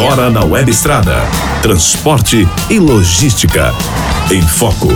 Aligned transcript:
Agora 0.00 0.30
na 0.30 0.42
Web 0.42 0.70
Estrada. 0.70 1.12
Transporte 1.60 2.48
e 2.70 2.78
logística. 2.78 3.70
Em 4.32 4.40
Foco. 4.40 4.88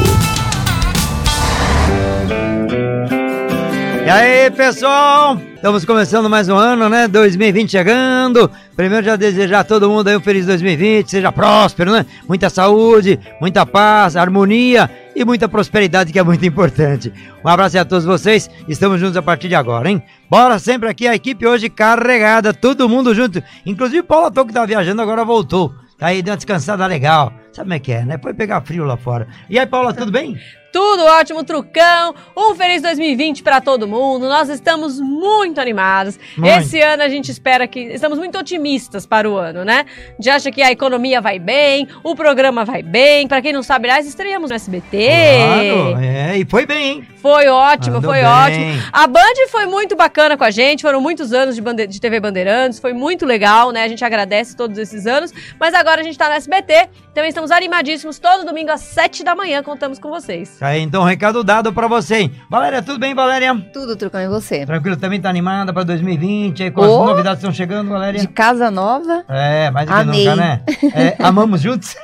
E 4.06 4.08
aí, 4.08 4.50
pessoal? 4.50 5.38
Estamos 5.56 5.84
começando 5.84 6.30
mais 6.30 6.48
um 6.48 6.56
ano, 6.56 6.88
né? 6.88 7.06
2020 7.06 7.70
chegando. 7.70 8.50
Primeiro 8.74 9.04
já 9.04 9.14
desejar 9.14 9.60
a 9.60 9.64
todo 9.64 9.90
mundo 9.90 10.08
aí 10.08 10.16
um 10.16 10.20
feliz 10.20 10.46
2020, 10.46 11.10
seja 11.10 11.30
próspero, 11.30 11.92
né? 11.92 12.06
Muita 12.26 12.48
saúde, 12.48 13.20
muita 13.38 13.66
paz, 13.66 14.16
harmonia 14.16 14.90
e 15.14 15.24
muita 15.24 15.48
prosperidade, 15.48 16.12
que 16.12 16.18
é 16.18 16.22
muito 16.22 16.44
importante. 16.44 17.12
Um 17.44 17.48
abraço 17.48 17.78
a 17.78 17.84
todos 17.84 18.04
vocês. 18.04 18.50
Estamos 18.68 19.00
juntos 19.00 19.16
a 19.16 19.22
partir 19.22 19.48
de 19.48 19.54
agora, 19.54 19.88
hein? 19.88 20.02
Bora 20.28 20.58
sempre 20.58 20.88
aqui, 20.88 21.06
a 21.06 21.14
equipe 21.14 21.46
hoje 21.46 21.68
carregada, 21.68 22.52
todo 22.52 22.88
mundo 22.88 23.14
junto. 23.14 23.42
Inclusive 23.64 24.00
o 24.00 24.04
Paulo 24.04 24.26
Atô, 24.26 24.44
que 24.44 24.52
tá 24.52 24.66
viajando, 24.66 25.00
agora 25.00 25.24
voltou. 25.24 25.74
Tá 25.98 26.08
aí, 26.08 26.22
deu 26.22 26.32
uma 26.32 26.36
descansada 26.36 26.86
legal. 26.86 27.32
Sabe 27.52 27.66
como 27.66 27.74
é 27.74 27.78
que 27.78 27.92
é, 27.92 28.04
né? 28.04 28.18
Foi 28.20 28.34
pegar 28.34 28.60
frio 28.62 28.84
lá 28.84 28.96
fora. 28.96 29.28
E 29.48 29.58
aí, 29.58 29.66
Paula, 29.66 29.92
tudo 29.92 30.10
bem? 30.10 30.36
Tudo 30.74 31.04
ótimo, 31.04 31.44
trucão. 31.44 32.12
Um 32.36 32.52
feliz 32.56 32.82
2020 32.82 33.44
para 33.44 33.60
todo 33.60 33.86
mundo. 33.86 34.28
Nós 34.28 34.48
estamos 34.48 34.98
muito 35.00 35.60
animados. 35.60 36.18
Muito. 36.36 36.52
Esse 36.58 36.80
ano 36.80 37.04
a 37.04 37.08
gente 37.08 37.30
espera 37.30 37.68
que 37.68 37.78
estamos 37.78 38.18
muito 38.18 38.36
otimistas 38.36 39.06
para 39.06 39.30
o 39.30 39.36
ano, 39.36 39.64
né? 39.64 39.86
A 39.86 40.10
gente 40.20 40.30
acha 40.30 40.50
que 40.50 40.60
a 40.60 40.72
economia 40.72 41.20
vai 41.20 41.38
bem, 41.38 41.86
o 42.02 42.16
programa 42.16 42.64
vai 42.64 42.82
bem. 42.82 43.28
Para 43.28 43.40
quem 43.40 43.52
não 43.52 43.62
sabe, 43.62 43.88
aliás, 43.88 44.04
estreamos 44.04 44.50
no 44.50 44.56
SBT. 44.56 45.08
Claro, 45.08 45.98
é, 46.02 46.38
e 46.38 46.44
foi 46.44 46.66
bem, 46.66 46.84
hein? 46.90 47.08
Foi 47.22 47.46
ótimo, 47.46 47.98
Andou 47.98 48.10
foi 48.10 48.20
bem. 48.20 48.28
ótimo. 48.28 48.82
A 48.92 49.06
Band 49.06 49.20
foi 49.50 49.66
muito 49.66 49.94
bacana 49.94 50.36
com 50.36 50.42
a 50.44 50.50
gente, 50.50 50.82
foram 50.82 51.00
muitos 51.00 51.32
anos 51.32 51.54
de, 51.54 51.62
bande- 51.62 51.86
de 51.86 52.00
TV 52.00 52.18
Bandeirantes, 52.18 52.80
foi 52.80 52.92
muito 52.92 53.24
legal, 53.24 53.70
né? 53.70 53.84
A 53.84 53.88
gente 53.88 54.04
agradece 54.04 54.56
todos 54.56 54.76
esses 54.76 55.06
anos, 55.06 55.32
mas 55.58 55.72
agora 55.72 56.00
a 56.00 56.04
gente 56.04 56.18
tá 56.18 56.26
no 56.28 56.34
SBT, 56.34 56.88
então 57.12 57.24
estamos 57.24 57.50
animadíssimos. 57.52 58.18
Todo 58.18 58.44
domingo 58.44 58.72
às 58.72 58.80
7 58.80 59.22
da 59.22 59.34
manhã 59.36 59.62
contamos 59.62 59.98
com 60.00 60.10
vocês. 60.10 60.58
Aí, 60.64 60.80
então, 60.80 61.04
recado 61.04 61.44
dado 61.44 61.74
pra 61.74 61.86
você, 61.86 62.16
hein? 62.20 62.32
Valéria, 62.48 62.80
tudo 62.82 62.98
bem, 62.98 63.14
Valéria? 63.14 63.54
Tudo, 63.70 63.96
Trucão, 63.96 64.18
e 64.22 64.28
você? 64.28 64.64
Tranquilo, 64.64 64.96
também 64.96 65.20
tá 65.20 65.28
animada 65.28 65.74
pra 65.74 65.82
2020, 65.82 66.62
aí 66.62 66.70
com 66.70 66.82
as 66.82 66.90
Ô! 66.90 67.04
novidades 67.04 67.40
que 67.42 67.46
estão 67.46 67.52
chegando, 67.52 67.90
Valéria? 67.90 68.18
De 68.18 68.26
casa 68.28 68.70
nova? 68.70 69.26
É, 69.28 69.70
mais 69.70 69.86
do 69.86 69.92
que 69.94 70.04
nunca, 70.04 70.36
né? 70.36 70.62
É, 70.94 71.16
amamos 71.22 71.60
juntos? 71.60 71.94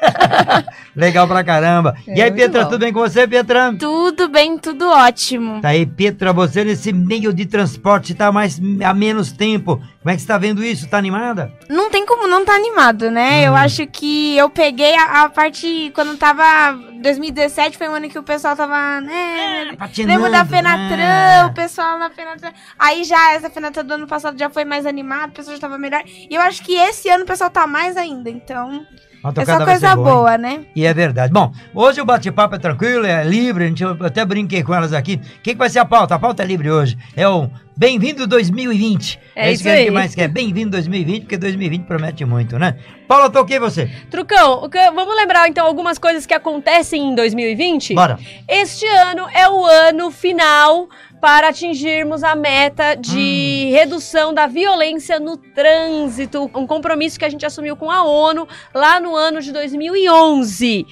Legal 0.94 1.26
pra 1.26 1.42
caramba. 1.42 1.94
e 2.06 2.20
É, 2.20 2.24
aí, 2.24 2.30
muito 2.30 2.42
Petra, 2.42 2.64
bom. 2.64 2.68
tudo 2.70 2.80
bem 2.80 2.92
com 2.92 3.00
você, 3.00 3.26
Petra? 3.26 3.74
Tudo 3.78 4.28
bem, 4.28 4.58
tudo 4.58 4.90
ótimo. 4.90 5.62
Tá 5.62 5.68
aí, 5.68 5.86
Petra, 5.86 6.30
você 6.30 6.62
nesse 6.62 6.92
meio 6.92 7.32
de 7.32 7.46
transporte 7.46 8.12
tá 8.14 8.30
mais 8.30 8.60
há 8.84 8.92
menos 8.92 9.32
tempo. 9.32 9.80
Como 10.00 10.10
é 10.10 10.16
que 10.16 10.22
você 10.22 10.26
tá 10.28 10.38
vendo 10.38 10.64
isso? 10.64 10.88
Tá 10.88 10.96
animada? 10.96 11.52
Não 11.68 11.90
tem 11.90 12.06
como 12.06 12.26
não 12.26 12.42
tá 12.42 12.54
animado, 12.54 13.10
né? 13.10 13.40
Hum. 13.40 13.48
Eu 13.48 13.54
acho 13.54 13.86
que 13.86 14.34
eu 14.34 14.48
peguei 14.48 14.96
a, 14.96 15.24
a 15.24 15.28
parte 15.28 15.92
quando 15.94 16.16
tava 16.16 16.72
2017 17.02 17.76
foi 17.76 17.86
um 17.86 17.94
ano 17.94 18.08
que 18.08 18.18
o 18.18 18.22
pessoal 18.22 18.56
tava, 18.56 19.00
né? 19.02 19.74
Patinando, 19.76 20.22
Lembro 20.22 20.32
da 20.32 20.46
Fenatran, 20.46 20.96
né? 20.96 21.44
o 21.44 21.52
pessoal 21.52 21.98
na 21.98 22.08
Fenatran. 22.08 22.50
Aí 22.78 23.04
já 23.04 23.34
essa 23.34 23.50
Fenatran 23.50 23.84
do 23.84 23.94
ano 23.94 24.06
passado 24.06 24.38
já 24.38 24.48
foi 24.48 24.64
mais 24.64 24.86
animado, 24.86 25.30
o 25.30 25.34
pessoal 25.34 25.56
já 25.56 25.60
tava 25.60 25.76
melhor. 25.76 26.02
E 26.06 26.34
eu 26.34 26.40
acho 26.40 26.62
que 26.62 26.74
esse 26.74 27.10
ano 27.10 27.24
o 27.24 27.26
pessoal 27.26 27.50
tá 27.50 27.66
mais 27.66 27.94
ainda, 27.98 28.30
então 28.30 28.86
é 29.22 29.44
só 29.44 29.64
coisa 29.64 29.96
boa, 29.96 30.10
boa, 30.10 30.38
né? 30.38 30.60
E 30.74 30.86
é 30.86 30.94
verdade. 30.94 31.32
Bom, 31.32 31.52
hoje 31.74 32.00
o 32.00 32.04
bate-papo 32.04 32.54
é 32.54 32.58
tranquilo, 32.58 33.04
é 33.04 33.22
livre, 33.22 33.64
a 33.64 33.68
gente, 33.68 33.82
eu 33.82 33.96
até 34.00 34.24
brinquei 34.24 34.62
com 34.62 34.74
elas 34.74 34.92
aqui. 34.92 35.14
O 35.16 35.42
que, 35.42 35.52
que 35.52 35.58
vai 35.58 35.68
ser 35.68 35.80
a 35.80 35.84
pauta? 35.84 36.14
A 36.14 36.18
pauta 36.18 36.42
é 36.42 36.46
livre 36.46 36.70
hoje. 36.70 36.96
É 37.14 37.28
o 37.28 37.50
Bem-vindo 37.80 38.26
2020. 38.26 39.18
É 39.34 39.50
isso 39.50 39.62
que 39.62 39.68
a 39.70 39.76
gente 39.76 39.90
mais 39.90 40.14
quer. 40.14 40.28
Bem-vindo 40.28 40.72
2020, 40.72 41.22
porque 41.22 41.38
2020 41.38 41.84
promete 41.84 42.26
muito, 42.26 42.58
né? 42.58 42.76
Paula, 43.08 43.30
toquei 43.30 43.58
você. 43.58 43.90
Trucão, 44.10 44.68
vamos 44.94 45.16
lembrar 45.16 45.48
então 45.48 45.66
algumas 45.66 45.98
coisas 45.98 46.26
que 46.26 46.34
acontecem 46.34 47.10
em 47.10 47.14
2020? 47.14 47.94
Bora. 47.94 48.18
Este 48.46 48.86
ano 48.86 49.26
é 49.32 49.48
o 49.48 49.64
ano 49.64 50.10
final 50.10 50.90
para 51.20 51.48
atingirmos 51.48 52.22
a 52.24 52.34
meta 52.34 52.94
de 52.94 53.66
Hum. 53.66 53.72
redução 53.72 54.32
da 54.32 54.46
violência 54.46 55.20
no 55.20 55.36
trânsito, 55.36 56.50
um 56.54 56.66
compromisso 56.66 57.18
que 57.18 57.24
a 57.24 57.28
gente 57.28 57.44
assumiu 57.44 57.76
com 57.76 57.90
a 57.90 58.02
ONU 58.04 58.48
lá 58.74 58.98
no 58.98 59.14
ano 59.14 59.40
de 59.40 59.52
2011. 59.52 60.86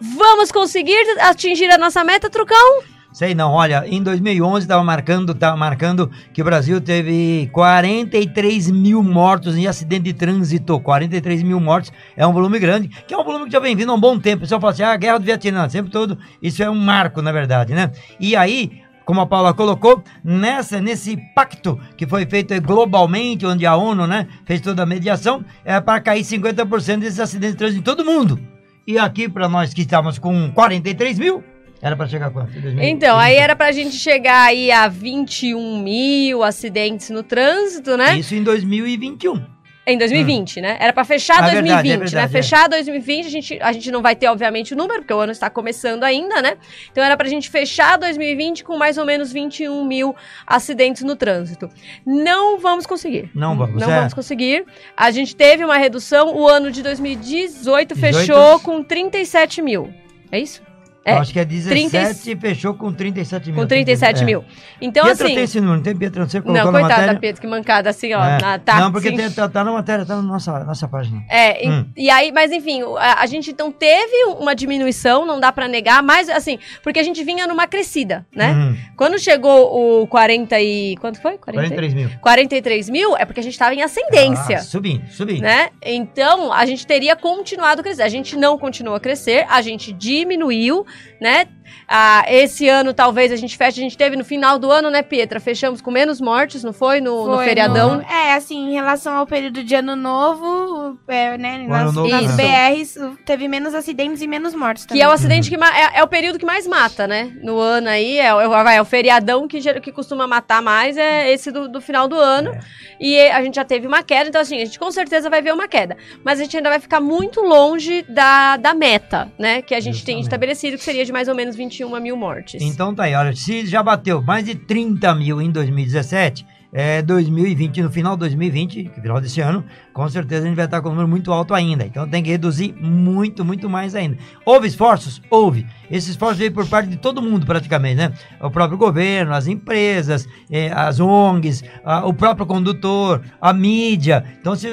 Vamos 0.00 0.50
conseguir 0.50 0.98
atingir 1.20 1.70
a 1.70 1.78
nossa 1.78 2.02
meta, 2.04 2.28
Trucão? 2.30 2.82
Sei 3.12 3.34
não, 3.34 3.52
olha, 3.52 3.84
em 3.86 4.02
2011 4.02 4.64
estava 4.64 4.82
marcando, 4.82 5.34
tava 5.34 5.54
marcando 5.54 6.10
que 6.32 6.40
o 6.40 6.44
Brasil 6.46 6.80
teve 6.80 7.50
43 7.52 8.70
mil 8.70 9.02
mortos 9.02 9.54
em 9.54 9.66
acidente 9.66 10.04
de 10.04 10.14
trânsito. 10.14 10.80
43 10.80 11.42
mil 11.42 11.60
mortos 11.60 11.92
é 12.16 12.26
um 12.26 12.32
volume 12.32 12.58
grande, 12.58 12.88
que 12.88 13.12
é 13.12 13.18
um 13.18 13.22
volume 13.22 13.44
que 13.44 13.52
já 13.52 13.60
vem 13.60 13.76
vindo 13.76 13.92
há 13.92 13.94
um 13.94 14.00
bom 14.00 14.18
tempo. 14.18 14.38
O 14.38 14.40
pessoal 14.40 14.62
fala 14.62 14.72
assim, 14.72 14.82
ah, 14.82 14.92
a 14.92 14.96
guerra 14.96 15.18
do 15.18 15.26
Vietnã, 15.26 15.68
sempre 15.68 15.92
todo. 15.92 16.16
Isso 16.40 16.62
é 16.62 16.70
um 16.70 16.74
marco, 16.74 17.20
na 17.20 17.32
verdade, 17.32 17.74
né? 17.74 17.92
E 18.18 18.34
aí, 18.34 18.81
como 19.04 19.20
a 19.20 19.26
Paula 19.26 19.54
colocou, 19.54 20.02
nessa, 20.22 20.80
nesse 20.80 21.16
pacto 21.34 21.78
que 21.96 22.06
foi 22.06 22.26
feito 22.26 22.60
globalmente, 22.60 23.46
onde 23.46 23.66
a 23.66 23.76
ONU, 23.76 24.06
né, 24.06 24.28
fez 24.44 24.60
toda 24.60 24.82
a 24.82 24.86
mediação, 24.86 25.44
é 25.64 25.80
para 25.80 26.00
cair 26.00 26.22
50% 26.22 26.98
desses 26.98 27.20
acidentes 27.20 27.52
de 27.52 27.58
trânsito 27.58 27.80
em 27.80 27.82
todo 27.82 28.04
mundo. 28.04 28.38
E 28.86 28.98
aqui, 28.98 29.28
para 29.28 29.48
nós 29.48 29.72
que 29.72 29.82
estávamos 29.82 30.18
com 30.18 30.50
43 30.52 31.18
mil, 31.18 31.42
era 31.80 31.96
para 31.96 32.06
chegar 32.06 32.26
a 32.28 32.30
quanto? 32.30 32.52
2020? 32.52 32.84
Então, 32.84 33.18
aí 33.18 33.34
era 33.34 33.56
pra 33.56 33.72
gente 33.72 33.96
chegar 33.96 34.44
aí 34.44 34.70
a 34.70 34.86
21 34.86 35.82
mil 35.82 36.44
acidentes 36.44 37.10
no 37.10 37.24
trânsito, 37.24 37.96
né? 37.96 38.16
Isso 38.18 38.34
em 38.36 38.42
2021. 38.42 39.44
Em 39.84 39.98
2020, 39.98 40.60
né? 40.60 40.76
Era 40.78 40.92
pra 40.92 41.04
fechar 41.04 41.42
Ah, 41.42 41.48
é 41.48 41.52
2020, 41.52 41.64
verdade, 41.74 41.88
é 41.88 41.96
né? 41.96 42.04
verdade, 42.04 42.24
é. 42.24 42.28
Fechar 42.42 42.68
2020, 42.68 43.26
a 43.26 43.28
gente, 43.30 43.58
a 43.60 43.72
gente 43.72 43.90
não 43.90 44.00
vai 44.00 44.14
ter, 44.14 44.28
obviamente, 44.28 44.74
o 44.74 44.76
número, 44.76 45.00
porque 45.00 45.12
o 45.12 45.18
ano 45.18 45.32
está 45.32 45.50
começando 45.50 46.04
ainda, 46.04 46.40
né? 46.40 46.56
Então 46.92 47.02
era 47.02 47.16
pra 47.16 47.28
gente 47.28 47.50
fechar 47.50 47.98
2020 47.98 48.62
com 48.62 48.76
mais 48.76 48.96
ou 48.96 49.04
menos 49.04 49.32
21 49.32 49.84
mil 49.84 50.14
acidentes 50.46 51.02
no 51.02 51.16
trânsito. 51.16 51.68
Não 52.06 52.60
vamos 52.60 52.86
conseguir. 52.86 53.28
Não 53.34 53.56
vamos, 53.58 53.80
Não 53.80 53.90
é. 53.90 53.96
vamos 53.96 54.14
conseguir. 54.14 54.64
A 54.96 55.10
gente 55.10 55.34
teve 55.34 55.64
uma 55.64 55.76
redução, 55.76 56.32
o 56.36 56.48
ano 56.48 56.70
de 56.70 56.80
2018 56.80 57.94
18. 57.94 57.96
fechou 57.96 58.60
com 58.60 58.84
37 58.84 59.60
mil. 59.62 59.92
É 60.30 60.38
isso? 60.38 60.62
É, 61.04 61.14
Acho 61.14 61.32
que 61.32 61.40
é 61.40 61.44
17 61.44 61.90
30 61.90 62.30
e 62.30 62.36
fechou 62.36 62.74
com 62.74 62.92
37 62.92 63.50
mil. 63.50 63.60
com 63.60 63.66
37 63.66 64.22
É. 64.22 64.24
mil. 64.24 64.44
Então, 64.80 65.04
Pietra 65.04 65.26
assim. 65.26 65.34
tem 65.34 65.44
esse 65.44 65.60
número, 65.60 65.76
não 65.78 65.82
tem 65.82 65.96
Pietra? 65.96 66.24
Você 66.28 66.40
colocou 66.40 66.64
Não, 66.64 66.70
coitada 66.72 66.88
matéria? 66.94 67.14
da 67.14 67.20
Pedro, 67.20 67.40
que 67.40 67.46
mancada, 67.48 67.90
assim, 67.90 68.12
ó. 68.14 68.24
É. 68.24 68.40
na- 68.40 68.58
tá, 68.58 68.78
não, 68.78 68.92
porque 68.92 69.10
tem- 69.10 69.30
tá, 69.30 69.48
tá 69.48 69.64
na 69.64 69.72
matéria, 69.72 70.06
tá 70.06 70.14
na 70.16 70.22
nossa, 70.22 70.62
nossa 70.64 70.86
página. 70.86 71.22
É, 71.28 71.64
e- 71.66 71.68
Hum. 71.70 71.86
e 71.96 72.08
aí, 72.08 72.30
mas 72.30 72.52
enfim, 72.52 72.82
a, 72.98 73.20
a 73.22 73.26
gente 73.26 73.50
então 73.50 73.72
teve 73.72 74.24
uma 74.38 74.54
diminuição, 74.54 75.26
não 75.26 75.40
dá 75.40 75.50
pra 75.50 75.66
negar, 75.66 76.02
mas 76.02 76.28
assim, 76.28 76.58
porque 76.82 77.00
a 77.00 77.02
gente 77.02 77.22
vinha 77.24 77.46
numa 77.48 77.66
crescida, 77.66 78.24
né? 78.34 78.52
Uhum. 78.52 78.76
Quando 78.96 79.18
chegou 79.18 80.02
o 80.02 80.06
40 80.06 80.60
e. 80.60 80.96
Quanto 81.00 81.20
foi? 81.20 81.36
40? 81.38 81.68
43 81.68 81.94
mil. 81.94 82.10
43 82.20 82.88
mil 82.90 83.16
é 83.16 83.24
porque 83.24 83.40
a 83.40 83.42
gente 83.42 83.58
tava 83.58 83.74
em 83.74 83.82
ascendência. 83.82 84.58
Ah, 84.58 84.62
subindo, 84.62 85.06
subindo. 85.10 85.42
Né? 85.42 85.70
Então, 85.84 86.52
a 86.52 86.64
gente 86.64 86.86
teria 86.86 87.16
continuado 87.16 87.80
a 87.80 87.84
crescer. 87.84 88.02
A 88.02 88.08
gente 88.08 88.36
não 88.36 88.56
continuou 88.56 88.96
a 88.96 89.00
crescer, 89.00 89.44
a 89.48 89.60
gente 89.60 89.92
diminuiu, 89.92 90.86
né? 91.20 91.46
Ah, 91.88 92.24
esse 92.28 92.68
ano, 92.68 92.92
talvez, 92.94 93.32
a 93.32 93.36
gente 93.36 93.56
feche. 93.56 93.80
A 93.80 93.82
gente 93.82 93.96
teve 93.96 94.16
no 94.16 94.24
final 94.24 94.58
do 94.58 94.70
ano, 94.70 94.90
né, 94.90 95.02
Pietra? 95.02 95.40
Fechamos 95.40 95.80
com 95.80 95.90
menos 95.90 96.20
mortes, 96.20 96.62
não 96.64 96.72
foi? 96.72 97.00
No, 97.00 97.26
no 97.26 97.34
Foi 97.36 97.44
feriadão. 97.44 97.96
no- 97.96 98.02
é, 98.02 98.34
assim, 98.34 98.70
em 98.70 98.72
relação 98.72 99.14
ao 99.16 99.26
período 99.26 99.62
de 99.64 99.74
ano 99.74 99.94
novo, 99.96 100.98
é, 101.08 101.36
né, 101.38 101.64
O 101.66 101.68
nas, 101.68 101.94
novo, 101.94 102.08
nas 102.08 102.36
né? 102.36 102.70
BRs 102.76 102.98
teve 103.24 103.48
menos 103.48 103.74
acidentes 103.74 104.22
e 104.22 104.26
menos 104.26 104.54
mortes 104.54 104.84
Que 104.84 104.90
também. 104.90 105.02
é 105.02 105.08
o 105.08 105.12
acidente 105.12 105.48
que 105.50 105.56
é, 105.56 105.98
é 105.98 106.02
o 106.02 106.08
período 106.08 106.38
que 106.38 106.46
mais 106.46 106.66
mata, 106.66 107.06
né? 107.06 107.32
No 107.42 107.58
ano 107.58 107.88
aí, 107.88 108.18
é, 108.18 108.34
o- 108.34 108.48
vai, 108.48 108.76
é 108.76 108.80
o 108.82 108.84
feriadão 108.84 109.46
que, 109.46 109.60
que 109.80 109.92
costuma 109.92 110.26
matar 110.26 110.62
mais, 110.62 110.96
é 110.96 111.30
esse 111.32 111.50
do, 111.50 111.68
do 111.68 111.80
final 111.80 112.08
do 112.08 112.16
ano. 112.16 112.50
É. 112.50 112.60
E 113.00 113.20
a 113.30 113.42
gente 113.42 113.56
já 113.56 113.64
teve 113.64 113.86
uma 113.86 114.02
queda, 114.02 114.28
então 114.28 114.40
assim, 114.40 114.56
a 114.62 114.64
gente 114.64 114.78
com 114.78 114.90
certeza 114.90 115.28
vai 115.28 115.42
ver 115.42 115.52
uma 115.52 115.66
queda. 115.66 115.96
Mas 116.24 116.38
a 116.38 116.44
gente 116.44 116.56
ainda 116.56 116.68
vai 116.70 116.78
ficar 116.80 117.00
muito 117.00 117.40
longe 117.40 118.02
da, 118.08 118.56
da 118.56 118.74
meta, 118.74 119.30
né? 119.38 119.60
Que 119.62 119.74
a 119.74 119.80
gente 119.80 120.04
tem 120.04 120.16
Justamente. 120.16 120.22
estabelecido, 120.24 120.76
que 120.78 120.84
seria 120.84 121.04
de 121.04 121.12
mais 121.12 121.26
ou 121.28 121.34
menos 121.34 121.51
21 121.56 122.00
mil 122.00 122.16
mortes. 122.16 122.62
Então 122.62 122.94
tá 122.94 123.04
aí, 123.04 123.14
olha, 123.14 123.34
se 123.34 123.66
já 123.66 123.82
bateu 123.82 124.22
mais 124.22 124.44
de 124.44 124.54
30 124.54 125.14
mil 125.14 125.40
em 125.40 125.50
2017, 125.50 126.46
é 126.72 127.02
2020, 127.02 127.82
no 127.82 127.90
final 127.90 128.14
de 128.14 128.20
2020, 128.20 128.84
que 128.84 128.98
é 128.98 129.02
final 129.02 129.20
desse 129.20 129.42
ano, 129.42 129.62
com 129.92 130.08
certeza 130.08 130.44
a 130.44 130.48
gente 130.48 130.56
vai 130.56 130.64
estar 130.64 130.80
com 130.80 130.88
um 130.88 130.92
número 130.92 131.06
muito 131.06 131.30
alto 131.30 131.52
ainda. 131.52 131.84
Então 131.84 132.08
tem 132.08 132.22
que 132.22 132.30
reduzir 132.30 132.74
muito, 132.80 133.44
muito 133.44 133.68
mais 133.68 133.94
ainda. 133.94 134.16
Houve 134.44 134.68
esforços? 134.68 135.20
Houve. 135.28 135.66
Esse 135.90 136.10
esforço 136.10 136.38
veio 136.38 136.52
por 136.52 136.66
parte 136.66 136.88
de 136.88 136.96
todo 136.96 137.20
mundo 137.20 137.44
praticamente, 137.44 137.96
né? 137.96 138.12
O 138.40 138.50
próprio 138.50 138.78
governo, 138.78 139.34
as 139.34 139.46
empresas, 139.46 140.26
eh, 140.50 140.72
as 140.74 140.98
ONGs, 140.98 141.62
o 142.04 142.14
próprio 142.14 142.46
condutor, 142.46 143.20
a 143.38 143.52
mídia. 143.52 144.24
Então 144.40 144.56
se 144.56 144.68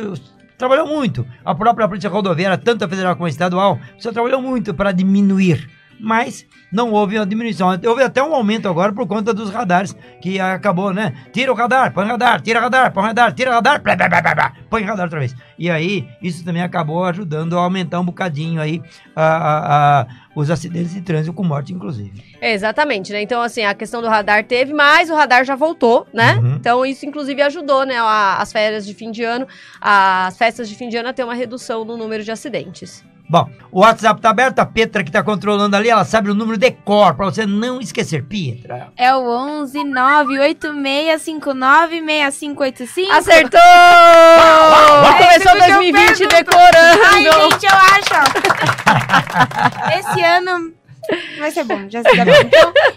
trabalhou 0.57 0.87
muito. 0.87 1.25
A 1.43 1.53
própria 1.53 1.87
Polícia 1.87 2.09
Rodoviária, 2.09 2.57
tanto 2.57 2.85
a 2.85 2.87
federal 2.87 3.15
como 3.15 3.25
a 3.25 3.29
estadual, 3.29 3.77
você 3.97 4.09
trabalhou 4.11 4.41
muito 4.41 4.73
para 4.73 4.93
diminuir 4.93 5.78
mas 5.99 6.45
não 6.71 6.91
houve 6.91 7.17
uma 7.17 7.25
diminuição. 7.25 7.69
Houve 7.85 8.03
até 8.03 8.21
um 8.23 8.33
aumento 8.33 8.67
agora 8.67 8.93
por 8.93 9.07
conta 9.07 9.33
dos 9.33 9.49
radares, 9.49 9.95
que 10.21 10.39
acabou, 10.39 10.93
né? 10.93 11.13
Tira 11.33 11.51
o 11.51 11.55
radar, 11.55 11.91
põe 11.93 12.05
radar, 12.05 12.41
tira 12.41 12.59
o 12.59 12.61
radar, 12.63 12.91
põe 12.93 13.03
radar, 13.03 13.33
tira 13.33 13.51
o 13.51 13.53
radar, 13.53 13.81
blá, 13.81 13.95
blá, 13.95 14.07
blá, 14.09 14.21
blá, 14.21 14.35
blá, 14.35 14.53
põe 14.69 14.83
radar 14.83 15.05
outra 15.05 15.19
vez. 15.19 15.35
E 15.57 15.69
aí, 15.69 16.07
isso 16.21 16.43
também 16.45 16.61
acabou 16.61 17.03
ajudando 17.05 17.57
a 17.57 17.61
aumentar 17.61 17.99
um 17.99 18.05
bocadinho 18.05 18.61
aí 18.61 18.81
a, 19.15 19.23
a- 19.25 20.01
a- 20.01 20.07
os 20.35 20.49
acidentes 20.49 20.93
de 20.93 21.01
trânsito 21.01 21.33
com 21.33 21.43
morte, 21.43 21.73
inclusive. 21.73 22.23
É, 22.39 22.53
Exatamente, 22.53 23.11
né? 23.11 23.21
Então, 23.21 23.41
assim, 23.41 23.63
a 23.65 23.73
questão 23.73 24.01
do 24.01 24.07
radar 24.07 24.45
teve, 24.45 24.73
mas 24.73 25.09
o 25.09 25.15
radar 25.15 25.43
já 25.43 25.55
voltou, 25.55 26.07
né? 26.13 26.35
Uhum. 26.35 26.55
Então, 26.55 26.85
isso, 26.85 27.05
inclusive, 27.05 27.41
ajudou, 27.41 27.83
né? 27.85 27.97
a- 27.97 28.37
as 28.37 28.51
férias 28.51 28.85
de 28.85 28.93
fim 28.93 29.11
de 29.11 29.23
ano, 29.23 29.47
as 29.81 30.37
festas 30.37 30.69
de 30.69 30.75
fim 30.75 30.87
de 30.87 30.97
ano 30.97 31.09
a 31.09 31.13
ter 31.13 31.23
uma 31.23 31.33
redução 31.33 31.83
no 31.83 31.97
número 31.97 32.23
de 32.23 32.31
acidentes. 32.31 33.03
Bom, 33.29 33.47
o 33.71 33.81
WhatsApp 33.81 34.19
tá 34.19 34.31
aberto, 34.31 34.57
a 34.57 34.65
Petra 34.65 35.03
que 35.03 35.11
tá 35.11 35.21
controlando 35.21 35.75
ali, 35.75 35.87
ela 35.89 36.03
sabe 36.03 36.31
o 36.31 36.33
número 36.33 36.57
de 36.57 36.71
cor, 36.71 37.13
pra 37.13 37.25
você 37.25 37.45
não 37.45 37.79
esquecer. 37.79 38.23
Petra. 38.23 38.87
É 38.97 39.13
o 39.15 39.19
11 39.29 39.83
98659 39.83 41.99
6585. 42.05 43.11
Acertou! 43.11 43.59
É 43.59 45.13
Começou 45.13 45.29
isso 45.29 45.41
que 45.41 45.47
eu 45.49 45.59
2020 45.75 46.17
pergunto. 46.17 46.35
decorando! 46.35 47.01
Ai, 47.05 47.23
gente, 47.23 47.65
eu 47.65 47.75
acho, 47.75 48.13
ó. 48.15 48.23
Esse 49.99 50.21
ano 50.23 50.73
vai 51.39 51.51
ser 51.51 51.63
bom, 51.65 51.85
já 51.89 52.01
se 52.03 52.15
dá 52.17 52.25
bem. 52.25 52.33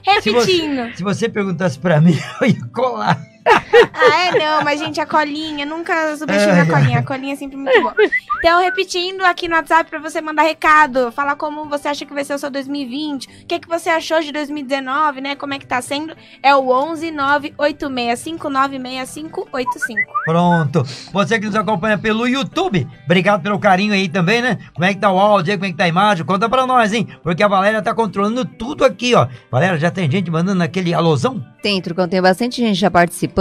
Então, 0.05 0.21
Se 0.23 0.31
você, 0.31 0.53
repetindo. 0.53 0.97
se 0.97 1.03
você 1.03 1.29
perguntasse 1.29 1.79
pra 1.79 2.01
mim, 2.01 2.19
eu 2.41 2.47
ia 2.49 2.57
colar. 2.75 3.19
Ah, 3.95 4.27
é 4.27 4.39
não, 4.39 4.65
mas 4.65 4.81
gente, 4.81 5.01
a 5.01 5.07
colinha, 5.07 5.67
nunca 5.67 6.17
subestime 6.17 6.61
a 6.61 6.67
colinha. 6.67 6.99
A 6.99 7.03
colinha 7.03 7.35
é 7.35 7.37
sempre 7.37 7.57
muito 7.57 7.81
boa. 7.81 7.95
Então, 8.39 8.61
repetindo 8.61 9.23
aqui 9.23 9.49
no 9.49 9.55
WhatsApp 9.55 9.89
pra 9.89 10.01
você 10.01 10.21
mandar 10.21 10.43
recado, 10.43 11.13
falar 11.13 11.37
como 11.37 11.69
você 11.69 11.89
acha 11.89 12.05
que 12.05 12.13
vai 12.13 12.25
ser 12.25 12.35
o 12.35 12.39
seu 12.39 12.51
2020, 12.51 13.27
o 13.27 13.47
que, 13.47 13.61
que 13.61 13.69
você 13.69 13.89
achou 13.89 14.21
de 14.21 14.33
2019, 14.33 15.21
né? 15.21 15.37
Como 15.37 15.55
é 15.55 15.59
que 15.59 15.67
tá 15.67 15.81
sendo? 15.81 16.15
É 16.43 16.55
o 16.55 16.71
11 16.71 17.13
986596585. 17.13 19.97
Pronto. 20.25 20.83
Você 21.13 21.39
que 21.39 21.47
nos 21.47 21.55
acompanha 21.55 21.99
pelo 21.99 22.27
YouTube, 22.27 22.87
obrigado 23.05 23.43
pelo 23.43 23.59
carinho 23.59 23.93
aí 23.93 24.09
também, 24.09 24.43
né? 24.43 24.59
Como 24.75 24.85
é 24.85 24.95
que 24.95 25.01
tá 25.01 25.11
o 25.11 25.19
áudio 25.19 25.53
aí, 25.53 25.59
como 25.59 25.67
é 25.67 25.71
que 25.71 25.77
tá 25.77 25.85
a 25.85 25.89
imagem? 25.89 26.25
Conta 26.25 26.49
pra 26.49 26.67
nós, 26.67 26.93
hein? 26.93 27.07
Porque 27.23 27.43
a 27.43 27.49
Valéria 27.49 27.83
tá 27.83 27.95
controlando 27.95 28.45
tudo 28.45 28.85
aqui, 28.85 29.15
ó. 29.15 29.27
Valéria, 29.51 29.79
já 29.79 29.91
tem 29.91 30.11
gente 30.11 30.31
mandando 30.31 30.63
aquele 30.63 30.93
alôzão? 30.93 31.43
Tem, 31.63 31.81
Trucão, 31.81 32.09
tem 32.09 32.21
bastante 32.21 32.57
gente 32.57 32.79
já 32.79 32.91
participando. 32.91 33.32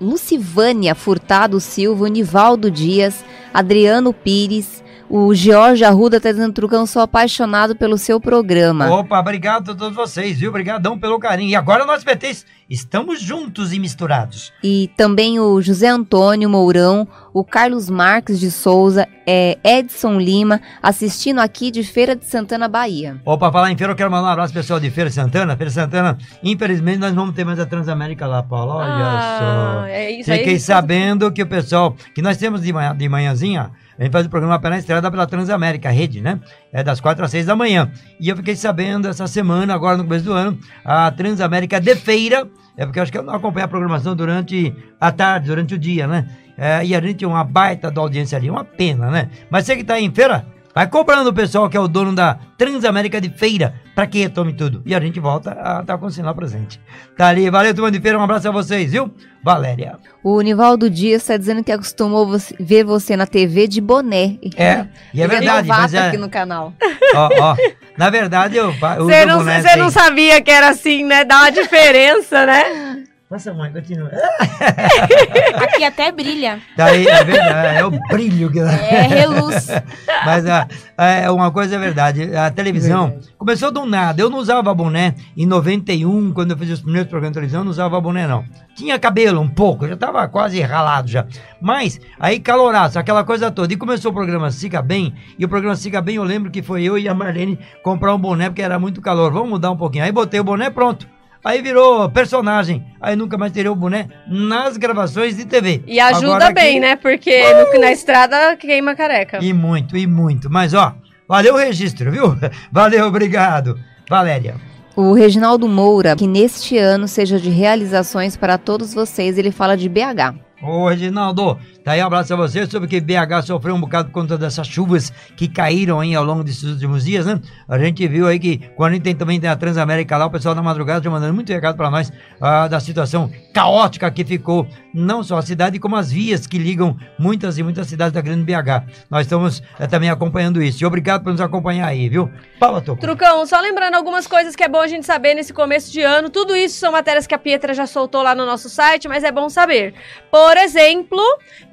Lucivânia 0.00 0.94
Furtado 0.94 1.60
Silva, 1.60 2.08
Nivaldo 2.08 2.70
Dias, 2.70 3.24
Adriano 3.52 4.12
Pires, 4.12 4.82
o 5.10 5.34
George 5.34 5.84
Arruda 5.84 6.20
tá 6.20 6.30
dizendo, 6.30 6.52
Trucão, 6.52 6.86
sou 6.86 7.02
apaixonado 7.02 7.74
pelo 7.76 7.96
seu 7.98 8.20
programa. 8.20 8.88
Opa, 8.90 9.18
obrigado 9.18 9.70
a 9.70 9.74
todos 9.74 9.96
vocês, 9.96 10.38
viu? 10.38 10.50
Obrigadão 10.50 10.98
pelo 10.98 11.18
carinho. 11.18 11.50
E 11.50 11.56
agora 11.56 11.84
nós, 11.84 12.04
PTs, 12.04 12.44
estamos 12.68 13.20
juntos 13.20 13.72
e 13.72 13.78
misturados. 13.78 14.52
E 14.62 14.90
também 14.96 15.40
o 15.40 15.60
José 15.62 15.88
Antônio 15.88 16.48
Mourão, 16.50 17.06
o 17.32 17.42
Carlos 17.44 17.88
Marques 17.88 18.38
de 18.38 18.50
Souza, 18.50 19.06
é, 19.26 19.58
Edson 19.64 20.18
Lima, 20.18 20.60
assistindo 20.82 21.38
aqui 21.40 21.70
de 21.70 21.82
Feira 21.82 22.14
de 22.16 22.24
Santana, 22.26 22.68
Bahia. 22.68 23.20
Opa, 23.24 23.50
falar 23.52 23.70
em 23.70 23.76
feira, 23.76 23.92
eu 23.92 23.96
quero 23.96 24.10
mandar 24.10 24.28
um 24.28 24.32
abraço 24.32 24.52
pessoal 24.52 24.78
de 24.80 24.90
Feira 24.90 25.08
de 25.10 25.14
Santana. 25.16 25.56
Feira 25.56 25.70
de 25.70 25.74
Santana, 25.74 26.18
infelizmente, 26.42 26.98
nós 26.98 27.10
não 27.14 27.22
vamos 27.22 27.34
ter 27.36 27.44
mais 27.44 27.58
a 27.58 27.66
Transamérica 27.66 28.26
lá, 28.26 28.42
Paula. 28.42 28.74
Olha 28.76 28.86
Ah, 28.88 29.38
só. 29.80 29.86
é 29.86 30.10
isso 30.12 30.30
aí. 30.30 30.38
Fiquei 30.38 30.58
sabendo 30.58 31.30
que 31.32 31.42
o 31.42 31.46
pessoal, 31.46 31.94
que 32.14 32.20
nós 32.22 32.36
temos 32.36 32.62
de, 32.62 32.72
manhã, 32.72 32.94
de 32.96 33.08
manhãzinha, 33.08 33.70
a 33.98 34.04
gente 34.04 34.12
faz 34.12 34.26
o 34.26 34.30
programa 34.30 34.58
pela 34.60 34.78
estrada 34.78 35.10
pela 35.10 35.26
Transamérica, 35.26 35.90
rede, 35.90 36.20
né? 36.20 36.38
É 36.72 36.84
das 36.84 37.00
quatro 37.00 37.24
às 37.24 37.30
seis 37.30 37.46
da 37.46 37.56
manhã. 37.56 37.90
E 38.20 38.28
eu 38.28 38.36
fiquei 38.36 38.54
sabendo 38.54 39.08
essa 39.08 39.26
semana, 39.26 39.74
agora 39.74 39.96
no 39.96 40.04
começo 40.04 40.24
do 40.24 40.32
ano, 40.32 40.56
a 40.84 41.10
Transamérica 41.10 41.80
de 41.80 41.96
feira, 41.96 42.48
é 42.76 42.86
porque 42.86 43.00
eu 43.00 43.02
acho 43.02 43.10
que 43.10 43.18
eu 43.18 43.24
não 43.24 43.34
acompanho 43.34 43.66
a 43.66 43.68
programação 43.68 44.14
durante 44.14 44.72
a 45.00 45.10
tarde, 45.10 45.48
durante 45.48 45.74
o 45.74 45.78
dia, 45.78 46.06
né? 46.06 46.28
É, 46.56 46.84
e 46.84 46.94
a 46.94 47.00
gente 47.00 47.16
tem 47.16 47.28
uma 47.28 47.42
baita 47.42 47.90
da 47.90 48.00
audiência 48.00 48.38
ali, 48.38 48.48
uma 48.48 48.64
pena, 48.64 49.10
né? 49.10 49.30
Mas 49.50 49.66
você 49.66 49.76
que 49.76 49.82
tá 49.82 49.94
aí 49.94 50.04
em 50.04 50.12
feira, 50.12 50.46
vai 50.78 50.86
cobrando 50.86 51.30
o 51.30 51.32
pessoal 51.32 51.68
que 51.68 51.76
é 51.76 51.80
o 51.80 51.88
dono 51.88 52.14
da 52.14 52.38
Transamérica 52.56 53.20
de 53.20 53.28
Feira, 53.30 53.74
pra 53.96 54.06
que 54.06 54.20
retome 54.20 54.52
tudo. 54.52 54.80
E 54.86 54.94
a 54.94 55.00
gente 55.00 55.18
volta 55.18 55.58
a 55.60 55.80
estar 55.80 55.98
com 55.98 56.06
o 56.06 56.10
sinal 56.10 56.36
presente. 56.36 56.80
Tá 57.16 57.26
ali, 57.26 57.50
valeu, 57.50 57.74
turma 57.74 57.90
de 57.90 57.98
feira, 58.00 58.16
um 58.16 58.22
abraço 58.22 58.46
a 58.46 58.52
vocês, 58.52 58.92
viu? 58.92 59.12
Valéria. 59.42 59.96
O 60.22 60.40
Nivaldo 60.40 60.88
Dias 60.88 61.22
está 61.22 61.36
dizendo 61.36 61.64
que 61.64 61.72
acostumou 61.72 62.28
você- 62.28 62.54
ver 62.60 62.84
você 62.84 63.16
na 63.16 63.26
TV 63.26 63.66
de 63.66 63.80
boné. 63.80 64.38
É, 64.56 64.86
e 65.12 65.20
é 65.20 65.24
Ele 65.26 65.26
verdade, 65.26 65.66
novato 65.66 65.82
mas 65.82 65.94
é, 65.94 66.08
aqui 66.08 66.16
no 66.16 66.28
canal. 66.30 66.72
ó, 67.12 67.28
ó, 67.40 67.56
na 67.96 68.08
verdade 68.08 68.56
eu, 68.56 68.70
Você 68.70 69.26
não, 69.26 69.42
não 69.78 69.90
sabia 69.90 70.40
que 70.40 70.50
era 70.52 70.68
assim, 70.68 71.04
né? 71.04 71.24
Dá 71.24 71.38
uma 71.38 71.50
diferença, 71.50 72.46
né? 72.46 72.87
Nossa, 73.30 73.52
mãe, 73.52 73.70
continua. 73.70 74.10
Aqui 75.62 75.84
até 75.84 76.10
brilha. 76.10 76.60
Tá 76.74 76.86
aí, 76.86 77.06
é 77.06 77.24
verdade, 77.24 77.78
é 77.78 77.84
o 77.84 77.90
brilho 78.08 78.50
que 78.50 78.58
É 78.58 79.02
reluz. 79.02 79.68
Mas 80.24 80.46
ah, 80.46 80.66
é, 80.96 81.30
uma 81.30 81.50
coisa 81.50 81.76
é 81.76 81.78
verdade, 81.78 82.34
a 82.34 82.50
televisão 82.50 83.18
começou 83.36 83.70
do 83.70 83.84
nada. 83.84 84.22
Eu 84.22 84.30
não 84.30 84.38
usava 84.38 84.72
boné 84.72 85.14
em 85.36 85.44
91, 85.44 86.32
quando 86.32 86.52
eu 86.52 86.56
fiz 86.56 86.70
os 86.70 86.80
primeiros 86.80 87.10
programas 87.10 87.32
de 87.32 87.34
televisão, 87.34 87.60
eu 87.60 87.64
não 87.64 87.70
usava 87.70 88.00
boné 88.00 88.26
não. 88.26 88.44
Tinha 88.74 88.98
cabelo 88.98 89.42
um 89.42 89.48
pouco, 89.48 89.84
eu 89.84 89.90
já 89.90 89.96
tava 89.96 90.26
quase 90.28 90.58
ralado 90.62 91.08
já. 91.08 91.26
Mas 91.60 92.00
aí 92.18 92.40
caloraço, 92.40 92.98
aquela 92.98 93.24
coisa 93.24 93.50
toda. 93.50 93.74
E 93.74 93.76
começou 93.76 94.10
o 94.10 94.14
programa 94.14 94.50
Siga 94.50 94.80
Bem, 94.80 95.12
e 95.38 95.44
o 95.44 95.48
programa 95.50 95.76
Siga 95.76 96.00
Bem 96.00 96.16
eu 96.16 96.24
lembro 96.24 96.50
que 96.50 96.62
foi 96.62 96.82
eu 96.82 96.96
e 96.96 97.06
a 97.06 97.12
Marlene 97.12 97.58
comprar 97.82 98.14
um 98.14 98.18
boné 98.18 98.48
porque 98.48 98.62
era 98.62 98.78
muito 98.78 99.02
calor. 99.02 99.30
Vamos 99.34 99.50
mudar 99.50 99.70
um 99.70 99.76
pouquinho. 99.76 100.04
Aí 100.04 100.12
botei 100.12 100.40
o 100.40 100.44
boné, 100.44 100.70
pronto. 100.70 101.17
Aí 101.44 101.62
virou 101.62 102.08
personagem. 102.10 102.84
Aí 103.00 103.14
nunca 103.16 103.38
mais 103.38 103.52
terei 103.52 103.70
o 103.70 103.74
boné 103.74 104.08
nas 104.26 104.76
gravações 104.76 105.36
de 105.36 105.44
TV. 105.44 105.82
E 105.86 105.98
ajuda 106.00 106.34
Agora 106.36 106.52
bem, 106.52 106.70
aqui- 106.70 106.80
né? 106.80 106.96
Porque 106.96 107.42
no- 107.54 107.80
na 107.80 107.92
estrada 107.92 108.56
queima 108.56 108.94
careca. 108.94 109.38
e 109.40 109.52
muito, 109.52 109.96
e 109.96 110.06
muito. 110.06 110.50
Mas, 110.50 110.74
ó, 110.74 110.94
valeu 111.28 111.54
o 111.54 111.58
registro, 111.58 112.10
viu? 112.10 112.36
Valeu, 112.72 113.06
obrigado. 113.06 113.78
Valéria. 114.08 114.56
O 114.96 115.12
Reginaldo 115.12 115.68
Moura, 115.68 116.16
que 116.16 116.26
neste 116.26 116.76
ano 116.76 117.06
seja 117.06 117.38
de 117.38 117.50
realizações 117.50 118.36
para 118.36 118.58
todos 118.58 118.92
vocês, 118.92 119.38
ele 119.38 119.52
fala 119.52 119.76
de 119.76 119.88
BH. 119.88 120.34
Ô, 120.60 120.88
Reginaldo, 120.88 121.56
tá 121.88 121.94
aí 121.94 122.02
um 122.02 122.06
abraço 122.06 122.34
a 122.34 122.36
você. 122.36 122.66
Soube 122.66 122.86
que 122.86 123.00
BH 123.00 123.46
sofreu 123.46 123.74
um 123.74 123.80
bocado 123.80 124.08
por 124.08 124.20
conta 124.20 124.36
dessas 124.36 124.66
chuvas 124.66 125.10
que 125.34 125.48
caíram 125.48 126.00
aí 126.00 126.14
ao 126.14 126.22
longo 126.22 126.44
desses 126.44 126.64
últimos 126.64 127.04
dias, 127.04 127.24
né? 127.24 127.40
A 127.66 127.78
gente 127.78 128.06
viu 128.06 128.26
aí 128.26 128.38
que 128.38 128.58
quando 128.76 128.90
a 128.90 128.94
gente 128.96 129.04
tem, 129.04 129.14
também 129.14 129.40
tem 129.40 129.48
a 129.48 129.56
Transamérica 129.56 130.18
lá, 130.18 130.26
o 130.26 130.30
pessoal 130.30 130.54
da 130.54 130.62
madrugada 130.62 131.02
já 131.02 131.10
mandando 131.10 131.32
muito 131.32 131.50
recado 131.50 131.76
pra 131.76 131.90
nós 131.90 132.12
ah, 132.40 132.68
da 132.68 132.78
situação 132.78 133.30
caótica 133.54 134.10
que 134.10 134.22
ficou, 134.22 134.68
não 134.92 135.22
só 135.22 135.38
a 135.38 135.42
cidade, 135.42 135.78
como 135.78 135.96
as 135.96 136.12
vias 136.12 136.46
que 136.46 136.58
ligam 136.58 136.94
muitas 137.18 137.56
e 137.56 137.62
muitas 137.62 137.86
cidades 137.86 138.12
da 138.12 138.20
grande 138.20 138.44
BH. 138.44 138.86
Nós 139.10 139.22
estamos 139.22 139.62
eh, 139.78 139.86
também 139.86 140.10
acompanhando 140.10 140.62
isso. 140.62 140.84
E 140.84 140.86
obrigado 140.86 141.24
por 141.24 141.32
nos 141.32 141.40
acompanhar 141.40 141.86
aí, 141.86 142.08
viu? 142.08 142.30
Fala. 142.60 142.82
Trucão, 142.82 143.46
só 143.46 143.60
lembrando 143.60 143.94
algumas 143.94 144.26
coisas 144.26 144.54
que 144.54 144.62
é 144.62 144.68
bom 144.68 144.80
a 144.80 144.86
gente 144.86 145.06
saber 145.06 145.34
nesse 145.34 145.52
começo 145.54 145.90
de 145.90 146.02
ano. 146.02 146.28
Tudo 146.28 146.54
isso 146.54 146.78
são 146.78 146.92
matérias 146.92 147.26
que 147.26 147.34
a 147.34 147.38
Pietra 147.38 147.72
já 147.72 147.86
soltou 147.86 148.22
lá 148.22 148.34
no 148.34 148.44
nosso 148.44 148.68
site, 148.68 149.08
mas 149.08 149.24
é 149.24 149.32
bom 149.32 149.48
saber. 149.48 149.94
Por 150.30 150.56
exemplo, 150.56 151.22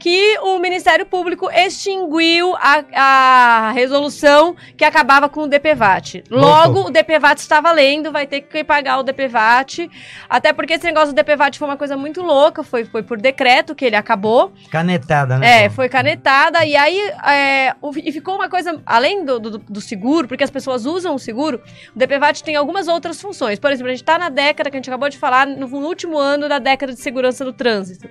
que 0.06 0.38
o 0.44 0.60
Ministério 0.60 1.04
Público 1.04 1.50
extinguiu 1.50 2.56
a, 2.58 2.84
a 2.94 3.72
resolução 3.72 4.56
que 4.78 4.86
acabava 4.86 5.28
com 5.28 5.40
o 5.42 5.48
DPVAT. 5.48 6.24
Logo, 6.30 6.82
o 6.82 6.92
DPVAT 6.92 7.40
está 7.40 7.60
valendo, 7.60 8.12
vai 8.12 8.28
ter 8.28 8.42
que 8.42 8.64
pagar 8.64 9.00
o 9.00 9.04
DPVAT. 9.04 9.90
Até 10.30 10.54
porque 10.54 10.74
esse 10.74 10.86
negócio 10.86 11.08
do 11.12 11.16
DPVAT 11.16 11.58
foi 11.58 11.68
uma 11.68 11.76
coisa 11.76 11.98
muito 11.98 12.22
louca, 12.22 12.62
foi, 12.64 12.86
foi 12.86 13.02
por 13.02 13.18
decreto 13.20 13.74
que 13.74 13.84
ele 13.84 13.96
acabou. 13.96 14.54
Canetada, 14.70 15.40
né? 15.40 15.64
É, 15.64 15.70
foi 15.72 15.90
canetada. 15.90 16.64
E 16.64 16.76
aí, 16.76 17.00
é, 17.28 17.74
o- 17.82 17.90
e 17.98 18.12
ficou 18.12 18.36
uma 18.36 18.48
coisa, 18.48 18.80
além 18.86 19.26
do, 19.26 19.40
do, 19.40 19.58
do 19.58 19.82
seguro, 19.82 20.28
porque 20.28 20.44
as 20.44 20.52
pessoas 20.52 20.86
usam 20.86 21.16
o 21.16 21.20
seguro, 21.20 21.60
o 21.96 21.98
DPVAT 21.98 22.44
tem 22.44 22.56
algumas 22.56 22.88
outras 22.88 23.20
funções. 23.20 23.58
Por 23.58 23.72
exemplo, 23.72 23.88
a 23.88 23.96
gente 23.96 24.04
está 24.04 24.20
na 24.20 24.30
década, 24.30 24.70
que 24.70 24.78
a 24.78 24.80
gente 24.80 24.90
acabou 24.92 25.10
de 25.10 25.18
falar, 25.18 25.48
no, 25.48 25.68
no 25.68 25.88
último 25.88 26.16
ano 26.20 26.48
da 26.48 26.60
década 26.60 26.94
de 26.94 27.00
segurança 27.02 27.44
do 27.44 27.52
trânsito. 27.52 28.08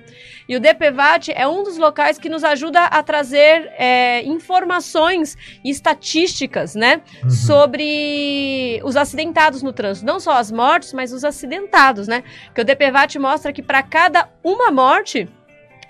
E 0.49 0.57
o 0.57 0.59
DPVAT 0.59 1.29
é 1.33 1.47
um 1.47 1.63
dos 1.63 1.84
locais 1.85 2.17
que 2.17 2.29
nos 2.29 2.43
ajuda 2.43 2.83
a 2.85 3.03
trazer 3.03 3.71
é, 3.77 4.23
informações 4.23 5.37
e 5.63 5.69
estatísticas, 5.69 6.75
né? 6.75 7.01
Uhum. 7.23 7.29
Sobre 7.29 8.81
os 8.83 8.95
acidentados 8.95 9.61
no 9.61 9.71
trânsito. 9.71 10.05
Não 10.05 10.19
só 10.19 10.33
as 10.33 10.51
mortes, 10.51 10.93
mas 10.93 11.13
os 11.13 11.23
acidentados, 11.23 12.07
né? 12.07 12.23
Porque 12.45 12.61
o 12.61 12.65
DPVAT 12.65 13.17
mostra 13.19 13.53
que 13.53 13.61
para 13.61 13.83
cada 13.83 14.29
uma 14.43 14.71
morte, 14.71 15.29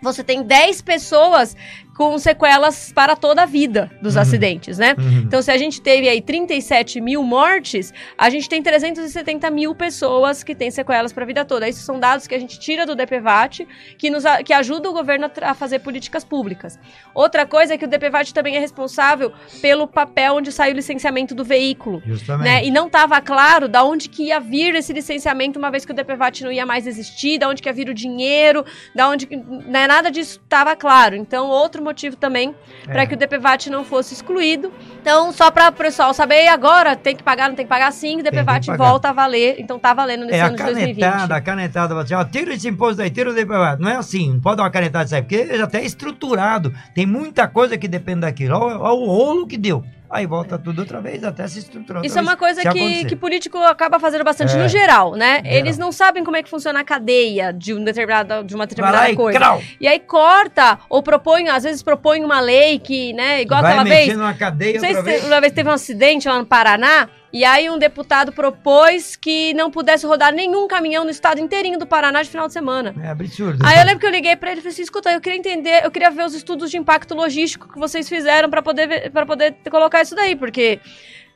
você 0.01 0.23
tem 0.23 0.43
10 0.43 0.81
pessoas 0.81 1.55
com 1.95 2.17
sequelas 2.17 2.91
para 2.91 3.15
toda 3.15 3.43
a 3.43 3.45
vida 3.45 3.89
dos 4.01 4.15
Uhum. 4.15 4.21
acidentes, 4.21 4.77
né? 4.77 4.95
Uhum. 4.97 5.23
Então, 5.25 5.41
se 5.41 5.49
a 5.49 5.57
gente 5.57 5.81
teve 5.81 6.09
aí 6.09 6.21
37 6.21 6.99
mil 6.99 7.23
mortes, 7.23 7.93
a 8.17 8.29
gente 8.29 8.49
tem 8.49 8.61
370 8.61 9.49
mil 9.49 9.73
pessoas 9.73 10.43
que 10.43 10.53
têm 10.53 10.69
sequelas 10.69 11.13
para 11.13 11.23
a 11.23 11.27
vida 11.27 11.45
toda. 11.45 11.67
Esses 11.67 11.83
são 11.85 11.97
dados 11.97 12.27
que 12.27 12.35
a 12.35 12.39
gente 12.39 12.59
tira 12.59 12.85
do 12.85 12.95
DPVAT, 12.95 13.65
que, 13.97 14.09
nos, 14.09 14.23
que 14.43 14.51
ajuda 14.51 14.89
o 14.89 14.93
governo 14.93 15.25
a, 15.41 15.51
a 15.51 15.53
fazer 15.53 15.79
políticas 15.79 16.25
públicas. 16.25 16.77
Outra 17.13 17.45
coisa 17.45 17.75
é 17.75 17.77
que 17.77 17.85
o 17.85 17.87
DPVAT 17.87 18.33
também 18.33 18.57
é 18.57 18.59
responsável 18.59 19.31
pelo 19.61 19.87
papel 19.87 20.35
onde 20.35 20.51
sai 20.51 20.71
o 20.71 20.75
licenciamento 20.75 21.33
do 21.33 21.45
veículo. 21.45 22.01
Justamente. 22.05 22.45
Né? 22.45 22.65
E 22.65 22.71
não 22.71 22.87
estava 22.87 23.21
claro 23.21 23.69
da 23.69 23.83
onde 23.85 24.09
que 24.09 24.23
ia 24.23 24.39
vir 24.39 24.75
esse 24.75 24.91
licenciamento, 24.91 25.57
uma 25.57 25.71
vez 25.71 25.85
que 25.85 25.93
o 25.93 25.95
DPVAT 25.95 26.41
não 26.43 26.51
ia 26.51 26.65
mais 26.65 26.85
existir, 26.87 27.37
da 27.37 27.47
onde 27.47 27.61
que 27.61 27.69
ia 27.69 27.73
vir 27.73 27.87
o 27.87 27.93
dinheiro, 27.93 28.65
da 28.93 29.07
onde 29.07 29.27
né, 29.65 29.87
nada 29.87 30.11
disso 30.11 30.41
estava 30.43 30.75
claro. 30.75 31.15
Então, 31.15 31.47
outro 31.47 31.84
motivo 31.85 32.15
também 32.17 32.53
para 32.83 33.03
É. 33.03 33.05
que 33.05 33.13
o 33.13 33.17
DPVAT 33.17 33.69
não 33.69 33.85
fosse 33.85 34.13
excluído. 34.13 34.71
Então, 35.01 35.31
só 35.31 35.49
para 35.49 35.69
o 35.69 35.71
pessoal 35.71 36.13
saber, 36.13 36.47
agora 36.47 36.95
tem 36.95 37.15
que 37.15 37.23
pagar, 37.23 37.47
não 37.47 37.55
tem 37.55 37.65
que 37.65 37.69
pagar 37.69 37.91
sim, 37.93 38.19
o 38.19 38.23
DPVAT 38.23 38.67
volta 38.77 39.09
a 39.09 39.13
valer. 39.13 39.55
Então 39.59 39.79
tá 39.79 39.93
valendo 39.93 40.25
nesse 40.25 40.37
É 40.39 40.41
a 40.41 40.47
ano 40.47 40.57
de 40.57 40.63
2020. 40.63 40.99
canetada, 40.99 41.35
a 41.35 41.41
canetada, 41.41 42.01
assim, 42.01 42.13
ó, 42.13 42.25
tira 42.25 42.53
esse 42.53 42.67
imposto 42.67 43.01
aí, 43.01 43.09
tira 43.09 43.29
o 43.29 43.33
DPVAT. 43.33 43.79
Não 43.79 43.89
é 43.89 43.95
assim, 43.95 44.33
não 44.33 44.39
pode 44.41 44.57
dar 44.57 44.63
uma 44.63 44.69
canetada 44.71 45.05
disso 45.05 45.15
aí, 45.15 45.21
porque 45.21 45.57
já 45.57 45.63
até 45.63 45.79
é 45.79 45.85
estruturado. 45.85 46.73
Tem 46.93 47.05
muita 47.05 47.47
coisa 47.47 47.77
que 47.77 47.87
depende 47.87 48.21
daquilo. 48.21 48.57
Olha, 48.57 48.77
olha 48.79 48.93
o 48.93 49.05
rolo 49.05 49.47
que 49.47 49.57
deu. 49.57 49.83
Aí 50.15 50.25
volta 50.25 50.57
tudo 50.57 50.79
outra 50.79 51.01
vez, 51.01 51.23
até 51.25 51.45
se 51.47 51.59
estruturar. 51.59 52.05
Isso 52.05 52.17
é 52.17 52.21
uma 52.21 52.37
coisa 52.37 52.61
que, 52.61 52.67
acontecer. 52.69 53.05
que 53.05 53.15
político 53.17 53.57
acaba 53.57 53.99
fazendo 53.99 54.23
bastante 54.23 54.55
É. 54.55 54.57
no 54.57 54.69
geral, 54.69 55.11
né? 55.13 55.41
Geral. 55.43 55.57
Eles 55.57 55.77
não 55.77 55.91
sabem 55.91 56.23
como 56.23 56.37
é 56.37 56.41
que 56.43 56.49
funciona 56.49 56.79
a 56.79 56.83
cadeia 56.85 57.51
de, 57.51 57.73
um 57.73 57.83
determinado, 57.83 58.43
de 58.45 58.55
uma 58.55 58.65
determinada 58.65 59.09
e 59.11 59.15
coisa. 59.15 59.37
crau, 59.37 59.61
E 59.79 59.85
aí 59.87 59.99
corta, 59.99 60.79
ou 60.89 61.03
propõe, 61.03 61.49
às 61.49 61.63
vezes 61.63 61.83
propõe 61.83 62.23
uma 62.23 62.39
lei 62.39 62.79
que, 62.79 63.11
né, 63.11 63.41
igual 63.41 63.61
vai 63.61 63.73
aquela 63.73 63.89
vez. 63.89 64.17
numa 64.17 64.33
cadeia 64.33 64.73
Não 64.75 64.79
sei 64.79 64.95
se 64.95 65.01
vez. 65.01 65.25
uma 65.25 65.41
vez 65.41 65.51
teve 65.51 65.67
um 65.69 65.73
acidente 65.73 66.27
lá 66.29 66.39
no 66.39 66.45
Paraná, 66.45 67.09
e 67.33 67.43
aí 67.43 67.69
um 67.69 67.77
deputado 67.77 68.31
propôs 68.31 69.15
que 69.15 69.53
não 69.53 69.69
pudesse 69.69 70.05
rodar 70.05 70.33
nenhum 70.33 70.67
caminhão 70.67 71.03
no 71.03 71.09
estado 71.09 71.39
inteirinho 71.41 71.77
do 71.77 71.85
Paraná 71.85 72.21
de 72.23 72.29
final 72.29 72.47
de 72.47 72.53
semana. 72.53 72.95
É 73.03 73.09
absurdo. 73.09 73.65
Aí 73.65 73.77
eu 73.79 73.85
lembro 73.85 73.99
que 73.99 74.05
eu 74.05 74.11
liguei 74.11 74.35
pra 74.35 74.51
ele 74.51 74.59
e 74.59 74.61
falei 74.61 74.73
assim: 74.73 74.81
escuta, 74.83 75.11
eu 75.11 75.19
queria 75.21 75.37
entender, 75.37 75.83
eu 75.83 75.91
queria 75.91 76.09
ver 76.09 76.23
os 76.25 76.33
estudos 76.33 76.71
de 76.71 76.77
impacto 76.77 77.13
logístico 77.13 77.71
que 77.71 77.77
vocês 77.79 78.07
fizeram 78.07 78.49
pra 78.49 78.61
poder, 78.61 79.11
para 79.11 79.25
poder 79.25 79.55
colocar 79.69 80.01
isso 80.01 80.15
daí, 80.15 80.35
porque 80.35 80.79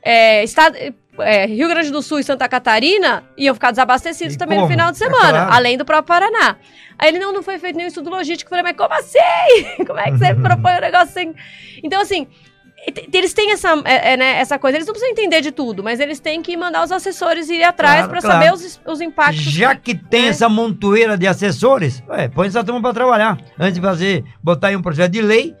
é, 0.02 0.42
estado, 0.44 0.76
é, 1.18 1.44
Rio 1.46 1.68
Grande 1.68 1.90
do 1.90 2.00
Sul 2.00 2.20
e 2.20 2.24
Santa 2.24 2.48
Catarina 2.48 3.24
iam 3.36 3.54
ficar 3.54 3.70
desabastecidos 3.70 4.34
E 4.34 4.38
também 4.38 4.56
no 4.56 4.64
como? 4.64 4.72
final 4.72 4.90
de 4.90 4.96
É 5.02 5.06
semana, 5.06 5.30
claro. 5.30 5.52
além 5.52 5.76
do 5.76 5.84
próprio 5.84 6.06
Paraná. 6.08 6.56
Aí 6.98 7.08
ele, 7.08 7.18
não, 7.18 7.32
não 7.32 7.42
foi 7.42 7.58
feito 7.58 7.76
nenhum 7.76 7.88
estudo 7.88 8.10
logístico. 8.10 8.48
Eu 8.48 8.58
falei, 8.58 8.72
mas 8.72 8.76
como 8.76 8.94
assim? 8.98 9.18
Como 9.86 9.98
é 9.98 10.10
que 10.10 10.18
você 10.18 10.34
propõe 10.40 10.76
um 10.76 10.80
negócio 10.80 11.08
assim? 11.08 11.34
Então, 11.82 12.00
assim, 12.02 12.26
eles 13.12 13.32
têm 13.34 13.52
essa, 13.52 13.80
é, 13.84 14.12
é, 14.12 14.16
né, 14.16 14.36
essa 14.36 14.58
coisa, 14.58 14.76
eles 14.76 14.86
não 14.86 14.94
precisam 14.94 15.12
entender 15.12 15.40
de 15.40 15.52
tudo, 15.52 15.82
mas 15.82 16.00
eles 16.00 16.18
têm 16.18 16.42
que 16.42 16.56
mandar 16.56 16.82
os 16.82 16.90
assessores 16.90 17.48
ir 17.48 17.62
atrás 17.62 18.06
Claro, 18.06 18.10
pra 18.10 18.20
claro. 18.20 18.44
saber 18.44 18.52
os, 18.54 18.80
os 18.86 19.00
impactos. 19.00 19.42
Já 19.42 19.74
que 19.74 19.94
tem 19.94 20.22
né? 20.22 20.28
essa 20.28 20.48
montoeira 20.48 21.16
de 21.16 21.26
assessores, 21.26 22.02
ué, 22.08 22.28
põe 22.28 22.48
essa 22.48 22.64
turma 22.64 22.80
pra 22.80 22.92
trabalhar. 22.92 23.38
Antes 23.58 23.74
de 23.74 23.80
fazer, 23.80 24.24
botar 24.42 24.68
aí 24.68 24.76
um 24.76 24.82
projeto 24.82 25.12
de 25.12 25.20
lei, 25.20 25.54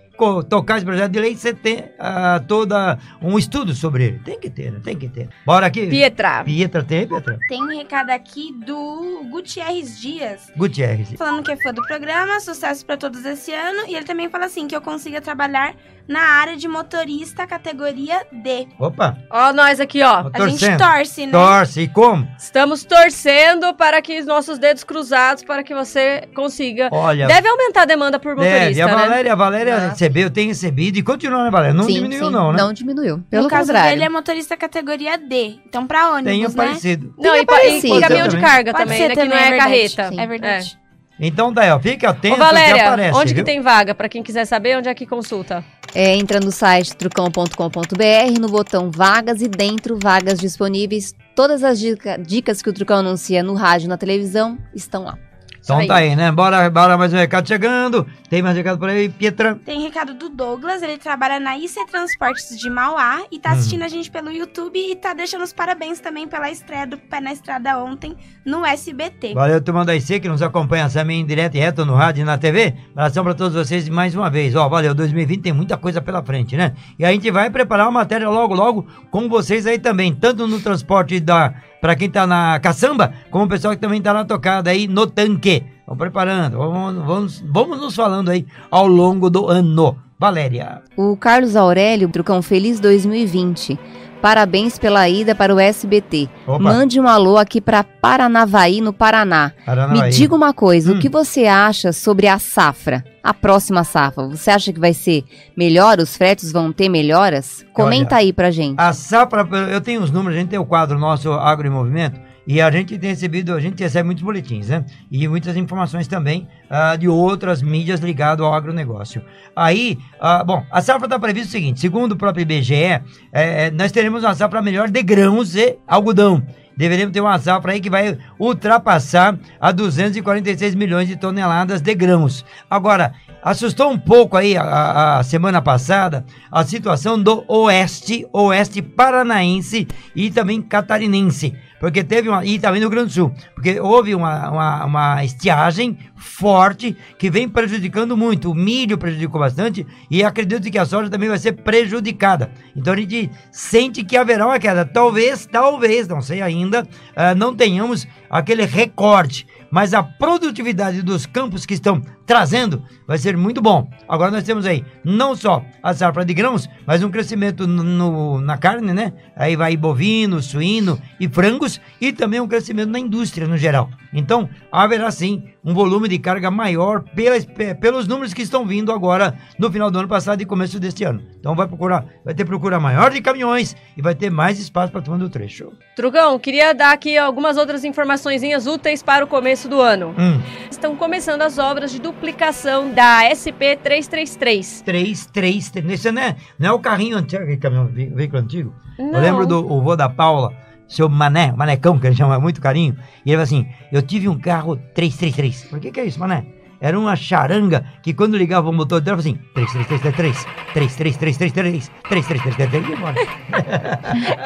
tocar 0.48 0.76
esse 0.76 0.84
projeto 0.84 1.10
de 1.10 1.18
lei, 1.18 1.34
você 1.34 1.54
tem 1.54 1.84
ah, 1.98 2.42
toda 2.46 2.98
um 3.22 3.38
estudo 3.38 3.74
sobre 3.74 4.04
ele. 4.04 4.18
Tem 4.18 4.38
que 4.38 4.50
ter, 4.50 4.70
né? 4.70 4.80
Tem 4.82 4.96
que 4.96 5.08
ter. 5.08 5.28
Bora 5.46 5.66
aqui. 5.66 5.86
Pietra. 5.86 6.44
Pietra 6.44 6.82
tem, 6.82 7.06
Pietra? 7.06 7.38
Tem 7.48 7.62
um 7.62 7.68
recado 7.68 8.10
aqui 8.10 8.52
do 8.66 9.24
Gutierrez 9.30 9.98
Dias. 9.98 10.52
Gutierrez. 10.56 11.12
Falando 11.16 11.42
que 11.42 11.52
é 11.52 11.56
fã 11.56 11.72
do 11.72 11.82
programa, 11.82 12.38
sucesso 12.40 12.84
pra 12.84 12.96
todos 12.96 13.24
esse 13.24 13.52
ano. 13.52 13.84
E 13.88 13.94
ele 13.94 14.04
também 14.04 14.28
fala 14.28 14.44
assim: 14.44 14.66
que 14.68 14.76
eu 14.76 14.82
consiga 14.82 15.20
trabalhar 15.20 15.74
na 16.10 16.20
área 16.20 16.56
de 16.56 16.66
motorista 16.66 17.46
categoria 17.46 18.26
D. 18.32 18.66
Opa, 18.78 19.16
Ó, 19.30 19.52
nós 19.52 19.78
aqui, 19.78 20.02
ó. 20.02 20.24
Tô 20.24 20.42
A 20.42 20.48
gente 20.48 20.58
torcendo. 20.58 20.78
torce, 20.78 21.26
né? 21.26 21.32
torce. 21.32 21.80
E 21.82 21.88
como? 21.88 22.28
Estamos 22.36 22.84
torcendo 22.84 23.72
para 23.74 24.02
que 24.02 24.18
os 24.18 24.26
nossos 24.26 24.58
dedos 24.58 24.82
cruzados 24.82 25.44
para 25.44 25.62
que 25.62 25.72
você 25.72 26.28
consiga. 26.34 26.88
Olha, 26.90 27.28
Deve 27.28 27.48
aumentar 27.48 27.82
a 27.82 27.84
demanda 27.84 28.18
por 28.18 28.34
deve. 28.34 28.50
motorista, 28.50 28.84
A 28.84 28.86
né? 28.88 28.92
Valéria, 28.94 29.32
a 29.32 29.36
Valéria 29.36 29.74
Ah. 29.76 29.88
recebeu, 29.90 30.28
tem 30.30 30.48
recebido 30.48 30.98
e 30.98 31.02
continua, 31.02 31.44
né, 31.44 31.50
Valéria? 31.50 31.74
Não 31.74 31.84
Sim, 31.84 31.94
diminuiu, 31.94 32.24
sim, 32.26 32.32
não, 32.32 32.52
né? 32.52 32.58
Não 32.60 32.72
diminuiu. 32.72 33.22
Pelo 33.30 33.44
no 33.44 33.48
caso 33.48 33.68
contrário. 33.68 33.90
dele 33.90 34.04
é 34.04 34.08
motorista 34.08 34.56
categoria 34.56 35.16
D. 35.16 35.60
Então, 35.64 35.86
pra 35.86 36.10
ônibus, 36.10 36.24
Tem 36.32 36.40
né? 36.42 36.46
aparecido. 36.48 37.14
Não, 37.16 37.36
e, 37.36 37.46
pa- 37.46 37.54
e, 37.54 37.66
parecido. 37.68 37.98
e 37.98 38.00
caminhão 38.00 38.26
de 38.28 38.40
carga 38.40 38.72
Pode 38.72 38.84
também, 38.84 38.98
ser 38.98 39.08
né? 39.08 39.14
Que 39.14 39.20
também, 39.20 39.30
não 39.30 39.36
é, 39.36 39.46
é 39.46 39.50
verdade. 39.50 39.70
carreta. 39.70 40.08
Sim. 40.08 40.20
É 40.20 40.26
verdade. 40.26 40.80
Então, 41.20 41.52
daí, 41.52 41.70
ó, 41.70 41.78
fica 41.78 42.08
atento 42.10 42.34
Ô, 42.34 42.38
que 42.38 42.42
Valéria, 42.42 42.82
aparece, 42.88 43.18
onde 43.18 43.28
que 43.28 43.34
viu? 43.34 43.44
tem 43.44 43.60
vaga? 43.60 43.94
Pra 43.94 44.08
quem 44.08 44.22
quiser 44.22 44.46
saber, 44.46 44.78
onde 44.78 44.88
é 44.88 44.94
que 44.94 45.04
consulta? 45.06 45.62
É, 45.94 46.14
entra 46.16 46.40
no 46.40 46.50
site 46.50 46.96
trucão.com.br, 46.96 48.40
no 48.40 48.48
botão 48.48 48.90
vagas 48.90 49.42
e 49.42 49.48
dentro 49.48 49.98
vagas 50.00 50.38
disponíveis. 50.38 51.14
Todas 51.34 51.62
as 51.64 51.78
dica- 51.78 52.16
dicas 52.18 52.62
que 52.62 52.70
o 52.70 52.72
Trucão 52.72 52.98
anuncia 52.98 53.42
no 53.42 53.54
rádio 53.54 53.86
e 53.86 53.88
na 53.88 53.96
televisão 53.96 54.56
estão 54.74 55.04
lá. 55.04 55.18
Então 55.62 55.78
Isso 55.78 55.88
tá 55.88 55.96
aí, 55.96 56.16
né? 56.16 56.32
Bora, 56.32 56.70
bora 56.70 56.96
mais 56.96 57.12
um 57.12 57.16
recado 57.16 57.46
chegando. 57.46 58.06
Tem 58.30 58.40
mais 58.42 58.56
recado 58.56 58.78
por 58.78 58.88
aí, 58.88 59.08
Pietra? 59.10 59.56
Tem 59.64 59.82
recado 59.82 60.14
do 60.14 60.28
Douglas, 60.30 60.82
ele 60.82 60.96
trabalha 60.96 61.38
na 61.38 61.56
IC 61.58 61.86
Transportes 61.86 62.58
de 62.58 62.70
Mauá 62.70 63.22
e 63.30 63.38
tá 63.38 63.50
Uhum. 63.50 63.56
assistindo 63.56 63.82
a 63.82 63.88
gente 63.88 64.10
pelo 64.10 64.32
YouTube 64.32 64.78
e 64.78 64.96
tá 64.96 65.12
deixando 65.12 65.42
os 65.44 65.52
parabéns 65.52 66.00
também 66.00 66.26
pela 66.26 66.50
estreia 66.50 66.86
do 66.86 66.96
Pé 66.96 67.20
na 67.20 67.32
Estrada 67.32 67.78
ontem 67.78 68.16
no 68.44 68.64
SBT. 68.64 69.34
Valeu, 69.34 69.60
turma 69.60 69.84
da 69.84 69.94
IC, 69.94 70.20
que 70.20 70.28
nos 70.28 70.40
acompanha 70.40 70.88
também 70.88 71.20
em 71.20 71.26
direto 71.26 71.56
e 71.56 71.58
reto 71.60 71.84
no 71.84 71.94
rádio 71.94 72.22
e 72.22 72.24
na 72.24 72.38
TV. 72.38 72.74
Abração 72.92 73.22
pra 73.22 73.34
todos 73.34 73.54
vocês 73.54 73.88
mais 73.88 74.14
uma 74.14 74.30
vez. 74.30 74.54
Ó, 74.56 74.68
valeu, 74.68 74.94
2020 74.94 75.42
tem 75.42 75.52
muita 75.52 75.76
coisa 75.76 76.00
pela 76.00 76.22
frente, 76.22 76.56
né? 76.56 76.72
E 76.98 77.04
a 77.04 77.12
gente 77.12 77.30
vai 77.30 77.50
preparar 77.50 77.86
uma 77.86 78.00
matéria 78.00 78.28
logo, 78.30 78.54
logo 78.54 78.86
com 79.10 79.28
vocês 79.28 79.66
aí 79.66 79.78
também, 79.78 80.14
tanto 80.14 80.46
no 80.46 80.58
transporte 80.60 81.20
da 81.20 81.52
pra 81.80 81.96
quem 81.96 82.10
tá 82.10 82.26
na 82.26 82.58
caçamba, 82.60 83.12
como 83.30 83.44
o 83.44 83.48
pessoal 83.48 83.74
que 83.74 83.80
também 83.80 84.02
tá 84.02 84.12
na 84.12 84.24
tocada 84.24 84.70
aí 84.70 84.86
no 84.86 85.06
tanque. 85.06 85.64
Vamos 85.86 85.98
preparando, 85.98 86.58
vamos, 86.58 87.04
vamos, 87.04 87.44
vamos 87.48 87.80
nos 87.80 87.96
falando 87.96 88.30
aí 88.30 88.46
ao 88.70 88.86
longo 88.86 89.28
do 89.30 89.48
ano. 89.48 89.96
Valéria. 90.18 90.82
O 90.98 91.16
Carlos 91.16 91.56
Aurélio, 91.56 92.06
Trucão, 92.10 92.42
feliz 92.42 92.78
2020. 92.78 93.78
Parabéns 94.20 94.78
pela 94.78 95.08
ida 95.08 95.34
para 95.34 95.54
o 95.54 95.58
SBT. 95.58 96.28
Opa, 96.46 96.58
Mande 96.58 97.00
um 97.00 97.08
alô 97.08 97.38
aqui 97.38 97.60
para 97.60 97.82
Paranavaí, 97.82 98.80
no 98.80 98.92
Paraná. 98.92 99.52
Me 99.58 99.64
Paranavaí. 99.64 100.10
diga 100.10 100.34
uma 100.34 100.52
coisa, 100.52 100.92
Hum. 100.92 100.96
o 100.96 100.98
que 101.00 101.08
você 101.08 101.46
acha 101.46 101.92
sobre 101.92 102.26
a 102.28 102.38
safra? 102.38 103.02
A 103.22 103.32
próxima 103.32 103.82
safra, 103.84 104.26
você 104.28 104.50
acha 104.50 104.72
que 104.72 104.80
vai 104.80 104.92
ser 104.92 105.24
melhor? 105.56 105.98
Os 105.98 106.16
fretes 106.16 106.52
vão 106.52 106.72
ter 106.72 106.88
melhoras? 106.88 107.64
Comenta 107.72 108.16
aí 108.16 108.32
pra 108.32 108.50
gente. 108.50 108.78
A 108.78 108.92
safra, 108.92 109.46
eu 109.70 109.80
tenho 109.80 110.02
os 110.02 110.10
números, 110.10 110.36
a 110.36 110.40
gente 110.40 110.50
tem 110.50 110.58
o 110.58 110.64
quadro 110.66 110.98
nosso 110.98 111.30
Agro 111.32 111.66
em 111.66 111.70
Movimento 111.70 112.20
e 112.46 112.60
a 112.60 112.70
gente 112.70 112.98
tem 112.98 113.10
recebido, 113.10 113.54
a 113.54 113.60
gente 113.60 113.82
recebe 113.82 114.06
muitos 114.06 114.22
boletins, 114.22 114.68
né? 114.68 114.84
E 115.10 115.28
muitas 115.28 115.56
informações 115.56 116.08
também 116.08 116.48
ah, 116.68 116.96
de 116.96 117.08
outras 117.08 117.62
mídias 117.62 118.00
ligadas 118.00 118.44
ao 118.44 118.52
agronegócio. 118.52 119.22
Aí, 119.54 119.98
ah, 120.20 120.42
bom, 120.42 120.64
a 120.70 120.80
safra 120.80 121.06
está 121.06 121.18
prevista 121.18 121.48
o 121.48 121.52
seguinte: 121.52 121.80
segundo 121.80 122.12
o 122.12 122.16
próprio 122.16 122.42
IBGE, 122.42 122.74
eh, 122.74 123.02
eh, 123.32 123.70
nós 123.70 123.92
teremos 123.92 124.24
uma 124.24 124.34
safra 124.34 124.62
melhor 124.62 124.90
de 124.90 125.02
grãos 125.02 125.54
e 125.54 125.78
algodão. 125.86 126.42
Deveremos 126.76 127.12
ter 127.12 127.20
uma 127.20 127.38
safra 127.38 127.72
aí 127.72 127.80
que 127.80 127.90
vai 127.90 128.16
ultrapassar 128.38 129.38
a 129.60 129.70
246 129.70 130.74
milhões 130.74 131.08
de 131.08 131.14
toneladas 131.14 131.82
de 131.82 131.94
grãos. 131.94 132.42
Agora, 132.70 133.12
assustou 133.42 133.90
um 133.90 133.98
pouco 133.98 134.36
aí 134.36 134.56
a, 134.56 135.18
a 135.18 135.22
semana 135.22 135.60
passada 135.60 136.24
a 136.50 136.64
situação 136.64 137.22
do 137.22 137.44
oeste, 137.48 138.26
oeste 138.32 138.80
paranaense 138.80 139.86
e 140.16 140.30
também 140.30 140.62
catarinense. 140.62 141.54
Porque 141.80 142.04
teve 142.04 142.28
uma. 142.28 142.44
E 142.44 142.58
também 142.58 142.78
no 142.78 142.88
Rio 142.88 142.90
Grande 142.90 143.08
do 143.08 143.14
Sul. 143.14 143.34
Porque 143.54 143.80
houve 143.80 144.14
uma, 144.14 144.50
uma, 144.50 144.84
uma 144.84 145.24
estiagem 145.24 145.98
forte 146.14 146.94
que 147.18 147.30
vem 147.30 147.48
prejudicando 147.48 148.14
muito. 148.18 148.50
O 148.50 148.54
milho 148.54 148.98
prejudicou 148.98 149.40
bastante 149.40 149.86
e 150.10 150.22
acredito 150.22 150.70
que 150.70 150.78
a 150.78 150.84
soja 150.84 151.08
também 151.08 151.30
vai 151.30 151.38
ser 151.38 151.52
prejudicada. 151.52 152.52
Então 152.76 152.92
a 152.92 152.96
gente 152.96 153.30
sente 153.50 154.04
que 154.04 154.16
haverá 154.16 154.46
uma 154.46 154.58
queda. 154.58 154.84
Talvez, 154.84 155.46
talvez, 155.46 156.06
não 156.06 156.20
sei 156.20 156.42
ainda, 156.42 156.86
ah, 157.16 157.34
não 157.34 157.56
tenhamos 157.56 158.06
aquele 158.28 158.66
recorde. 158.66 159.46
Mas 159.70 159.94
a 159.94 160.02
produtividade 160.02 161.00
dos 161.00 161.24
campos 161.24 161.64
que 161.64 161.74
estão 161.74 162.02
trazendo 162.34 162.84
vai 163.08 163.18
ser 163.18 163.36
muito 163.36 163.60
bom. 163.60 163.90
Agora 164.08 164.30
nós 164.30 164.44
temos 164.44 164.64
aí 164.64 164.84
não 165.04 165.34
só 165.34 165.64
a 165.82 165.92
safra 165.92 166.24
de 166.24 166.32
grãos, 166.32 166.68
mas 166.86 167.02
um 167.02 167.10
crescimento 167.10 167.66
no, 167.66 167.82
no- 167.82 168.40
na 168.40 168.56
carne, 168.56 168.92
né? 168.92 169.12
Aí 169.34 169.56
vai 169.56 169.76
bovino, 169.76 170.40
suíno 170.40 170.96
e 171.18 171.28
frangos 171.28 171.80
e 172.00 172.12
também 172.12 172.38
um 172.38 172.46
crescimento 172.46 172.88
na 172.90 173.00
indústria 173.00 173.48
no 173.48 173.58
geral. 173.58 173.90
Então 174.14 174.48
haverá 174.70 175.10
sim 175.10 175.42
um 175.64 175.74
volume 175.74 176.08
de 176.08 176.20
carga 176.20 176.52
maior 176.52 177.02
pelas- 177.02 177.44
pe- 177.44 177.74
pelos 177.74 178.06
números 178.06 178.32
que 178.32 178.42
estão 178.42 178.64
vindo 178.64 178.92
agora 178.92 179.36
no 179.58 179.68
final 179.72 179.90
do 179.90 179.98
ano 179.98 180.06
passado 180.08 180.40
e 180.40 180.46
começo 180.46 180.78
deste 180.78 181.02
ano. 181.02 181.20
Então 181.40 181.56
vai 181.56 181.66
procurar, 181.66 182.04
vai 182.24 182.32
ter 182.32 182.44
procura 182.44 182.78
maior 182.78 183.10
de 183.10 183.20
caminhões 183.20 183.74
e 183.96 184.00
vai 184.02 184.14
ter 184.14 184.30
mais 184.30 184.60
espaço 184.60 184.92
para 184.92 185.02
turma 185.02 185.18
do 185.18 185.28
trecho. 185.28 185.72
Trugão, 185.96 186.38
queria 186.38 186.72
dar 186.72 186.92
aqui 186.92 187.18
algumas 187.18 187.56
outras 187.56 187.84
informações 187.84 188.40
úteis 188.68 189.02
para 189.02 189.24
o 189.24 189.28
começo 189.28 189.68
do 189.68 189.80
ano. 189.80 190.14
Hum, 190.16 190.40
estão 190.70 190.94
começando 190.94 191.42
as 191.42 191.58
obras 191.58 191.90
de 191.90 192.00
duplicação 192.24 192.92
da 192.92 193.22
SP 193.32 193.76
333. 193.82 194.82
3, 194.82 195.26
3, 195.26 195.72
Esse 195.88 196.12
não 196.12 196.20
é, 196.22 196.36
não 196.58 196.68
é 196.68 196.72
o 196.72 196.78
carrinho 196.78 197.16
antigo, 197.16 197.42
aquele 197.42 197.56
caminhão, 197.56 197.86
ve- 197.86 198.12
veículo 198.14 198.42
antigo? 198.42 198.74
Não. 198.98 199.14
Eu 199.14 199.20
lembro 199.20 199.46
do 199.46 199.72
o 199.72 199.80
vô 199.80 199.96
da 199.96 200.06
Paula, 200.08 200.52
seu 200.86 201.08
Mané, 201.08 201.50
Manecão, 201.52 201.98
que 201.98 202.06
ele 202.06 202.14
chama 202.14 202.38
muito 202.38 202.60
carinho, 202.60 202.94
e 203.24 203.30
ele 203.30 203.36
falou 203.36 203.42
assim: 203.44 203.66
Eu 203.90 204.02
tive 204.02 204.28
um 204.28 204.38
carro 204.38 204.76
333. 204.94 205.64
Por 205.70 205.80
que, 205.80 205.90
que 205.90 205.98
é 206.00 206.04
isso, 206.04 206.20
Mané? 206.20 206.44
Era 206.80 206.98
uma 206.98 207.14
charanga 207.14 207.84
que 208.02 208.14
quando 208.14 208.36
ligava 208.36 208.68
o 208.68 208.72
motor 208.72 209.00
dela, 209.00 209.18
assim: 209.18 209.38
3333, 209.54 210.46
33333, 210.72 211.90
33333, 212.08 212.88
e 212.88 212.92
embora. 212.92 213.14